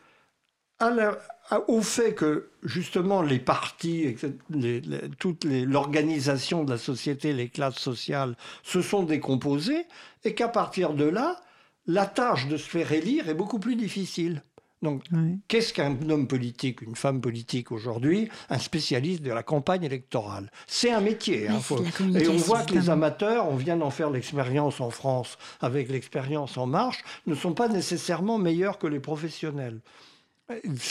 à 0.80 0.89
la- 0.89 1.19
au 1.68 1.82
fait 1.82 2.14
que, 2.14 2.49
justement, 2.64 3.22
les 3.22 3.40
partis, 3.40 4.03
etc., 4.03 4.34
les- 4.49 4.82
les- 4.82 5.10
toute 5.19 5.44
l'organisation 5.45 6.64
de 6.64 6.72
la 6.72 6.78
société, 6.78 7.34
les 7.34 7.49
classes 7.49 7.80
sociales 7.80 8.36
se 8.64 8.82
sont 8.82 9.03
décomposées 9.03 9.86
et 10.23 10.34
qu'à 10.34 10.48
partir 10.48 10.94
de 10.94 11.06
là, 11.06 11.41
la 11.88 12.06
tâche 12.06 12.48
de 12.48 12.57
se 12.57 12.69
faire 12.69 12.91
élire 12.91 13.28
est 13.30 13.34
beaucoup 13.34 13.60
plus 13.60 13.76
difficile. 13.76 14.44
Donc. 14.82 15.03
Qu'est-ce 15.48 15.73
qu'un 15.73 15.95
homme 16.10 16.28
politique, 16.28 16.82
une 16.82 16.95
femme 16.95 17.22
politique 17.22 17.72
aujourd'hui 17.72 18.30
Un 18.49 18.57
spécialiste 18.57 19.22
de 19.22 19.32
la 19.32 19.44
campagne 19.44 19.84
électorale? 19.84 20.49
C'est 20.65 20.91
un 20.91 21.02
métier. 21.02 21.48
hein, 21.48 21.60
faut- 21.60 21.84
Et 22.19 22.28
on 22.28 22.36
voit 22.38 22.64
que 22.64 22.73
les 22.73 22.90
amateurs, 22.90 23.48
on 23.48 23.56
vient 23.57 23.78
d'en 23.78 23.91
faire 23.91 24.10
l'expérience 24.10 24.82
en 24.82 24.90
France 24.90 25.38
avec 25.60 25.90
l'expérience 25.90 26.57
En 26.57 26.65
Marche, 26.65 27.03
ne 27.28 27.36
sont 27.36 27.53
pas 27.53 27.68
nécessairement 27.68 28.40
meilleurs 28.40 28.80
que 28.80 28.88
les 28.88 28.99
professionnels. 28.99 29.82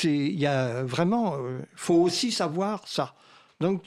Il 0.04 0.38
y 0.38 0.46
a 0.46 0.82
vraiment, 0.82 1.34
euh, 1.34 1.60
faut 1.74 1.94
aussi 1.94 2.32
savoir 2.32 2.82
ça. 2.86 3.14
Donc 3.60 3.84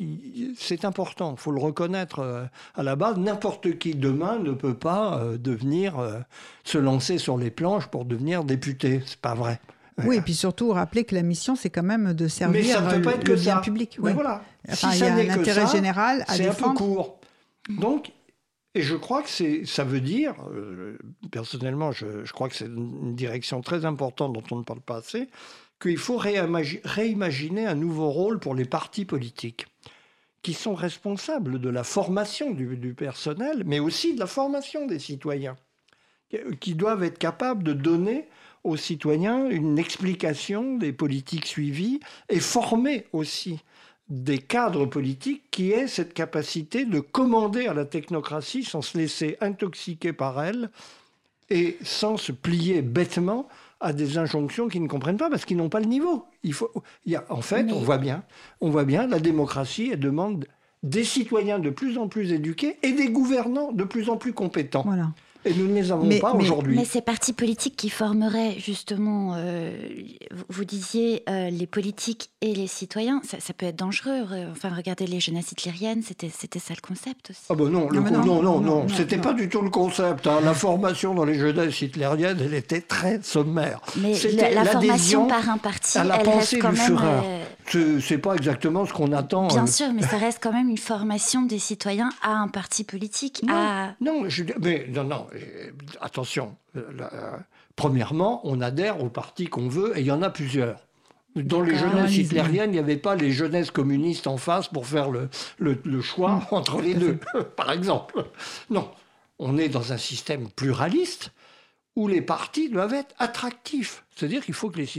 c'est 0.56 0.86
important, 0.86 1.34
il 1.36 1.42
faut 1.42 1.52
le 1.52 1.60
reconnaître 1.60 2.20
euh, 2.20 2.46
à 2.76 2.84
la 2.84 2.96
base. 2.96 3.18
N'importe 3.18 3.80
qui 3.80 3.96
demain 3.96 4.38
ne 4.38 4.52
peut 4.52 4.76
pas 4.76 5.18
euh, 5.18 5.38
devenir, 5.38 5.96
se 6.64 6.78
lancer 6.78 7.18
sur 7.18 7.38
les 7.38 7.50
planches 7.50 7.88
pour 7.88 8.06
devenir 8.06 8.44
député. 8.44 9.02
C'est 9.06 9.20
pas 9.20 9.34
vrai. 9.34 9.60
Oui, 10.06 10.18
et 10.18 10.22
puis 10.22 10.34
surtout 10.34 10.72
rappeler 10.72 11.04
que 11.04 11.14
la 11.14 11.22
mission, 11.22 11.56
c'est 11.56 11.70
quand 11.70 11.84
même 11.84 12.14
de 12.14 12.28
servir 12.28 12.62
Mais 12.64 12.68
ça 12.68 12.82
peut 12.82 13.02
pas 13.02 13.12
être 13.12 13.28
le 13.28 13.36
que 13.36 13.40
bien 13.40 13.56
ça. 13.56 13.62
public. 13.62 13.98
Mais 14.00 14.08
oui. 14.08 14.14
voilà. 14.14 14.42
Enfin, 14.68 14.92
si 14.92 15.00
il 15.00 15.06
y 15.06 15.08
a 15.08 15.14
un 15.14 15.40
intérêt 15.40 15.68
ça, 15.68 15.72
général 15.72 16.24
à 16.28 16.34
c'est 16.34 16.48
un 16.48 16.54
peu 16.54 16.74
court. 16.74 17.20
Donc, 17.70 18.12
et 18.76 18.82
je 18.82 18.96
crois 18.96 19.22
que 19.22 19.30
c'est, 19.30 19.66
ça 19.66 19.84
veut 19.84 20.02
dire, 20.02 20.34
euh, 20.52 20.98
personnellement, 21.32 21.92
je, 21.92 22.26
je 22.26 22.34
crois 22.34 22.50
que 22.50 22.56
c'est 22.56 22.66
une 22.66 23.16
direction 23.16 23.62
très 23.62 23.86
importante 23.86 24.34
dont 24.34 24.44
on 24.50 24.58
ne 24.58 24.64
parle 24.64 24.82
pas 24.82 24.98
assez, 24.98 25.30
qu'il 25.84 25.98
faut 25.98 26.18
réimagi- 26.18 26.80
réimaginer 26.86 27.66
un 27.68 27.76
nouveau 27.76 28.10
rôle 28.10 28.40
pour 28.40 28.56
les 28.56 28.66
partis 28.66 29.06
politiques, 29.06 29.68
qui 30.42 30.54
sont 30.54 30.74
responsables 30.76 31.60
de 31.60 31.70
la 31.70 31.84
formation 31.84 32.52
du, 32.52 32.76
du 32.78 32.94
personnel, 32.94 33.64
mais 33.66 33.80
aussi 33.80 34.16
de 34.16 34.20
la 34.20 34.28
formation 34.28 34.88
des 34.88 35.00
citoyens, 35.00 35.56
qui- 36.30 36.38
qui 36.60 36.74
doivent 36.76 37.04
être 37.04 37.20
capables 37.20 37.64
de 37.64 37.74
donner 37.74 38.28
aux 38.64 38.78
citoyens 38.78 39.50
une 39.50 39.78
explication 39.78 40.78
des 40.78 40.94
politiques 40.94 41.46
suivies 41.46 42.00
et 42.30 42.40
former 42.40 43.06
aussi 43.12 43.60
des 44.10 44.38
cadres 44.40 44.86
politiques 44.86 45.44
qui 45.52 45.72
aient 45.72 45.88
cette 45.88 46.14
capacité 46.14 46.86
de 46.86 47.00
commander 47.02 47.68
à 47.68 47.74
la 47.74 47.86
technocratie 47.86 48.64
sans 48.64 48.82
se 48.82 48.98
laisser 48.98 49.38
intoxiquer 49.42 50.14
par 50.14 50.42
elle 50.44 50.70
et 51.50 51.78
sans 51.84 52.16
se 52.18 52.32
plier 52.32 52.82
bêtement 52.82 53.48
à 53.84 53.94
des 53.94 54.18
injonctions 54.18 54.68
qu'ils 54.70 54.82
ne 54.82 54.88
comprennent 54.88 55.18
pas 55.18 55.30
parce 55.30 55.46
qu'ils 55.46 55.58
n'ont 55.58 55.70
pas 55.70 55.80
le 55.82 55.86
niveau. 55.86 56.26
Il 56.44 56.54
faut, 56.54 56.70
il 57.06 57.12
y 57.12 57.16
a, 57.16 57.26
en 57.30 57.42
fait, 57.42 57.64
Mais- 57.64 57.74
on 57.74 57.80
voit 57.80 57.98
bien, 57.98 58.24
on 58.62 58.70
voit 58.70 58.86
bien, 58.86 59.06
la 59.08 59.20
démocratie 59.20 59.90
elle 59.94 60.00
demande 60.00 60.46
des 60.82 61.04
citoyens 61.04 61.60
de 61.60 61.70
plus 61.70 61.98
en 61.98 62.08
plus 62.08 62.32
éduqués 62.34 62.78
et 62.82 62.92
des 62.94 63.10
gouvernants 63.10 63.72
de 63.72 63.84
plus 63.84 64.10
en 64.10 64.18
plus 64.18 64.34
compétents. 64.34 64.84
Voilà. 64.86 65.10
Et 65.46 65.54
nous 65.54 65.68
ne 65.68 65.74
les 65.74 65.92
avons 65.92 66.06
Mais- 66.06 66.20
pas 66.20 66.34
aujourd'hui. 66.34 66.76
Mais 66.76 66.86
ces 66.86 67.02
partis 67.02 67.34
politiques 67.34 67.76
qui 67.76 67.90
formeraient 67.90 68.56
justement, 68.58 69.34
euh, 69.36 69.72
vous- 70.50 70.64
disiez, 70.66 71.24
euh, 71.30 71.50
les 71.50 71.68
politiques 71.68 72.30
et 72.42 72.56
les 72.56 72.68
citoyens, 72.68 73.22
ça, 73.28 73.38
ça 73.40 73.54
peut 73.54 73.66
être 73.66 73.76
dangereux. 73.76 74.22
Re- 74.24 74.50
Enfin, 74.52 74.70
regardez 74.76 75.06
les 75.06 75.20
jeunesses 75.20 75.52
hitlériennes, 75.52 76.02
c'était 76.02 76.32
c'était 76.36 76.60
ça 76.60 76.74
le 76.74 76.82
concept 76.82 77.32
aussi. 77.32 77.42
Ah 77.50 77.56
ben 77.56 77.68
non, 77.70 77.90
le 77.90 78.00
Non, 78.00 78.06
co- 78.06 78.12
non, 78.12 78.24
non, 78.24 78.42
non, 78.42 78.62
non, 78.62 78.88
c'était 78.88 79.18
pas 79.18 79.34
du 79.34 79.50
tout 79.50 79.62
le 79.62 79.70
concept. 79.70 80.26
hein. 80.28 80.40
La 80.44 80.54
formation 80.54 81.14
dans 81.14 81.26
les 81.26 81.36
jeunesses 81.36 81.82
hitlériennes, 81.82 82.40
elle 82.42 82.54
était 82.54 82.82
très 82.82 83.22
sommaire. 83.22 83.82
Mais 83.98 84.14
la, 84.54 84.64
formation 84.66 85.28
par 85.28 85.50
un 85.50 85.58
parti, 85.58 85.98
à 85.98 86.04
la 86.06 86.18
elle 86.20 86.24
pensée 86.24 86.38
reste 86.38 86.56
du 86.56 86.62
quand 86.62 86.72
même. 86.72 86.98
Euh, 87.04 87.44
C'est 87.68 88.00
c'est 88.02 88.18
pas 88.18 88.36
exactement 88.36 88.86
ce 88.86 88.94
qu'on 88.94 89.12
attend. 89.14 89.48
bien 89.48 89.64
euh, 89.64 89.68
sûr, 89.68 89.88
mais 89.94 90.02
ça 90.04 90.18
reste 90.18 90.40
quand 90.42 90.52
même 90.54 90.70
une 90.70 90.78
formation 90.78 91.42
des 91.44 91.60
citoyens 91.60 92.10
à 92.22 92.32
un 92.34 92.48
parti 92.48 92.84
politique. 92.84 93.42
Non, 93.48 93.54
À... 93.54 93.96
non, 94.02 94.24
je, 94.28 94.44
mais 94.62 94.86
non, 94.94 95.04
non. 95.04 95.26
Euh, 95.36 95.72
attention. 96.02 96.56
euh, 96.76 96.82
euh, 97.00 97.38
premièrement, 97.76 98.42
on 98.44 98.62
adhère 98.62 99.04
au 99.04 99.10
parti 99.10 99.48
qu'on 99.48 99.68
veut, 99.68 99.98
et 99.98 100.02
il 100.02 100.06
y 100.08 100.12
en 100.12 100.22
a 100.22 100.30
plusieurs. 100.30 100.80
Dans 101.36 101.62
les 101.62 101.74
jeunesses 101.76 102.12
hitlériennes, 102.22 102.70
il 102.70 102.74
n'y 102.74 102.80
avait 102.80 102.98
pas 102.98 103.16
les 103.16 103.32
jeunesses 103.32 103.72
communistes 103.72 104.28
en 104.28 104.38
face 104.38 104.68
pour 104.68 104.86
faire 104.86 105.10
le, 105.10 105.30
le- 105.58 105.82
le 105.84 106.02
choix 106.02 106.48
entre 106.52 106.80
les 106.82 106.94
deux, 106.94 107.18
par 107.56 107.72
exemple. 107.72 108.26
Non, 108.70 108.92
on 109.40 109.58
est 109.58 109.70
dans 109.70 109.94
un 109.94 109.98
système 109.98 110.48
pluraliste 110.50 111.32
où 111.96 112.08
les 112.08 112.22
partis 112.22 112.70
doivent 112.70 112.94
être 112.94 113.14
attractifs. 113.20 114.04
C'est-à-dire 114.16 114.44
qu'il 114.46 114.54
faut 114.56 114.70
que 114.72 114.78
les, 114.80 114.90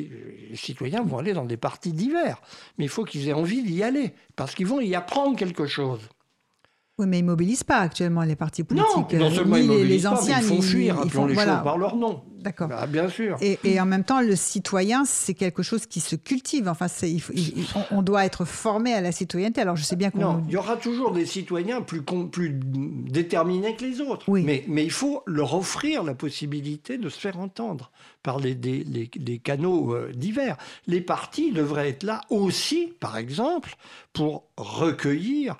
les 0.50 0.56
citoyens 0.56 1.02
vont 1.02 1.18
aller 1.18 1.32
dans 1.32 1.44
des 1.44 1.56
partis 1.56 1.92
divers, 1.92 2.40
mais 2.78 2.84
il 2.84 2.88
faut 2.90 3.04
qu'ils 3.04 3.28
aient 3.28 3.32
envie 3.32 3.62
d'y 3.62 3.82
aller, 3.84 4.12
parce 4.36 4.54
qu'ils 4.54 4.66
vont 4.66 4.80
y 4.80 4.94
apprendre 4.96 5.36
quelque 5.36 5.66
chose. 5.66 6.00
Oui, 6.96 7.06
mais 7.08 7.18
ils 7.18 7.24
mobilisent 7.24 7.64
pas 7.64 7.78
actuellement 7.78 8.22
les 8.22 8.36
partis 8.36 8.62
politiques. 8.62 9.12
Non, 9.14 9.18
non 9.18 9.26
Euh, 9.26 9.30
seulement 9.34 9.56
ils 9.56 9.62
les, 9.62 9.66
mobilisent 9.66 10.02
les 10.04 10.08
pas, 10.08 10.10
mais 10.14 10.16
anciens, 10.20 10.38
ils 10.38 10.44
font 10.44 10.62
fuir, 10.62 11.00
ils 11.04 11.10
font- 11.10 11.26
les 11.26 11.34
voilà. 11.34 11.54
choses 11.56 11.64
par 11.64 11.76
leur 11.76 11.96
nom. 11.96 12.22
D'accord. 12.40 12.68
Bah, 12.68 12.86
bien 12.86 13.08
sûr. 13.08 13.36
Et, 13.40 13.58
et 13.64 13.80
en 13.80 13.86
même 13.86 14.04
temps, 14.04 14.20
le 14.20 14.36
citoyen, 14.36 15.04
c'est 15.04 15.34
quelque 15.34 15.64
chose 15.64 15.86
qui 15.86 15.98
se 15.98 16.14
cultive. 16.14 16.68
Enfin, 16.68 16.86
c'est- 16.86 17.10
il 17.10 17.18
faut- 17.20 17.32
il- 17.34 17.58
il- 17.58 17.66
on, 17.90 17.96
on 17.98 18.02
doit 18.02 18.24
être 18.24 18.44
formé 18.44 18.94
à 18.94 19.00
la 19.00 19.10
citoyenneté. 19.10 19.60
Alors, 19.60 19.74
je 19.76 19.82
sais 19.82 19.96
bien 19.96 20.10
qu'on. 20.10 20.20
Non, 20.20 20.44
il 20.46 20.52
y 20.52 20.56
aura 20.56 20.76
toujours 20.76 21.10
des 21.10 21.26
citoyens 21.26 21.80
plus, 21.80 22.02
déterminés 23.10 23.74
que 23.74 23.84
les 23.84 24.00
autres. 24.00 24.28
Oui. 24.28 24.44
Mais, 24.44 24.64
mais 24.68 24.84
il 24.84 24.90
faut 24.92 25.22
leur 25.26 25.54
offrir 25.54 26.04
la 26.04 26.14
possibilité 26.14 26.96
de 26.98 27.08
se 27.08 27.18
faire 27.18 27.40
entendre 27.40 27.90
par 28.22 28.38
les, 28.38 28.54
des, 28.54 28.84
les- 28.84 29.38
canaux 29.38 29.94
euh, 29.94 30.12
divers. 30.14 30.56
Les 30.86 31.00
partis 31.00 31.50
devraient 31.50 31.88
être 31.88 32.04
là 32.04 32.20
aussi, 32.30 32.92
par 33.00 33.16
exemple, 33.16 33.74
pour 34.12 34.44
recueillir 34.56 35.56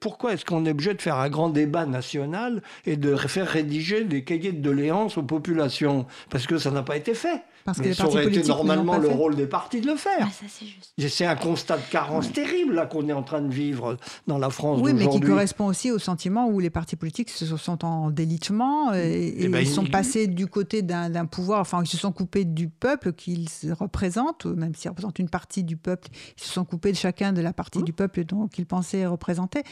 Pourquoi 0.00 0.32
est-ce 0.32 0.44
qu'on 0.44 0.66
est 0.66 0.70
obligé 0.70 0.94
de 0.94 1.00
faire 1.00 1.16
un 1.16 1.28
grand 1.28 1.48
débat 1.48 1.86
national 1.86 2.62
et 2.86 2.96
de 2.96 3.14
faire 3.16 3.46
rédiger 3.46 4.04
des 4.04 4.24
cahiers 4.24 4.52
de 4.52 4.60
doléances 4.60 5.16
aux 5.16 5.22
populations? 5.22 6.06
Parce 6.28 6.46
que 6.46 6.58
ça 6.58 6.70
n'a 6.70 6.82
pas 6.82 6.96
été 6.96 7.14
fait. 7.14 7.42
Parce 7.64 7.78
que 7.78 7.82
Mais 7.82 7.88
les 7.90 7.94
ça 7.94 8.04
partis 8.04 8.16
aurait 8.18 8.26
été 8.28 8.48
normalement 8.48 8.96
le 8.98 9.08
fait. 9.08 9.14
rôle 9.14 9.36
des 9.36 9.46
partis 9.46 9.80
de 9.80 9.86
le 9.86 9.96
faire. 9.96 10.26
Ça, 10.32 10.44
c'est 10.48 10.66
juste. 10.66 10.92
Et 10.98 11.08
C'est 11.08 11.26
un 11.26 11.36
constat 11.36 11.76
de 11.76 11.82
carence 11.90 12.32
terrible 12.32 12.74
là 12.74 12.86
qu'on 12.86 13.08
est 13.08 13.12
en 13.12 13.22
train 13.22 13.42
de 13.42 13.52
vivre 13.52 13.96
dans 14.26 14.38
la 14.38 14.50
France 14.50 14.80
Oui, 14.82 14.92
mais 14.94 15.08
qui 15.08 15.20
correspond 15.20 15.66
aussi 15.66 15.90
au 15.90 15.98
sentiment 15.98 16.48
où 16.48 16.58
les 16.60 16.70
partis 16.70 16.96
politiques 16.96 17.30
se 17.30 17.44
sont 17.56 17.84
en 17.84 18.10
délitement 18.10 18.94
et, 18.94 18.98
et 18.98 19.44
Eh 19.44 19.48
ben, 19.48 19.60
ils 19.60 19.68
sont 19.68 19.84
passés 19.84 20.26
du 20.26 20.46
côté 20.46 20.82
d'un 20.82 21.26
pouvoir, 21.26 21.60
enfin 21.60 21.82
ils 21.82 21.86
se 21.88 21.96
sont 21.96 22.12
coupés 22.12 22.44
du 22.44 22.68
peuple 22.68 23.12
qu'ils 23.12 23.46
représentent, 23.78 24.44
ou 24.46 24.54
même 24.54 24.74
s'ils 24.74 24.88
représentent 24.90 25.18
une 25.18 25.28
partie 25.30 25.64
du 25.64 25.76
peuple, 25.76 26.08
ils 26.38 26.42
se 26.42 26.50
sont 26.52 26.64
coupés 26.64 26.92
de 26.92 26.96
chacun 26.96 27.32
de 27.32 27.40
la 27.40 27.52
partie 27.52 27.82
du 27.82 27.92
peuple 27.92 28.24
dont 28.24 28.48
qu'ils 28.48 28.66
pensaient 28.66 29.06
représenter. 29.06 29.62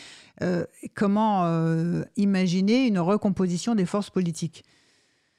Euh, 0.42 0.64
comment 0.94 1.44
euh, 1.44 2.04
imaginer 2.16 2.86
une 2.86 2.98
recomposition 2.98 3.74
des 3.74 3.86
forces 3.86 4.10
politiques? 4.10 4.64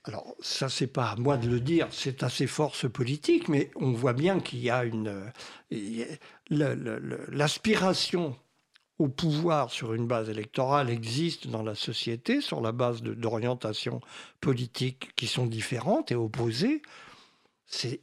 Alors, 0.06 0.36
ça, 0.40 0.70
c'est 0.70 0.88
pas 0.88 1.10
à 1.12 1.16
moi 1.18 1.38
de 1.38 1.50
le 1.50 1.60
dire, 1.60 1.88
c'est 1.92 2.24
à 2.24 2.30
ces 2.30 2.48
forces 2.48 2.90
politiques, 2.90 3.48
mais 3.50 3.70
on 3.76 3.92
voit 3.92 4.14
bien 4.14 4.40
qu'il 4.40 4.60
y 4.60 4.70
a 4.70 4.84
une. 4.86 5.32
euh, 5.74 6.18
L'aspiration 7.30 8.36
au 8.98 9.08
pouvoir 9.08 9.72
sur 9.72 9.94
une 9.94 10.08
base 10.08 10.30
électorale 10.30 10.90
existe 10.90 11.48
dans 11.48 11.64
la 11.64 11.76
société 11.76 12.42
sur 12.42 12.60
la 12.62 12.72
base 12.74 13.02
d'orientations 13.02 14.02
politiques 14.42 15.16
qui 15.16 15.28
sont 15.28 15.46
différentes 15.46 16.12
et 16.12 16.16
opposées. 16.16 16.82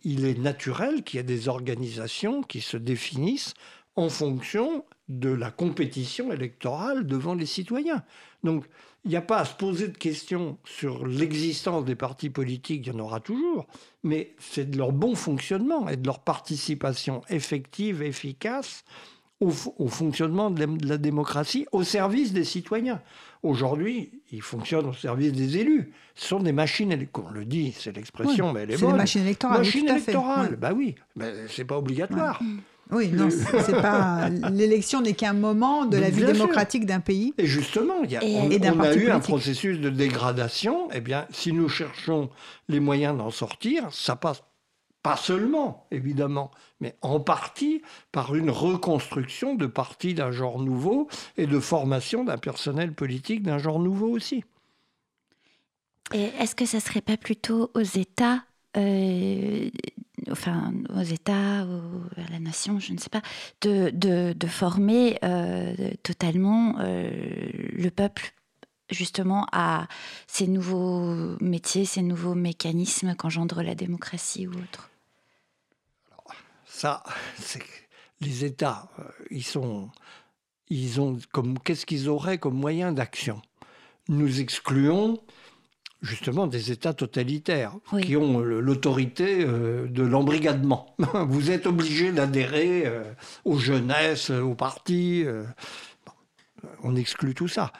Il 0.05 0.25
est 0.25 0.39
naturel 0.39 1.03
qu'il 1.03 1.19
y 1.19 1.21
ait 1.21 1.25
des 1.25 1.49
organisations 1.49 2.43
qui 2.43 2.61
se 2.61 2.77
définissent 2.77 3.55
en 3.95 4.09
fonction 4.09 4.85
de 5.09 5.31
la 5.31 5.51
compétition 5.51 6.33
électorale 6.33 7.07
devant 7.07 7.35
les 7.35 7.47
citoyens. 7.47 8.03
Donc, 8.43 8.65
il 9.05 9.11
n'y 9.11 9.17
a 9.17 9.23
pas 9.23 9.39
à 9.39 9.45
se 9.45 9.55
poser 9.55 9.87
de 9.89 9.97
questions 9.97 10.59
sur 10.65 11.07
l'existence 11.07 11.85
des 11.85 11.95
partis 11.95 12.29
politiques, 12.31 12.87
il 12.87 12.93
y 12.93 12.97
en 12.97 12.99
aura 12.99 13.21
toujours, 13.21 13.67
mais 14.03 14.35
c'est 14.41 14.69
de 14.69 14.77
leur 14.77 14.91
bon 14.91 15.15
fonctionnement 15.15 15.89
et 15.89 15.97
de 15.97 16.05
leur 16.07 16.19
participation 16.19 17.23
effective, 17.29 18.03
efficace 18.03 18.85
au, 19.39 19.51
fonctionnement 19.51 20.51
de 20.51 20.61
la, 20.61 20.67
de 20.67 20.89
la 20.89 20.99
démocratie 20.99 21.67
au 21.71 21.85
service 21.85 22.33
des 22.33 22.45
citoyens. 22.45 23.01
Aujourd'hui, 23.43 24.23
ils 24.33 24.43
fonctionnent 24.43 24.87
au 24.87 24.93
service 24.93 25.33
des 25.33 25.59
élus. 25.59 25.93
Ce 26.15 26.29
sont 26.29 26.41
des 26.41 26.53
machines, 26.53 27.09
on 27.15 27.31
le 27.31 27.45
dit, 27.45 27.73
c'est 27.79 27.95
l'expression, 27.95 28.47
Oui, 28.49 28.53
mais 28.55 28.61
elle 28.63 28.71
est 28.71 28.77
c'est 28.77 28.81
des 28.81 28.87
bonne. 28.87 28.97
machines 28.97 29.23
électorales, 29.23 29.61
oui, 29.61 29.67
Machine 29.67 29.87
tout 29.87 29.93
à 29.93 29.99
fait, 29.99 30.11
électorale, 30.11 30.49
oui. 30.51 30.57
bah 30.59 30.73
oui, 30.75 30.95
mais 31.15 31.33
c'est 31.49 31.65
pas 31.65 31.79
obligatoire. 31.79 32.41
Oui, 32.91 33.09
non, 33.09 33.29
c'est 33.31 33.63
c'est 33.63 33.73
pas 33.73 34.29
l'élection 34.29 35.01
n'est 35.03 35.15
qu'un 35.15 35.33
moment 35.33 35.87
de 35.87 35.97
la 35.97 36.09
vie 36.11 36.23
Bien 36.23 36.33
démocratique 36.33 36.87
d'un 36.87 37.01
pays. 37.01 37.35
Et 37.37 37.47
justement, 37.47 38.03
il 38.05 38.13
y 38.13 38.17
a, 38.17 38.23
Et- 38.25 38.37
on, 38.37 38.51
Et 38.51 38.59
d'un 38.59 38.75
on 38.75 38.81
a 38.81 38.95
eu 38.95 39.11
un 39.11 39.19
processus 39.21 39.81
de 39.81 39.91
dégradation. 39.91 40.89
Eh 40.93 41.01
bien, 41.01 41.27
si 41.31 41.53
nous 41.53 41.69
cherchons 41.69 42.31
les 42.69 42.79
moyens 42.81 43.17
d'en 43.17 43.31
sortir, 43.31 43.93
ça 43.93 44.15
passe 44.17 44.43
pas 45.03 45.17
seulement, 45.17 45.87
évidemment, 45.93 46.51
mais 46.81 46.97
en 47.03 47.21
partie 47.21 47.83
par 48.13 48.35
une 48.35 48.51
reconstruction 48.51 49.55
de 49.55 49.67
partis 49.67 50.15
d'un 50.15 50.33
genre 50.33 50.61
nouveau 50.61 51.09
et 51.37 51.47
de 51.47 51.61
formation 51.61 52.25
d'un 52.25 52.39
personnel 52.39 52.93
politique 52.93 53.43
d'un 53.43 53.59
genre 53.59 53.79
nouveau 53.79 54.09
aussi. 54.09 54.45
Et 56.13 56.31
est-ce 56.39 56.55
que 56.55 56.67
ça 56.67 56.81
serait 56.81 57.01
pas 57.01 57.17
plutôt 57.17 57.71
aux 57.75 57.81
États, 57.81 58.45
euh, 58.77 59.69
enfin 60.31 60.73
aux 60.95 61.03
États, 61.03 61.61
à 61.61 62.31
la 62.31 62.39
nation, 62.39 62.79
je 62.79 62.93
ne 62.93 62.99
sais 62.99 63.09
pas, 63.09 63.23
de, 63.63 63.91
de, 63.91 64.33
de 64.33 64.47
former 64.47 65.19
euh, 65.23 65.75
totalement 66.03 66.77
euh, 66.81 67.11
le 67.73 67.91
peuple 67.91 68.33
justement 68.91 69.47
à 69.53 69.89
ces 70.27 70.47
nouveaux 70.47 71.37
métiers, 71.41 71.85
ces 71.85 72.03
nouveaux 72.03 72.35
mécanismes 72.35 73.15
qu'engendre 73.15 73.63
la 73.63 73.75
démocratie 73.75 74.47
ou 74.47 74.53
autre. 74.53 74.91
Ça, 76.67 77.03
c'est 77.39 77.63
les 78.21 78.45
États, 78.45 78.89
euh, 78.99 79.05
ils 79.31 79.45
sont, 79.45 79.91
ils 80.69 81.01
ont 81.01 81.19
comme 81.33 81.59
qu'est-ce 81.59 81.87
qu'ils 81.87 82.09
auraient 82.09 82.39
comme 82.39 82.55
moyen 82.55 82.93
d'action? 82.93 83.43
Nous 84.09 84.41
excluons 84.41 85.19
justement 86.03 86.47
des 86.47 86.71
États 86.73 86.93
totalitaires 86.95 87.73
Oui. 87.93 88.03
qui 88.03 88.17
ont 88.17 88.39
le- 88.41 88.61
l'autorité 88.61 89.45
euh, 89.45 89.87
de 89.89 90.03
l'embrigadement. 90.03 90.95
Vous 91.29 91.51
êtes 91.51 91.67
obligé 91.67 92.13
d'adhérer 92.13 92.85
euh, 92.87 93.03
aux 93.45 93.59
jeunesses, 93.59 94.31
aux 94.31 94.55
partis. 94.55 95.23
euh. 95.25 95.45
On 96.83 96.97
exclut 96.97 97.35
tout 97.35 97.49
ça. 97.49 97.73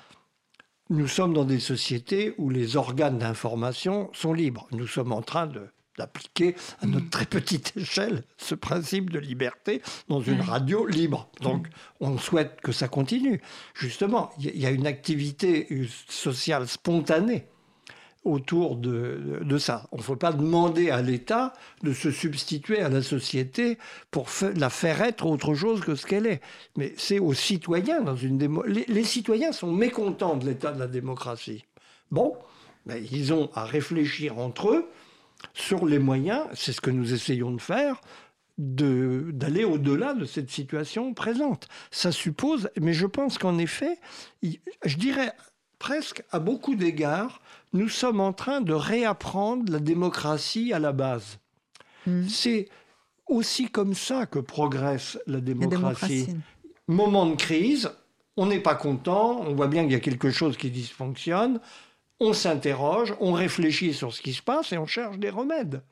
Nous 0.91 1.09
sommes 1.09 1.35
dans 1.35 1.45
des 1.45 1.59
sociétés 1.61 2.35
où 2.39 2.49
les 2.51 2.77
organes 2.77 3.19
d'information 3.19 4.09
sont 4.13 4.33
libres. 4.33 4.69
Nous 4.71 4.87
sommes 4.87 5.11
en 5.13 5.23
train 5.23 5.51
d'appliquer 5.99 6.55
à 6.81 6.87
notre 6.87 7.11
très 7.11 7.25
petite 7.27 7.73
échelle 7.77 8.23
ce 8.37 8.55
principe 8.55 9.11
de 9.11 9.19
liberté 9.19 9.83
dans 10.09 10.21
une 10.21 10.39
Ouais. 10.41 10.45
radio 10.47 10.87
libre. 10.87 11.29
Donc, 11.41 11.67
on 12.01 12.19
souhaite 12.19 12.61
que 12.61 12.71
ça 12.71 12.87
continue. 12.87 13.41
Justement, 13.75 14.31
il 14.39 14.57
y 14.59 14.67
a- 14.67 14.71
une 14.71 14.87
activité 14.87 15.67
euh, 15.73 15.87
sociale 16.09 16.69
spontanée 16.69 17.47
autour 18.27 18.77
de, 18.77 19.59
ça. 19.59 19.89
On 19.93 19.99
ne 19.99 20.03
faut 20.03 20.17
pas 20.17 20.33
demander 20.33 20.91
à 20.91 21.01
l'État 21.01 21.53
de 21.83 21.93
se 21.93 22.11
substituer 22.11 22.81
à 22.81 22.89
la 22.89 23.03
société 23.03 23.79
pour 24.11 24.29
la 24.57 24.71
faire 24.71 25.01
être 25.03 25.27
autre 25.27 25.55
chose 25.55 25.81
que 25.81 25.95
ce 25.95 26.07
qu'elle 26.07 26.27
est. 26.27 26.43
Mais 26.77 26.93
c'est 26.97 27.19
aux 27.19 27.35
citoyens 27.35 28.03
dans 28.03 28.17
une 28.17 28.37
démo... 28.37 28.65
les, 28.65 29.05
citoyens 29.05 29.53
sont 29.53 29.73
mécontents 29.73 30.37
de 30.37 30.47
l'état 30.47 30.73
de 30.73 30.79
la 30.79 30.89
démocratie. 30.89 31.65
Bon, 32.11 32.37
ils 32.89 33.33
ont 33.33 33.51
à 33.55 33.65
réfléchir 33.65 34.39
entre 34.39 34.71
eux 34.71 34.89
sur 35.55 35.87
les 35.87 35.99
moyens, 35.99 36.45
c'est 36.55 36.73
ce 36.73 36.81
que 36.81 36.91
nous 36.91 37.13
essayons 37.13 37.53
de 37.53 37.61
faire, 37.61 38.01
d'aller 38.59 39.65
au-delà 39.65 40.15
de 40.15 40.25
cette 40.25 40.51
situation 40.51 41.15
présente. 41.15 41.69
Ça 41.91 42.11
suppose, 42.11 42.71
mais 42.81 42.95
je 42.95 43.07
pense 43.07 43.39
qu'en 43.39 43.59
effet, 43.59 43.99
je 44.43 44.97
dirais 44.97 45.33
presque 45.79 46.23
à 46.31 46.39
beaucoup 46.39 46.75
d'égards, 46.75 47.41
nous 47.77 47.89
sommes 47.89 48.21
en 48.21 48.33
train 48.33 48.61
de 48.61 48.73
réapprendre 48.73 49.71
la 49.73 49.79
démocratie 49.79 50.73
à 50.73 50.79
la 50.79 50.93
base. 50.93 51.39
Mhm. 52.07 52.29
C'est 52.29 52.69
aussi 53.27 53.69
comme 53.69 53.95
ça 53.95 54.27
que 54.27 54.39
progresse 54.39 55.19
la 55.27 55.35
La 55.35 55.41
démocratie. 55.41 56.27
démocratie. 56.27 56.37
Moment 56.89 57.27
de 57.27 57.35
crise, 57.37 57.91
on 58.37 58.47
n'est 58.47 58.61
pas 58.61 58.75
content, 58.75 59.41
on 59.41 59.55
voit 59.55 59.67
bien 59.67 59.83
qu'il 59.83 59.93
y 59.93 59.97
a 59.97 60.01
quelque 60.01 60.31
chose 60.31 60.57
qui 60.57 60.71
dysfonctionne, 60.71 61.61
on 62.21 62.33
s'interroge, 62.33 63.15
on 63.21 63.33
réfléchit 63.33 63.93
sur 63.93 64.13
ce 64.13 64.23
qui 64.23 64.33
se 64.33 64.43
passe 64.43 64.73
et 64.73 64.79
on 64.79 64.87
cherche 64.87 65.19
des 65.19 65.31
remèdes. 65.31 65.83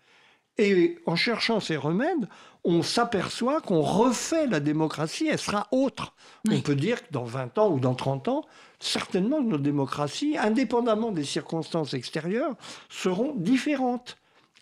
Et 0.57 0.99
en 1.07 1.17
cherchant 1.17 1.59
ces 1.59 1.77
remèdes, 1.77 2.29
on 2.63 2.83
s'aperçoit 2.83 3.61
qu'on 3.61 3.81
refait 3.81 4.47
la 4.47 4.61
démocratie, 4.61 5.27
elle 5.27 5.39
sera 5.39 5.67
autre. 5.73 6.15
Oui. 6.47 6.57
On 6.59 6.61
peut 6.61 6.77
dire 6.77 7.03
que 7.07 7.13
dans 7.13 7.25
20 7.25 7.59
ans 7.59 7.71
ou 7.71 7.81
dans 7.81 7.95
30 7.97 8.29
ans, 8.29 8.45
certainement 8.85 9.41
nos 9.43 9.59
démocraties, 9.59 10.37
indépendamment 10.39 11.11
des 11.11 11.25
circonstances 11.25 11.95
extérieures, 11.95 12.55
seront 12.89 13.35
différentes. 13.37 14.17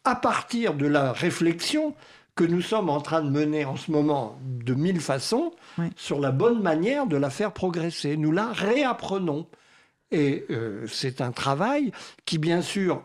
À 0.05 0.17
partir 0.17 0.75
de 0.75 0.87
la 0.87 1.13
réflexion 1.13 1.95
que 2.35 2.45
nous 2.45 2.63
sommes 2.63 2.89
en 2.89 3.01
train 3.01 3.23
de 3.23 3.31
mener 3.31 3.65
en 3.65 3.77
ce 3.77 3.91
moment 3.91 4.39
de 4.43 4.75
mille 4.75 5.01
façons 5.01 5.53
Oui. 5.79 5.87
sur 5.97 6.19
la 6.19 6.31
bonne 6.31 6.63
manière 6.63 7.07
de 7.07 7.17
la 7.17 7.31
faire 7.31 7.53
progresser. 7.53 8.17
Nous 8.17 8.33
la 8.33 8.53
réapprenons. 8.53 9.47
Et 10.11 10.45
euh, 10.51 10.87
c'est 10.89 11.21
un 11.21 11.33
travail 11.33 11.93
qui, 12.25 12.39
bien 12.39 12.63
sûr, 12.63 13.03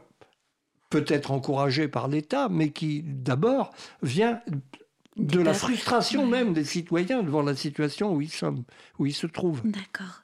peut 0.89 1.06
être 1.07 1.31
encouragé 1.31 1.88
par 1.88 2.07
l'État, 2.07 2.48
mais 2.49 2.69
qui, 2.69 3.03
d'abord, 3.03 3.72
vient 4.02 4.41
de 5.18 5.39
la 5.39 5.53
frustration 5.53 6.26
même 6.26 6.53
des 6.53 6.64
citoyens 6.64 7.23
devant 7.23 7.41
la 7.41 7.56
situation 7.56 8.14
où 8.14 8.22
ils, 8.22 8.31
sont, 8.31 8.64
où 8.99 9.06
ils 9.06 9.14
se 9.14 9.27
trouvent. 9.27 9.61
D'accord. 9.65 10.22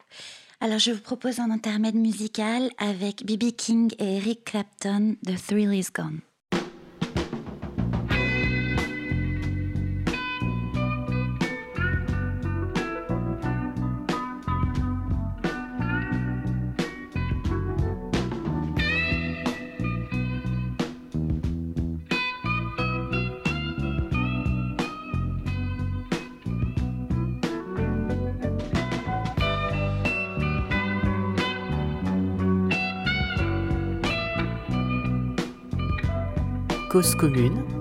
Alors 0.64 0.80
je 0.80 0.91
vous 0.91 1.02
propose 1.02 1.41
un 1.41 1.52
intermède 1.52 1.95
musical 1.95 2.69
avec 2.77 3.26
B.B. 3.26 3.52
King 3.52 3.91
et 3.99 4.15
Eric 4.15 4.45
Clapton, 4.45 5.18
The 5.26 5.35
Thrill 5.35 5.73
Is 5.73 5.88
Gone. 5.94 6.22
Cause 36.94 37.15
commune, 37.15 37.73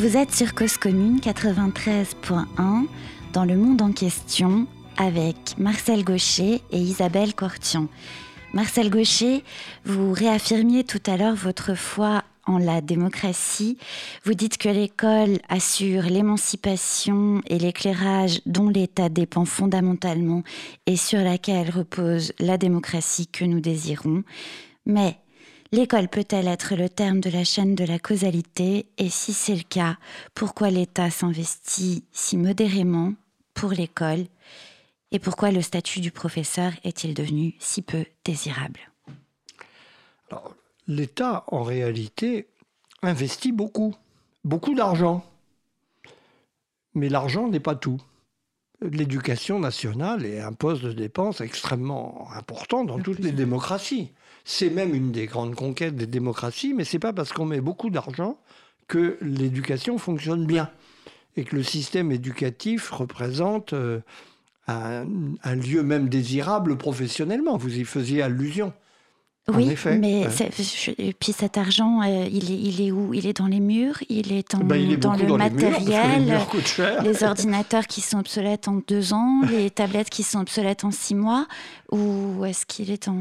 Vous 0.00 0.16
êtes 0.16 0.34
sur 0.34 0.54
Cause 0.54 0.78
Commune 0.78 1.18
93.1 1.18 2.86
dans 3.34 3.44
le 3.44 3.54
monde 3.54 3.82
en 3.82 3.92
question 3.92 4.66
avec 4.96 5.58
Marcel 5.58 6.04
Gaucher 6.04 6.62
et 6.70 6.78
Isabelle 6.78 7.34
Cortian. 7.34 7.86
Marcel 8.54 8.88
Gaucher, 8.88 9.44
vous 9.84 10.14
réaffirmiez 10.14 10.84
tout 10.84 11.02
à 11.04 11.18
l'heure 11.18 11.34
votre 11.34 11.74
foi 11.74 12.24
en 12.46 12.56
la 12.56 12.80
démocratie. 12.80 13.76
Vous 14.24 14.32
dites 14.32 14.56
que 14.56 14.70
l'école 14.70 15.38
assure 15.50 16.04
l'émancipation 16.04 17.42
et 17.46 17.58
l'éclairage 17.58 18.40
dont 18.46 18.70
l'État 18.70 19.10
dépend 19.10 19.44
fondamentalement 19.44 20.44
et 20.86 20.96
sur 20.96 21.18
laquelle 21.18 21.68
repose 21.68 22.32
la 22.38 22.56
démocratie 22.56 23.26
que 23.26 23.44
nous 23.44 23.60
désirons. 23.60 24.22
Mais 24.86 25.18
l'école 25.72 26.08
peut-elle 26.08 26.48
être 26.48 26.74
le 26.74 26.88
terme 26.88 27.20
de 27.20 27.30
la 27.30 27.44
chaîne 27.44 27.74
de 27.74 27.84
la 27.84 27.98
causalité? 27.98 28.86
Et 28.98 29.08
si 29.08 29.32
c'est 29.32 29.54
le 29.54 29.62
cas, 29.62 29.96
pourquoi 30.34 30.70
l'État 30.70 31.10
s'investit 31.10 32.04
si 32.12 32.36
modérément 32.36 33.14
pour 33.54 33.70
l'école? 33.70 34.26
Et 35.12 35.18
pourquoi 35.18 35.50
le 35.50 35.62
statut 35.62 36.00
du 36.00 36.12
professeur 36.12 36.72
est-il 36.84 37.14
devenu 37.14 37.54
si 37.58 37.82
peu 37.82 38.04
désirable? 38.24 38.80
L'État, 40.86 41.44
en 41.48 41.62
réalité, 41.62 42.48
investit 43.02 43.52
beaucoup, 43.52 43.94
beaucoup 44.44 44.74
d'argent. 44.74 45.24
Mais 46.94 47.08
l'argent 47.08 47.48
n'est 47.48 47.60
pas 47.60 47.74
tout. 47.74 48.00
l'éducation 48.82 49.58
nationale 49.58 50.24
est 50.24 50.40
un 50.40 50.52
poste 50.52 50.82
de 50.82 50.92
dépense 50.92 51.40
extrêmement 51.40 52.30
important 52.34 52.84
dans 52.84 52.98
toutes 52.98 53.18
les 53.18 53.32
démocraties. 53.32 54.12
C'est 54.44 54.70
même 54.70 54.94
une 54.94 55.12
des 55.12 55.26
grandes 55.26 55.54
conquêtes 55.54 55.96
des 55.96 56.06
démocraties, 56.06 56.74
mais 56.74 56.84
c'est 56.84 56.98
pas 56.98 57.12
parce 57.12 57.32
qu'on 57.32 57.44
met 57.46 57.60
beaucoup 57.60 57.90
d'argent 57.90 58.38
que 58.88 59.18
l'éducation 59.20 59.98
fonctionne 59.98 60.46
bien 60.46 60.70
et 61.36 61.44
que 61.44 61.54
le 61.54 61.62
système 61.62 62.10
éducatif 62.10 62.90
représente 62.90 63.72
euh, 63.72 64.00
un, 64.66 65.04
un 65.44 65.54
lieu 65.54 65.82
même 65.82 66.08
désirable 66.08 66.76
professionnellement. 66.76 67.56
Vous 67.56 67.78
y 67.78 67.84
faisiez 67.84 68.22
allusion. 68.22 68.72
En 69.48 69.54
Oui, 69.54 69.70
effet, 69.70 69.96
mais 69.98 70.26
ouais. 70.26 70.30
c'est- 70.30 70.62
je- 70.62 70.90
et 70.98 71.12
puis 71.12 71.32
cet 71.32 71.56
argent, 71.56 72.02
euh, 72.02 72.26
il, 72.30 72.52
est, 72.52 72.58
il 72.60 72.80
est 72.82 72.92
où? 72.92 73.14
Il 73.14 73.26
est 73.26 73.38
dans 73.38 73.46
les 73.46 73.58
murs? 73.58 73.96
Il 74.08 74.32
est, 74.32 74.54
en- 74.54 74.58
Ben, 74.58 74.76
il 74.76 74.92
est 74.92 74.96
dans 74.96 75.10
beaucoup 75.12 75.22
le 75.22 75.28
dans 75.28 75.36
les 75.38 75.50
matériel 75.50 76.22
murs 76.24 77.02
les 77.02 77.24
ordinateurs 77.24 77.86
qui 77.86 78.00
sont 78.00 78.18
obsolètes 78.18 78.68
en 78.68 78.80
deux 78.86 79.12
ans, 79.12 79.40
les 79.50 79.70
tablettes 79.70 80.10
qui 80.10 80.22
sont 80.24 80.40
obsolètes 80.40 80.84
en 80.84 80.90
six 80.90 81.14
mois, 81.14 81.46
ou 81.90 82.44
est-ce 82.44 82.66
qu'il 82.66 82.90
est 82.90 83.08
en... 83.08 83.16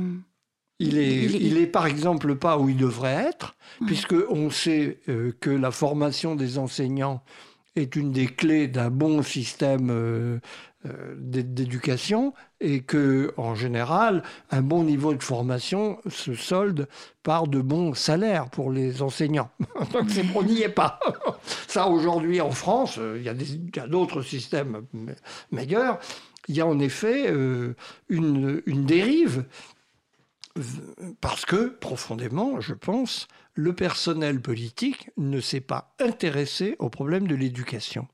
Il 0.80 0.98
est, 0.98 1.24
Il 1.24 1.36
est- 1.36 1.40
il 1.40 1.58
est 1.58 1.68
par 1.68 1.88
exemple 1.88 2.36
pas 2.36 2.58
où 2.58 2.70
il 2.70 2.78
devrait 2.78 3.26
être, 3.30 3.56
Ouais. 3.82 3.88
puisque 3.88 4.16
on 4.30 4.50
sait 4.50 5.00
euh, 5.10 5.34
que 5.40 5.50
la 5.50 5.72
formation 5.72 6.36
des 6.36 6.58
enseignants 6.58 7.22
est 7.76 7.96
une 7.96 8.12
des 8.12 8.28
clés 8.28 8.68
d'un 8.68 8.90
bon 8.90 9.22
système 9.22 9.90
euh, 9.92 10.40
euh, 10.86 11.16
d'é- 11.18 11.44
d'éducation 11.44 12.34
et 12.62 12.80
que, 12.82 13.34
en 13.38 13.54
général, 13.56 14.24
un 14.52 14.62
bon 14.62 14.84
niveau 14.84 15.14
de 15.14 15.22
formation 15.22 16.00
se 16.10 16.34
solde 16.34 16.88
par 17.24 17.48
de 17.48 17.60
bons 17.62 17.94
salaires 17.94 18.50
pour 18.50 18.72
les 18.72 19.02
enseignants. 19.02 19.52
Donc 19.94 20.08
on 20.36 20.44
n'y 20.44 20.62
est 20.62 20.70
pas. 20.70 21.00
Ça, 21.68 21.88
aujourd'hui, 21.88 22.40
en 22.42 22.52
France, 22.52 22.98
il 23.18 23.22
y 23.24 23.30
a 23.30 23.88
d'autres 23.88 24.22
systèmes 24.22 24.84
me- 24.94 25.16
meilleurs. 25.52 26.00
Il 26.48 26.56
y 26.56 26.62
a 26.62 26.66
en 26.66 26.80
effet 26.80 27.30
une, 28.10 28.62
une 28.66 28.86
dérive 28.86 29.44
parce 31.22 31.46
que, 31.46 31.68
profondément, 31.68 32.60
je 32.62 32.74
pense, 32.74 33.28
le 33.54 33.74
personnel 33.74 34.42
politique 34.42 35.10
ne 35.18 35.40
s'est 35.40 35.62
pas 35.62 35.94
intéressé 36.00 36.76
au 36.80 36.90
problème 36.90 37.28
de 37.28 37.36
l'éducation 37.36 38.08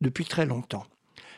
depuis 0.00 0.24
très 0.24 0.46
longtemps. 0.46 0.86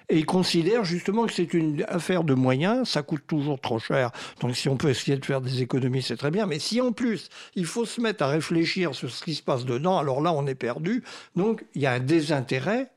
Et 0.08 0.18
il 0.18 0.26
considère 0.26 0.84
justement 0.84 1.26
que 1.26 1.32
c'est 1.32 1.52
une 1.52 1.84
affaire 1.88 2.22
de 2.22 2.34
moyens, 2.34 2.88
ça 2.88 3.02
coûte 3.02 3.22
toujours 3.26 3.60
trop 3.60 3.80
cher. 3.80 4.12
Donc 4.40 4.56
si 4.56 4.68
on 4.68 4.76
peut 4.76 4.90
essayer 4.90 5.16
de 5.16 5.24
faire 5.24 5.40
des 5.40 5.62
économies, 5.62 6.02
c'est 6.02 6.16
très 6.16 6.30
bien. 6.30 6.46
Mais 6.46 6.60
si 6.60 6.80
en 6.80 6.92
plus, 6.92 7.28
il 7.56 7.66
faut 7.66 7.84
se 7.84 8.00
mettre 8.00 8.22
à 8.22 8.28
réfléchir 8.28 8.94
sur 8.94 9.10
ce 9.10 9.24
qui 9.24 9.34
se 9.34 9.42
passe 9.42 9.64
dedans, 9.64 9.98
alors 9.98 10.20
là, 10.20 10.32
on 10.32 10.46
est 10.46 10.54
perdu. 10.54 11.02
Donc 11.34 11.64
il 11.74 11.82
y 11.82 11.86
a 11.86 11.92
un 11.92 12.00
désintérêt, 12.00 12.90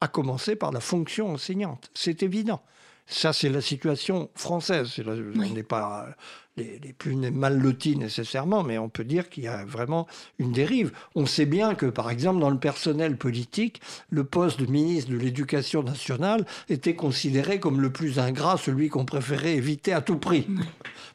à 0.00 0.08
commencer 0.08 0.56
par 0.56 0.72
la 0.72 0.80
fonction 0.80 1.32
enseignante. 1.32 1.88
C'est 1.94 2.24
évident. 2.24 2.60
Ça, 3.06 3.32
c'est 3.32 3.48
la 3.48 3.60
situation 3.60 4.30
française. 4.34 4.92
Oui. 4.98 5.48
On 5.50 5.54
n'est 5.54 5.62
pas 5.62 6.08
les, 6.56 6.78
les 6.78 6.92
plus 6.92 7.16
mal 7.16 7.58
lotis 7.58 7.96
nécessairement, 7.96 8.62
mais 8.62 8.78
on 8.78 8.88
peut 8.88 9.04
dire 9.04 9.28
qu'il 9.28 9.44
y 9.44 9.48
a 9.48 9.64
vraiment 9.64 10.06
une 10.38 10.52
dérive. 10.52 10.92
On 11.14 11.26
sait 11.26 11.46
bien 11.46 11.74
que, 11.74 11.86
par 11.86 12.10
exemple, 12.10 12.40
dans 12.40 12.50
le 12.50 12.58
personnel 12.58 13.16
politique, 13.16 13.80
le 14.10 14.24
poste 14.24 14.60
de 14.60 14.66
ministre 14.66 15.10
de 15.10 15.16
l'Éducation 15.16 15.82
nationale 15.82 16.44
était 16.68 16.94
considéré 16.94 17.60
comme 17.60 17.80
le 17.80 17.90
plus 17.90 18.18
ingrat, 18.18 18.56
celui 18.56 18.88
qu'on 18.88 19.04
préférait 19.04 19.54
éviter 19.54 19.92
à 19.92 20.00
tout 20.00 20.18
prix. 20.18 20.46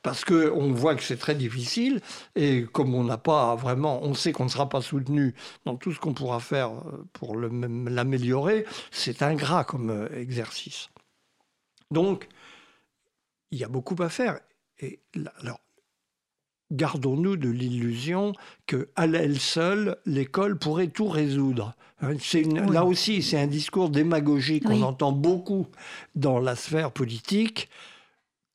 Parce 0.04 0.24
qu'on 0.24 0.72
voit 0.74 0.96
que 0.96 1.04
c'est 1.04 1.18
très 1.18 1.36
difficile, 1.36 2.02
et 2.36 2.66
comme 2.72 2.94
on 2.94 3.04
n'a 3.04 3.18
pas 3.18 3.56
vraiment, 3.56 4.04
on 4.04 4.14
sait 4.14 4.32
qu'on 4.32 4.46
ne 4.46 4.50
sera 4.50 4.70
pas 4.70 4.82
soutenu 4.82 5.36
dans 5.66 5.76
tout 5.76 5.92
ce 5.92 6.00
qu'on 6.00 6.14
pourra 6.14 6.40
faire 6.40 6.72
euh, 6.72 7.06
pour 7.14 7.36
l'améliorer, 7.36 8.66
c'est 8.92 9.22
ingrat 9.22 9.64
comme 9.64 9.90
euh, 9.90 10.08
exercice. 10.20 10.90
Donc, 11.92 12.28
il 13.52 13.60
y 13.60 13.64
a 13.64 13.68
beaucoup 13.68 13.96
à 14.02 14.10
faire. 14.10 14.40
Et 14.80 15.00
là, 15.16 15.32
alors, 15.42 15.60
gardons-nous 16.72 17.38
de 17.38 17.50
l'illusion 17.50 18.34
que 18.66 18.90
à 18.96 19.06
elle 19.06 19.40
seule, 19.40 19.98
l'école 20.06 20.58
pourrait 20.60 20.88
tout 20.90 21.08
résoudre. 21.08 21.76
Hein, 22.02 22.14
C'est 22.22 22.42
une- 22.42 22.60
Oui. 22.68 22.74
Là 22.74 22.86
aussi, 22.86 23.24
c'est 23.24 23.40
un 23.40 23.48
discours 23.48 23.90
démagogique 23.90 24.66
qu'on 24.66 24.82
entend 24.84 25.12
beaucoup 25.12 25.68
dans 26.16 26.40
la 26.40 26.56
sphère 26.56 26.92
politique. 26.92 27.70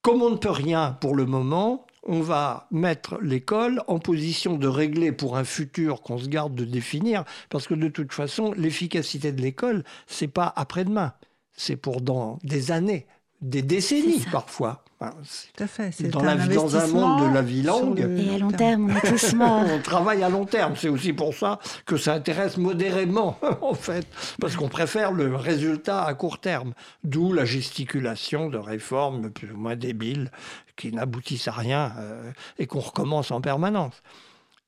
Comme 0.03 0.23
on 0.23 0.31
ne 0.31 0.37
peut 0.37 0.51
rien 0.51 0.97
pour 1.01 1.15
le 1.17 1.27
moment, 1.27 1.87
on 2.05 2.21
va 2.21 2.67
mettre 2.71 3.19
l'école 3.23 3.83
en 3.87 3.99
position 4.01 4.57
de 4.57 4.67
régler 4.67 5.13
pour 5.13 5.37
un 5.37 5.45
futur 5.45 6.03
qu'on 6.03 6.19
se 6.19 6.29
garde 6.29 6.55
de 6.55 6.65
définir, 6.65 7.25
parce 7.49 7.67
que 7.69 7.75
de 7.75 7.89
toute 7.89 8.13
façon, 8.13 8.53
l'efficacité 8.53 9.31
de 9.33 9.41
l'école, 9.41 9.85
c'est 10.09 10.27
pas 10.29 10.53
après-demain, 10.57 11.13
c'est 11.57 11.77
pour 11.77 12.01
dans 12.01 12.39
des 12.43 12.73
années, 12.73 13.07
des 13.41 13.63
décennies 13.63 14.25
parfois. 14.33 14.85
Enfin, 15.03 15.15
c'est- 15.25 15.53
Tout 15.57 15.65
à 15.65 15.67
fait. 15.67 15.91
C'est 15.93 16.09
Dans 16.09 16.21
un 16.21 16.35
la- 16.37 16.47
dans 16.47 16.77
un 16.77 16.87
monde 16.87 17.29
de 17.29 17.35
la 17.35 17.43
vie 17.43 17.63
longue. 17.63 17.99
Et 18.01 18.35
à 18.35 18.39
long 18.39 18.51
terme, 18.51 18.91
on 18.91 18.97
est 18.97 19.09
tous 19.11 19.33
morts. 19.35 19.65
on 19.69 19.81
travaille 19.81 20.23
à 20.23 20.29
long 20.29 20.45
terme. 20.45 20.75
C'est 20.77 20.89
aussi 20.89 21.13
pour 21.13 21.35
ça 21.35 21.59
que 21.87 21.97
ça 21.97 22.15
intéresse 22.15 22.57
modérément, 22.57 23.39
en 23.63 23.75
fait, 23.75 24.07
parce 24.41 24.57
qu'on 24.57 24.69
préfère 24.69 25.13
le 25.13 25.35
résultat 25.35 26.05
à 26.05 26.15
court 26.15 26.39
terme. 26.41 26.75
D'où 27.05 27.33
la 27.33 27.45
gesticulation 27.45 28.49
de 28.49 28.59
réformes 28.59 29.31
plus 29.31 29.51
ou 29.53 29.57
moins 29.57 29.77
débiles 29.77 30.31
qui 30.77 30.93
n'aboutissent 30.93 31.49
à 31.49 31.53
rien 31.53 31.93
euh, 31.99 32.31
et 32.59 32.67
qu'on 32.67 32.81
recommence 32.81 33.31
en 33.31 33.41
permanence. 33.41 34.03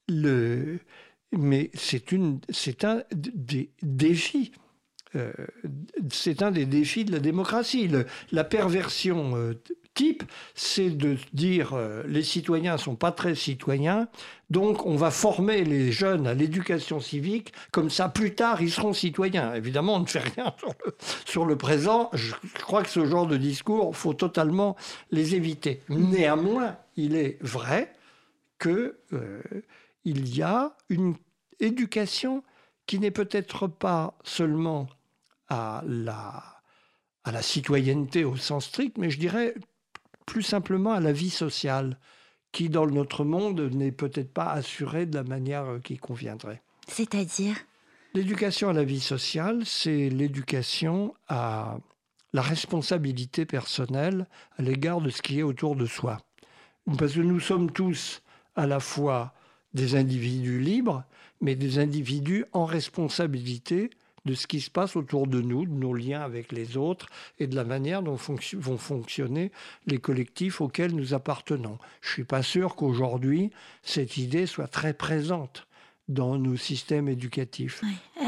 Le... 0.09 0.81
Mais 1.37 1.71
c'est 1.75 2.13
une, 2.13 2.41
c'est 2.51 2.85
un 2.85 3.03
des 3.13 3.71
défis. 3.83 4.53
Euh, 5.17 5.33
c'est 6.11 6.43
un 6.43 6.51
des 6.51 6.67
défis 6.67 7.05
de 7.05 7.13
la 7.13 7.19
démocratie. 7.19 7.91
La 8.33 8.45
perversion 8.45 9.37
euh, 9.37 9.55
type, 9.95 10.25
c'est 10.55 10.91
de 10.91 11.17
dire 11.33 11.75
euh, 11.75 12.03
les 12.07 12.23
citoyens 12.23 12.79
sont 12.79 12.97
pas 12.97 13.13
très 13.13 13.35
citoyens, 13.35 14.09
donc 14.51 14.87
on 14.87 14.97
va 14.97 15.11
former 15.11 15.65
les 15.65 15.93
jeunes 15.93 16.27
à 16.27 16.35
l'éducation 16.35 16.99
civique, 16.99 17.53
comme 17.71 17.91
ça 17.91 18.09
plus 18.09 18.35
tard 18.35 18.61
ils 18.61 18.73
seront 18.73 18.93
citoyens. 18.93 19.55
Évidemment, 19.55 19.95
on 19.95 20.01
ne 20.01 20.07
fait 20.07 20.25
rien 20.35 20.55
sur 21.25 21.47
le, 21.47 21.57
présent. 21.57 22.11
Je 22.13 22.35
crois 22.61 22.83
que 22.83 22.91
ce 22.91 23.07
genre 23.07 23.27
de 23.27 23.37
discours, 23.37 23.97
faut 23.97 24.15
totalement 24.15 24.77
les 25.11 25.37
éviter. 25.37 25.81
Néanmoins, 25.89 26.77
il 26.97 27.15
est 27.15 27.39
vrai 27.41 27.93
que 28.59 28.99
il 30.05 30.37
y 30.37 30.43
a 30.43 30.77
une 30.89 31.15
éducation 31.61 32.43
qui 32.87 32.99
n'est 32.99 33.11
peut-être 33.11 33.67
pas 33.67 34.19
seulement 34.25 34.89
à 35.55 35.85
la, 35.87 36.43
à 37.23 37.31
la 37.31 37.43
citoyenneté 37.43 38.25
au 38.25 38.37
sens 38.37 38.67
strict, 38.67 38.99
mais 38.99 39.11
je 39.11 39.19
dirais 39.21 39.55
plus 40.27 40.43
simplement 40.43 40.93
à 40.93 41.01
la 41.01 41.13
vie 41.13 41.31
sociale, 41.31 41.99
qui 42.51 42.69
dans 42.69 42.87
notre 42.87 43.25
monde 43.25 43.61
n'est 43.61 43.93
peut-être 43.93 44.33
pas 44.33 44.51
assurée 44.51 45.07
de 45.07 45.15
la 45.15 45.25
manière 45.25 45.65
euh, 45.65 45.79
qui 45.79 45.97
conviendrait. 45.97 46.63
C'est-à-dire? 46.89 47.57
L'éducation 48.15 48.69
à 48.69 48.73
la 48.73 48.85
vie 48.85 49.01
sociale, 49.01 49.63
c'est 49.65 50.09
l'éducation 50.09 51.15
à 51.29 51.79
la 52.33 52.43
responsabilité 52.43 53.45
personnelle 53.45 54.27
à 54.59 54.63
l'égard 54.63 55.01
de 55.01 55.11
ce 55.11 55.23
qui 55.23 55.39
est 55.39 55.43
autour 55.43 55.77
de 55.77 55.87
soi. 55.87 56.19
Parce 56.99 57.15
que 57.15 57.21
nous 57.21 57.41
sommes 57.41 57.71
tous 57.71 58.23
à 58.57 58.67
la 58.67 58.81
fois 58.81 59.35
des 59.73 59.97
individus 59.97 60.61
libres, 60.61 61.05
mais 61.41 61.55
des 61.57 61.79
individus 61.79 62.45
en 62.53 62.65
responsabilité 62.65 63.91
de 64.25 64.35
ce 64.35 64.47
qui 64.47 64.61
se 64.61 64.71
passe 64.71 64.97
autour 64.97 65.27
de 65.27 65.41
nous, 65.41 65.67
de 65.67 65.73
nos 65.73 65.93
liens 65.95 66.23
avec 66.23 66.51
les 66.53 66.77
autres 66.77 67.07
et 67.39 67.47
de 67.47 67.55
la 67.57 67.65
manière 67.65 68.03
dont 68.03 68.17
vont 68.55 68.79
fonctionner 68.79 69.53
les 69.87 69.99
collectifs 69.99 70.61
auxquels 70.61 70.95
nous 70.95 71.13
appartenons. 71.15 71.79
Je 72.01 72.09
ne 72.09 72.13
suis 72.15 72.25
pas 72.25 72.43
sûr 72.43 72.75
qu'aujourd'hui, 72.75 73.51
cette 73.83 74.17
idée 74.17 74.47
soit 74.47 74.67
très 74.69 74.95
présente 74.95 75.67
dans 76.09 76.37
nos 76.39 76.57
systèmes 76.57 77.09
éducatifs. 77.09 77.83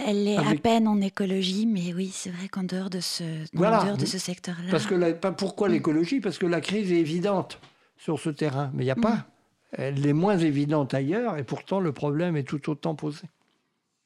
Elle 0.07 0.29
est 0.29 0.37
à 0.39 0.55
peine 0.55 0.89
en 0.89 1.01
écologie, 1.01 1.67
mais 1.67 1.93
oui, 1.95 2.11
c'est 2.13 2.31
vrai 2.31 2.49
qu'en 2.49 2.63
dehors 2.65 2.89
de 2.91 3.01
ce, 3.01 3.23
en 3.25 3.47
Voilà. 3.55 3.85
dehors 3.85 3.97
de 3.99 4.07
ce 4.07 4.19
secteur-là. 4.19 4.71
Parce 4.71 4.87
que 4.87 4.95
la- 4.95 5.13
pas- 5.13 5.33
pourquoi 5.33 5.69
l'écologie? 5.69 6.21
Parce 6.21 6.39
que 6.39 6.47
la 6.47 6.61
crise 6.61 6.91
est 6.93 6.97
évidente 7.01 7.59
sur 7.99 8.19
ce 8.19 8.31
terrain, 8.31 8.71
mais 8.75 8.83
il 8.83 8.87
n'y 8.87 8.91
a 8.93 8.97
pas. 8.97 9.27
Elle 9.73 10.07
est 10.07 10.13
moins 10.15 10.39
évidente 10.39 10.95
ailleurs, 10.95 11.37
et 11.39 11.45
pourtant 11.45 11.81
le 11.81 11.93
problème 11.93 12.37
est 12.37 12.45
tout 12.45 12.71
autant 12.71 12.95
posé. 12.95 13.23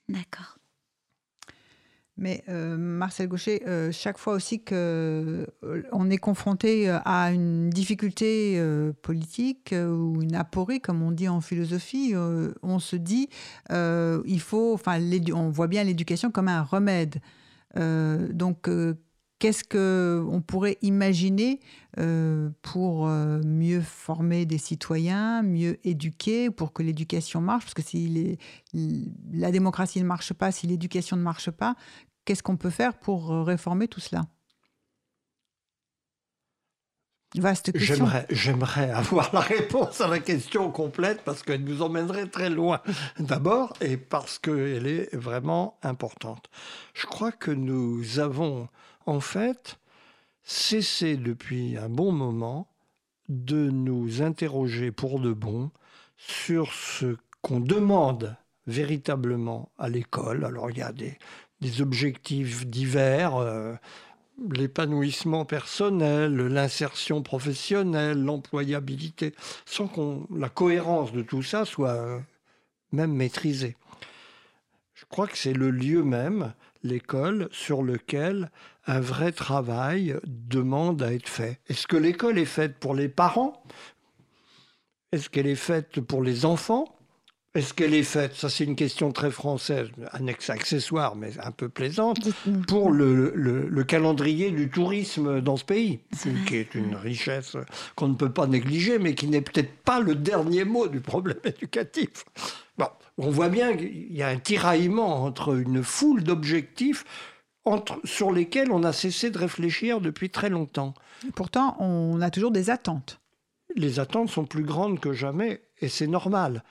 D'accord. 0.08 0.56
Mais 2.20 2.44
euh, 2.50 2.76
Marcel 2.76 3.28
Gaucher, 3.28 3.62
euh, 3.66 3.90
chaque 3.90 4.18
fois 4.18 4.34
aussi 4.34 4.62
que 4.62 5.46
euh, 5.64 6.10
est 6.10 6.18
confronté 6.18 6.90
à 6.90 7.32
une 7.32 7.70
difficulté 7.70 8.58
euh, 8.58 8.92
politique 9.00 9.72
euh, 9.72 9.90
ou 9.90 10.20
une 10.20 10.34
aporie, 10.34 10.82
comme 10.82 11.02
on 11.02 11.12
dit 11.12 11.28
en 11.28 11.40
philosophie, 11.40 12.12
euh, 12.14 12.52
on 12.62 12.78
se 12.78 12.96
dit, 12.96 13.30
euh, 13.72 14.22
il 14.26 14.40
faut, 14.40 14.74
enfin, 14.74 15.00
on 15.34 15.48
voit 15.48 15.66
bien 15.66 15.82
l'éducation 15.82 16.30
comme 16.30 16.48
un 16.48 16.62
remède. 16.62 17.20
Euh, 17.78 18.30
donc, 18.32 18.68
euh, 18.68 18.94
qu'est-ce 19.38 19.64
que 19.64 20.22
on 20.28 20.42
pourrait 20.42 20.76
imaginer 20.82 21.60
euh, 21.98 22.50
pour 22.60 23.08
euh, 23.08 23.40
mieux 23.44 23.80
former 23.80 24.44
des 24.44 24.58
citoyens, 24.58 25.42
mieux 25.42 25.78
éduquer, 25.84 26.50
pour 26.50 26.72
que 26.72 26.82
l'éducation 26.82 27.40
marche? 27.40 27.64
Parce 27.64 27.74
que 27.74 27.82
si 27.82 28.38
la 29.32 29.50
démocratie 29.50 30.00
ne 30.00 30.06
marche 30.06 30.34
pas, 30.34 30.52
si 30.52 30.66
l'éducation 30.66 31.16
ne 31.16 31.22
marche 31.22 31.50
pas, 31.50 31.74
qu'est-ce 32.24 32.42
qu'on 32.42 32.56
peut 32.56 32.70
faire 32.70 32.98
pour 32.98 33.32
euh, 33.32 33.42
réformer 33.42 33.88
tout 33.88 34.00
cela? 34.00 34.26
Vaste 37.36 37.70
question. 37.70 38.08
J'aimerais, 38.30 38.90
avoir 38.94 39.32
la 39.32 39.40
réponse 39.40 40.00
à 40.00 40.08
la 40.08 40.18
question 40.18 40.72
complète 40.72 41.22
parce 41.24 41.44
qu'elle 41.44 41.62
nous 41.62 41.80
emmènerait 41.80 42.26
très 42.26 42.50
loin 42.50 42.80
d'abord 43.20 43.72
et 43.80 43.96
parce 43.96 44.40
qu'elle 44.40 44.86
est 44.88 45.14
vraiment 45.14 45.78
importante. 45.82 46.50
Je 46.92 47.06
crois 47.06 47.30
que 47.30 47.52
nous 47.52 48.18
avons 48.18 48.68
en 49.06 49.20
fait 49.20 49.78
cessé 50.42 51.16
depuis 51.16 51.76
un 51.76 51.88
bon 51.88 52.10
moment 52.10 52.66
de 53.28 53.70
nous 53.70 54.22
interroger 54.22 54.90
pour 54.90 55.20
de 55.20 55.32
bon 55.32 55.70
sur 56.16 56.72
ce 56.72 57.16
qu'on 57.42 57.60
demande 57.60 58.36
véritablement 58.66 59.70
à 59.78 59.88
l'école. 59.88 60.44
Alors 60.44 60.70
il 60.70 60.78
y 60.78 60.82
a 60.82 60.92
des, 60.92 61.16
des 61.60 61.82
objectifs 61.82 62.66
divers. 62.66 63.36
euh, 63.36 63.74
l'épanouissement 64.48 65.44
personnel, 65.44 66.34
l'insertion 66.34 67.22
professionnelle, 67.22 68.22
l'employabilité, 68.22 69.34
sans 69.66 69.86
qu'on 69.86 70.26
la 70.34 70.48
cohérence 70.48 71.12
de 71.12 71.22
tout 71.22 71.42
ça 71.42 71.64
soit 71.64 71.90
euh, 71.90 72.18
même 72.92 73.12
maîtrisée. 73.12 73.76
Je 74.94 75.04
crois 75.06 75.26
que 75.26 75.36
c'est 75.36 75.52
le 75.52 75.70
lieu 75.70 76.02
même, 76.02 76.52
l'école, 76.82 77.48
sur 77.52 77.82
lequel 77.82 78.50
un 78.86 79.00
vrai 79.00 79.32
travail 79.32 80.16
demande 80.26 81.02
à 81.02 81.12
être 81.12 81.28
fait. 81.28 81.60
Est-ce 81.68 81.86
que 81.86 81.96
l'école 81.96 82.38
est 82.38 82.44
faite 82.44 82.78
pour 82.78 82.94
les 82.94 83.08
parents? 83.08 83.62
Est-ce 85.12 85.28
qu'elle 85.28 85.46
est 85.46 85.54
faite 85.54 86.00
pour 86.00 86.22
les 86.22 86.44
enfants? 86.44 86.96
Est-ce 87.56 87.74
qu'elle 87.74 87.94
est 87.94 88.04
faite, 88.04 88.36
ça 88.36 88.48
c'est 88.48 88.62
une 88.62 88.76
question 88.76 89.10
très 89.10 89.32
française, 89.32 89.88
annexe 90.12 90.50
accessoire, 90.50 91.16
mais 91.16 91.32
un 91.42 91.50
peu 91.50 91.68
plaisante, 91.68 92.20
pour 92.68 92.92
le, 92.92 93.32
le- 93.34 93.66
le 93.68 93.84
calendrier 93.84 94.52
du 94.52 94.70
tourisme 94.70 95.40
dans 95.40 95.56
ce 95.56 95.64
pays, 95.64 95.98
qui 96.46 96.56
est 96.56 96.76
une 96.76 96.94
richesse 96.94 97.56
qu'on 97.96 98.06
ne 98.06 98.14
peut 98.14 98.30
pas 98.32 98.46
négliger, 98.46 99.00
mais 99.00 99.16
qui 99.16 99.26
n'est 99.26 99.40
peut-être 99.40 99.72
pas 99.82 99.98
le 99.98 100.14
dernier 100.14 100.64
mot 100.64 100.86
du 100.86 101.00
problème 101.00 101.40
éducatif. 101.44 102.24
Bon, 102.78 102.86
on 103.18 103.30
voit 103.30 103.48
bien 103.48 103.76
qu'il 103.76 104.12
y 104.16 104.22
a 104.22 104.28
un 104.28 104.38
tiraillement 104.38 105.24
entre 105.24 105.58
une 105.58 105.82
foule 105.82 106.22
d'objectifs 106.22 107.04
entre, 107.64 108.00
sur 108.04 108.30
lesquels 108.30 108.70
on 108.70 108.84
a 108.84 108.92
cessé 108.92 109.28
de 109.30 109.38
réfléchir 109.38 110.00
depuis 110.00 110.30
très 110.30 110.50
longtemps. 110.50 110.94
Pourtant, 111.34 111.76
on 111.80 112.20
a 112.20 112.30
toujours 112.30 112.52
des 112.52 112.70
attentes. 112.70 113.18
Les 113.74 113.98
attentes 113.98 114.30
sont 114.30 114.44
plus 114.46 114.62
grandes 114.62 115.00
que 115.00 115.12
jamais, 115.12 115.62
et 115.80 115.88
c'est 115.88 116.06
normal. 116.06 116.62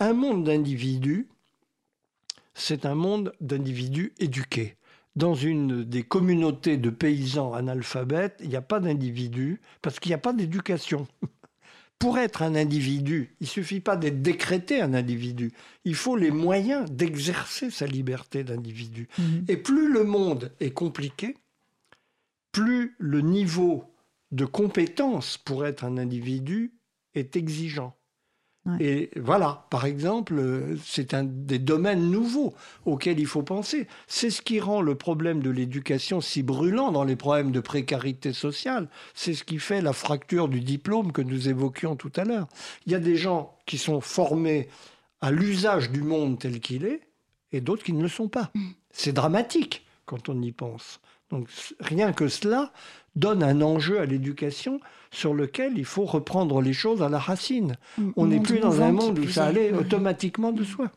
Un 0.00 0.12
monde 0.12 0.44
d'individus, 0.44 1.28
c'est 2.54 2.86
un 2.86 2.94
monde 2.94 3.32
d'individus 3.40 4.12
éduqués. 4.18 4.76
Dans 5.14 5.34
une 5.34 5.84
des 5.84 6.02
communautés 6.02 6.78
de 6.78 6.90
paysans 6.90 7.52
analphabètes, 7.52 8.38
il 8.40 8.48
n'y 8.48 8.56
a 8.56 8.62
pas 8.62 8.80
d'individus 8.80 9.60
parce 9.82 10.00
qu'il 10.00 10.10
n'y 10.10 10.14
a 10.14 10.18
pas 10.18 10.32
d'éducation. 10.32 11.06
Pour 11.98 12.18
être 12.18 12.42
un 12.42 12.56
individu, 12.56 13.36
il 13.38 13.46
suffit 13.46 13.78
pas 13.78 13.96
d'être 13.96 14.22
décrété 14.22 14.80
un 14.80 14.92
individu. 14.92 15.52
Il 15.84 15.94
faut 15.94 16.16
les 16.16 16.32
moyens 16.32 16.90
d'exercer 16.90 17.70
sa 17.70 17.86
liberté 17.86 18.42
d'individu. 18.42 19.08
Mhm. 19.18 19.44
Et 19.46 19.56
plus 19.56 19.92
le 19.92 20.02
monde 20.02 20.50
est 20.58 20.72
compliqué, 20.72 21.36
plus 22.50 22.96
le 22.98 23.20
niveau 23.20 23.84
de 24.32 24.44
compétence 24.44 25.38
pour 25.38 25.64
être 25.64 25.84
un 25.84 25.96
individu 25.96 26.72
est 27.14 27.36
exigeant. 27.36 27.94
Ouais. 28.64 28.76
Et 28.80 29.10
voilà, 29.18 29.66
par 29.70 29.86
exemple, 29.86 30.34
euh, 30.38 30.76
c'est 30.84 31.14
un 31.14 31.24
des 31.24 31.58
domaines 31.58 32.10
nouveaux 32.10 32.54
auxquels 32.84 33.18
il 33.18 33.26
faut 33.26 33.42
penser. 33.42 33.88
C'est 34.06 34.30
ce 34.30 34.40
qui 34.40 34.60
rend 34.60 34.82
le 34.82 34.94
problème 34.94 35.42
de 35.42 35.50
l'éducation 35.50 36.20
si 36.20 36.44
brûlant 36.44 36.92
dans 36.92 37.02
les 37.02 37.16
problèmes 37.16 37.50
de 37.50 37.58
précarité 37.58 38.32
sociale. 38.32 38.88
C'est 39.14 39.34
ce 39.34 39.42
qui 39.42 39.58
fait 39.58 39.82
la 39.82 39.92
fracture 39.92 40.48
du 40.48 40.60
diplôme 40.60 41.10
que 41.10 41.22
nous 41.22 41.48
évoquions 41.48 41.96
tout 41.96 42.12
à 42.14 42.24
l'heure. 42.24 42.46
Il 42.86 42.92
y 42.92 42.94
a 42.94 43.00
des 43.00 43.16
gens 43.16 43.56
qui 43.66 43.78
sont 43.78 44.00
formés 44.00 44.68
à 45.20 45.32
l'usage 45.32 45.90
du 45.90 46.02
monde 46.02 46.38
tel 46.38 46.60
qu'il 46.60 46.84
est 46.84 47.00
et 47.50 47.60
d'autres 47.60 47.82
qui 47.82 47.92
ne 47.92 48.02
le 48.02 48.08
sont 48.08 48.28
pas. 48.28 48.52
C'est 48.90 49.12
dramatique 49.12 49.84
quand 50.06 50.28
on 50.28 50.40
y 50.40 50.52
pense. 50.52 51.00
Donc 51.30 51.48
rien 51.80 52.12
que 52.12 52.28
cela 52.28 52.72
donne 53.16 53.42
un 53.42 53.60
enjeu 53.60 54.00
à 54.00 54.06
l'éducation 54.06 54.80
sur 55.10 55.34
lequel 55.34 55.76
il 55.76 55.84
faut 55.84 56.04
reprendre 56.04 56.60
les 56.62 56.72
choses 56.72 57.02
à 57.02 57.08
la 57.08 57.18
racine. 57.18 57.76
On 58.16 58.26
n'est 58.26 58.40
plus 58.40 58.60
dans 58.60 58.80
un 58.80 58.92
monde 58.92 59.18
où 59.18 59.28
ça 59.28 59.46
allait 59.46 59.72
automatiquement 59.72 60.52
de 60.52 60.64
soi. 60.64 60.90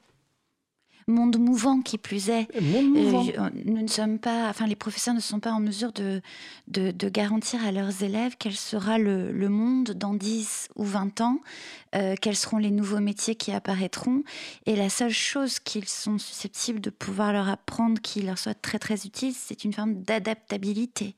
Monde 1.07 1.37
mouvant 1.37 1.81
qui 1.81 1.99
plus 1.99 2.29
est. 2.29 2.47
Monde 2.59 2.89
mouvant. 2.89 3.27
Euh, 3.27 3.49
nous 3.63 3.79
ne 3.79 3.87
sommes 3.87 4.17
pas, 4.17 4.49
enfin, 4.49 4.65
les 4.65 4.75
professeurs 4.75 5.13
ne 5.13 5.19
sont 5.19 5.39
pas 5.39 5.51
en 5.51 5.59
mesure 5.59 5.91
de, 5.91 6.19
de, 6.67 6.89
de 6.89 7.09
garantir 7.09 7.63
à 7.63 7.71
leurs 7.71 8.01
élèves 8.01 8.37
quel 8.39 8.53
sera 8.53 8.97
le, 8.97 9.31
le 9.31 9.47
monde 9.47 9.91
dans 9.91 10.15
10 10.15 10.69
ou 10.75 10.83
20 10.83 11.21
ans, 11.21 11.41
euh, 11.93 12.15
quels 12.19 12.35
seront 12.35 12.57
les 12.57 12.71
nouveaux 12.71 13.01
métiers 13.01 13.35
qui 13.35 13.51
apparaîtront. 13.51 14.23
Et 14.65 14.75
la 14.75 14.89
seule 14.89 15.11
chose 15.11 15.59
qu'ils 15.59 15.87
sont 15.87 16.17
susceptibles 16.17 16.81
de 16.81 16.89
pouvoir 16.89 17.33
leur 17.33 17.49
apprendre 17.49 18.01
qui 18.01 18.23
leur 18.23 18.39
soit 18.39 18.59
très 18.59 18.79
très 18.79 19.05
utile, 19.05 19.33
c'est 19.35 19.63
une 19.63 19.73
forme 19.73 20.01
d'adaptabilité. 20.01 21.15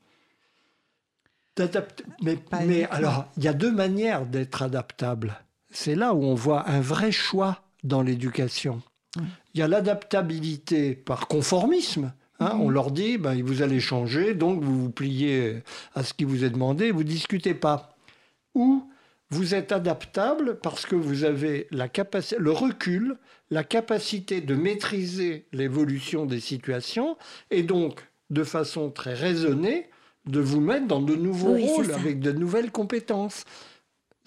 Mais, 2.22 2.38
mais 2.64 2.84
alors, 2.90 3.26
il 3.36 3.44
y 3.44 3.48
a 3.48 3.52
deux 3.52 3.72
manières 3.72 4.26
d'être 4.26 4.62
adaptable. 4.62 5.38
C'est 5.70 5.94
là 5.94 6.14
où 6.14 6.24
on 6.24 6.34
voit 6.34 6.68
un 6.68 6.80
vrai 6.80 7.12
choix 7.12 7.62
dans 7.84 8.02
l'éducation. 8.02 8.82
Il 9.54 9.60
y 9.60 9.62
a 9.62 9.68
l'adaptabilité 9.68 10.94
par 10.94 11.28
conformisme. 11.28 12.12
hein. 12.40 12.54
Mhm. 12.54 12.60
On 12.60 12.70
leur 12.70 12.90
dit, 12.90 13.18
ben, 13.18 13.42
vous 13.42 13.62
allez 13.62 13.80
changer, 13.80 14.34
donc 14.34 14.62
vous 14.62 14.82
vous 14.82 14.90
pliez 14.90 15.62
à 15.94 16.02
ce 16.04 16.14
qui 16.14 16.24
vous 16.24 16.44
est 16.44 16.50
demandé, 16.50 16.90
vous 16.90 17.04
discutez 17.04 17.54
pas. 17.54 17.96
Ou 18.54 18.88
vous 19.30 19.54
êtes 19.54 19.72
adaptable 19.72 20.58
parce 20.62 20.86
que 20.86 20.96
vous 20.96 21.24
avez 21.24 21.66
la 21.70 21.88
le 22.38 22.50
recul, 22.50 23.16
la 23.50 23.64
capacité 23.64 24.40
de 24.40 24.54
maîtriser 24.54 25.46
l'évolution 25.52 26.26
des 26.26 26.40
situations 26.40 27.16
et 27.50 27.62
donc, 27.62 28.00
de 28.30 28.44
façon 28.44 28.90
très 28.90 29.14
raisonnée, 29.14 29.88
de 30.28 30.40
vous 30.40 30.60
mettre 30.60 30.86
dans 30.86 31.00
de 31.00 31.14
nouveaux 31.14 31.54
Oui, 31.54 31.64
rôles 31.66 31.92
avec 31.92 32.20
de 32.20 32.32
nouvelles 32.32 32.70
compétences. 32.70 33.44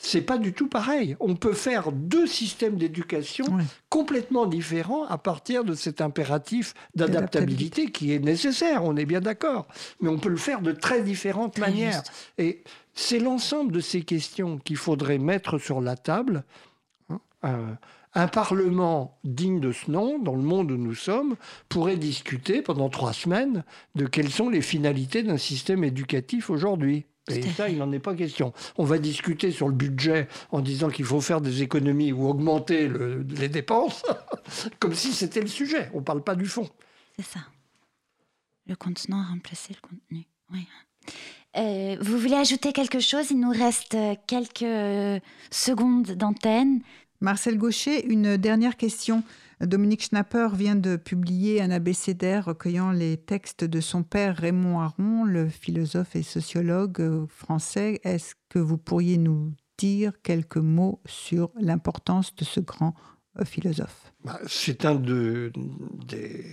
C'est 0.04 0.22
pas 0.22 0.40
du 0.40 0.52
tout 0.54 0.68
pareil. 0.68 1.16
On 1.20 1.36
peut 1.36 1.54
faire 1.54 1.92
deux 1.92 2.26
systèmes 2.26 2.76
d'éducation 2.76 3.46
complètement 3.90 4.48
différents 4.48 5.06
à 5.06 5.20
partir 5.20 5.64
de 5.64 5.76
cet 5.76 6.02
impératif 6.02 6.74
d'adaptabilité 6.96 7.92
qui 7.92 8.12
est 8.12 8.18
nécessaire, 8.20 8.84
on 8.84 8.96
est 8.98 9.06
bien 9.06 9.22
d'accord. 9.22 9.68
Mais 10.00 10.10
on 10.10 10.18
peut 10.18 10.30
le 10.30 10.38
faire 10.38 10.62
de 10.62 10.72
très 10.72 11.04
différentes 11.04 11.54
Très 11.54 11.62
manières. 11.70 11.92
juste. 12.00 12.12
Et 12.40 12.64
c'est 12.96 13.20
l'ensemble 13.20 13.72
de 13.72 13.80
ces 13.80 14.02
questions 14.02 14.58
qu'il 14.58 14.78
faudrait 14.78 15.20
mettre 15.20 15.60
sur 15.60 15.82
la 15.82 15.96
table. 15.96 16.44
hein. 17.12 17.20
Un, 17.44 17.78
un 18.14 18.28
Parlement 18.28 19.18
digne 19.24 19.60
de 19.60 19.72
ce 19.72 19.90
nom, 19.90 20.20
dans 20.20 20.36
le 20.36 20.42
monde 20.42 20.72
où 20.72 20.78
nous 20.78 20.96
sommes, 20.96 21.36
pourrait 21.70 21.96
discuter 21.98 22.62
pendant 22.62 22.90
trois 22.90 23.14
semaines 23.14 23.64
de 23.96 24.06
quelles 24.06 24.32
sont 24.32 24.50
les 24.50 24.62
finalités 24.62 25.24
d'un 25.24 25.38
système 25.38 25.84
éducatif 25.84 26.50
aujourd'hui. 26.50 27.06
Et 27.30 27.44
ça, 27.44 27.70
il 27.70 27.78
n'en 27.78 27.92
est 27.92 28.00
pas 28.00 28.16
question. 28.16 28.52
On 28.78 28.84
va 28.84 28.98
discuter 28.98 29.52
sur 29.52 29.68
le 29.70 29.76
budget 29.76 30.28
en 30.52 30.60
disant 30.60 30.90
qu'il 30.90 31.06
faut 31.06 31.22
faire 31.22 31.40
des 31.40 31.62
économies 31.62 32.12
ou 32.12 32.28
augmenter 32.28 32.88
le- 32.88 33.22
les 33.30 33.48
dépenses, 33.48 34.04
comme 34.80 34.96
si 34.96 35.14
c'était 35.14 35.40
le 35.42 35.48
sujet. 35.48 35.90
On 35.94 36.00
ne 36.00 36.04
parle 36.04 36.24
pas 36.24 36.36
du 36.36 36.46
fond. 36.48 36.68
C'est 37.16 37.26
ça. 37.26 37.40
Le 38.68 38.76
contenant 38.76 39.22
a 39.22 39.26
remplacé 39.26 39.74
le 39.74 39.88
contenu. 39.88 40.26
Oui. 40.52 40.68
Euh, 41.58 41.98
vous 42.02 42.18
voulez 42.18 42.36
ajouter 42.36 42.72
quelque 42.74 43.00
chose? 43.00 43.30
Il 43.32 43.40
nous 43.40 43.52
reste 43.52 43.96
euh, 43.96 44.16
quelques 44.28 44.62
euh, 44.64 45.20
secondes 45.52 46.12
d'antenne. 46.12 46.82
Marcel 47.22 47.60
Gaucher, 47.60 48.06
une 48.12 48.36
dernière 48.36 48.78
question. 48.78 49.24
Dominique 49.62 50.04
Schnapper 50.04 50.50
vient 50.56 50.76
de 50.76 50.96
publier 50.96 51.62
un 51.62 51.70
abécédaire 51.70 52.46
recueillant 52.46 52.92
les 52.92 53.16
textes 53.16 53.64
de 53.64 53.80
son 53.80 54.02
père 54.02 54.36
Raymond 54.38 54.80
Aron, 54.80 55.24
le 55.24 55.48
philosophe 55.48 56.16
et 56.16 56.24
sociologue 56.24 57.28
français. 57.28 58.02
Est-ce 58.04 58.34
que 58.50 58.58
vous 58.58 58.80
pourriez 58.80 59.20
nous 59.20 59.54
dire 59.78 60.14
quelques 60.24 60.58
mots 60.58 61.00
sur 61.06 61.52
l'importance 61.60 62.36
de 62.36 62.44
ce 62.44 62.60
grand 62.60 62.96
euh, 63.40 63.46
philosophe? 63.46 64.14
Bah, 64.26 64.40
C'est 64.48 64.84
un 64.86 64.96
de, 64.96 65.52
des. 66.08 66.44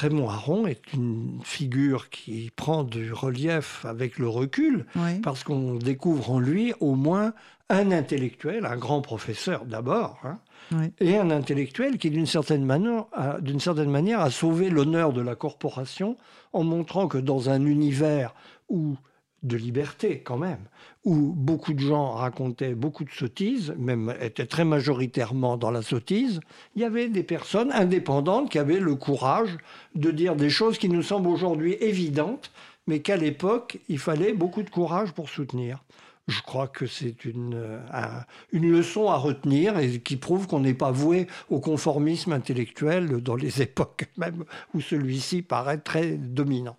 Raymond 0.00 0.28
Aron 0.28 0.66
est 0.66 0.92
une 0.92 1.40
figure 1.42 2.08
qui 2.10 2.50
prend 2.54 2.84
du 2.84 3.12
relief 3.12 3.84
avec 3.84 4.18
le 4.18 4.28
recul, 4.28 4.86
Oui. 4.96 5.18
parce 5.20 5.42
qu'on 5.44 5.74
découvre 5.74 6.30
en 6.30 6.38
lui 6.38 6.72
au 6.80 6.94
moins 6.94 7.32
un 7.68 7.90
intellectuel, 7.90 8.64
un 8.64 8.76
grand 8.76 9.00
professeur 9.02 9.64
d'abord, 9.64 10.18
hein, 10.24 10.38
Oui. 10.72 10.92
et 11.00 11.18
un 11.18 11.30
intellectuel 11.30 11.98
qui, 11.98 12.10
d'une 12.10 12.26
certaine, 12.26 12.64
manière, 12.64 13.06
a- 13.12 13.40
d'une 13.40 13.60
certaine 13.60 13.90
manière, 13.90 14.20
a 14.20 14.30
sauvé 14.30 14.70
l'honneur 14.70 15.12
de 15.12 15.20
la 15.20 15.34
corporation 15.34 16.16
en 16.52 16.62
montrant 16.64 17.08
que 17.08 17.18
dans 17.18 17.50
un 17.50 17.64
univers 17.66 18.34
où 18.68 18.96
de 19.42 19.56
liberté 19.56 20.20
quand 20.20 20.38
même, 20.38 20.64
où 21.08 21.32
beaucoup 21.34 21.72
de 21.72 21.80
gens 21.80 22.10
racontaient 22.12 22.74
beaucoup 22.74 23.04
de 23.04 23.10
sottises, 23.10 23.74
même 23.78 24.14
étaient 24.20 24.46
très 24.46 24.64
majoritairement 24.64 25.56
dans 25.56 25.70
la 25.70 25.80
sottise, 25.82 26.40
il 26.76 26.82
y 26.82 26.84
avait 26.84 27.08
des 27.08 27.22
personnes 27.22 27.72
indépendantes 27.72 28.50
qui 28.50 28.58
avaient 28.58 28.78
le 28.80 28.94
courage 28.94 29.56
de 29.94 30.10
dire 30.10 30.36
des 30.36 30.50
choses 30.50 30.76
qui 30.76 30.90
nous 30.90 31.02
semblent 31.02 31.28
aujourd'hui 31.28 31.76
évidentes, 31.80 32.50
mais 32.86 33.00
qu'à 33.00 33.16
l'époque, 33.16 33.78
il 33.88 33.98
fallait 33.98 34.34
beaucoup 34.34 34.62
de 34.62 34.70
courage 34.70 35.12
pour 35.12 35.28
soutenir. 35.30 35.82
je 36.30 36.42
crois 36.42 36.68
que 36.68 36.86
c'est 36.86 37.24
une, 37.24 37.54
euh, 37.54 37.80
un- 37.90 38.22
une 38.52 38.70
leçon 38.70 39.08
à 39.08 39.16
retenir 39.16 39.78
et 39.78 39.98
qui 39.98 40.16
prouve 40.16 40.46
qu'on 40.46 40.60
n'est 40.60 40.74
pas 40.74 40.90
voué 40.90 41.26
au 41.48 41.58
conformisme 41.58 42.32
intellectuel 42.34 43.22
dans 43.22 43.34
les 43.34 43.62
époques 43.66 44.04
même 44.18 44.44
où 44.74 44.82
celui-ci 44.82 45.40
paraît 45.40 45.78
très 45.78 46.18
dominant. 46.18 46.76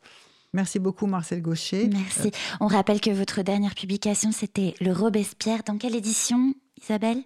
Merci 0.54 0.80
beaucoup, 0.80 1.06
Marcel 1.06 1.42
Gaucher. 1.42 1.88
Merci. 1.92 2.32
On 2.60 2.68
rappelle 2.68 3.00
que 3.02 3.12
votre 3.12 3.42
dernière 3.44 3.76
publication, 3.76 4.32
c'était 4.32 4.74
Le 4.82 4.92
Robespierre. 4.92 5.62
Dans 5.66 5.78
quelle 5.78 5.96
édition, 5.96 6.54
Isabelle 6.82 7.22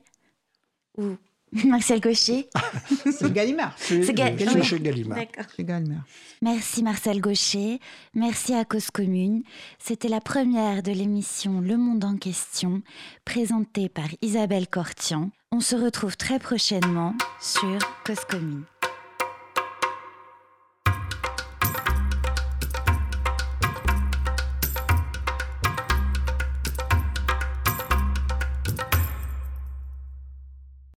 Ou 0.98 1.16
Marcel 1.66 2.02
Gaucher 2.02 2.50
C'est 3.12 3.32
Gallimard. 3.32 3.74
C'est 3.78 4.14
Ga- 4.14 4.36
chez 4.64 4.80
Gallimard. 4.80 5.20
D'accord. 5.20 5.46
C'est 5.56 5.64
Gallimard. 5.64 6.04
Merci 6.42 6.84
Marcel 6.84 7.22
Gaucher, 7.22 7.80
merci 8.16 8.54
à 8.54 8.66
Cause 8.66 8.90
Commune. 8.92 9.44
C'était 9.80 10.10
la 10.10 10.20
première 10.20 10.84
de 10.84 10.92
l'émission 10.92 11.62
Le 11.62 11.78
Monde 11.78 12.04
en 12.04 12.18
question, 12.18 12.82
présentée 13.24 13.88
par 13.88 14.08
Isabelle 14.22 14.68
Cortian. 14.68 15.30
On 15.52 15.60
se 15.62 15.76
retrouve 15.76 16.18
très 16.18 16.40
prochainement 16.40 17.14
sur 17.40 17.78
Cause 18.06 18.26
Commune. 18.28 18.64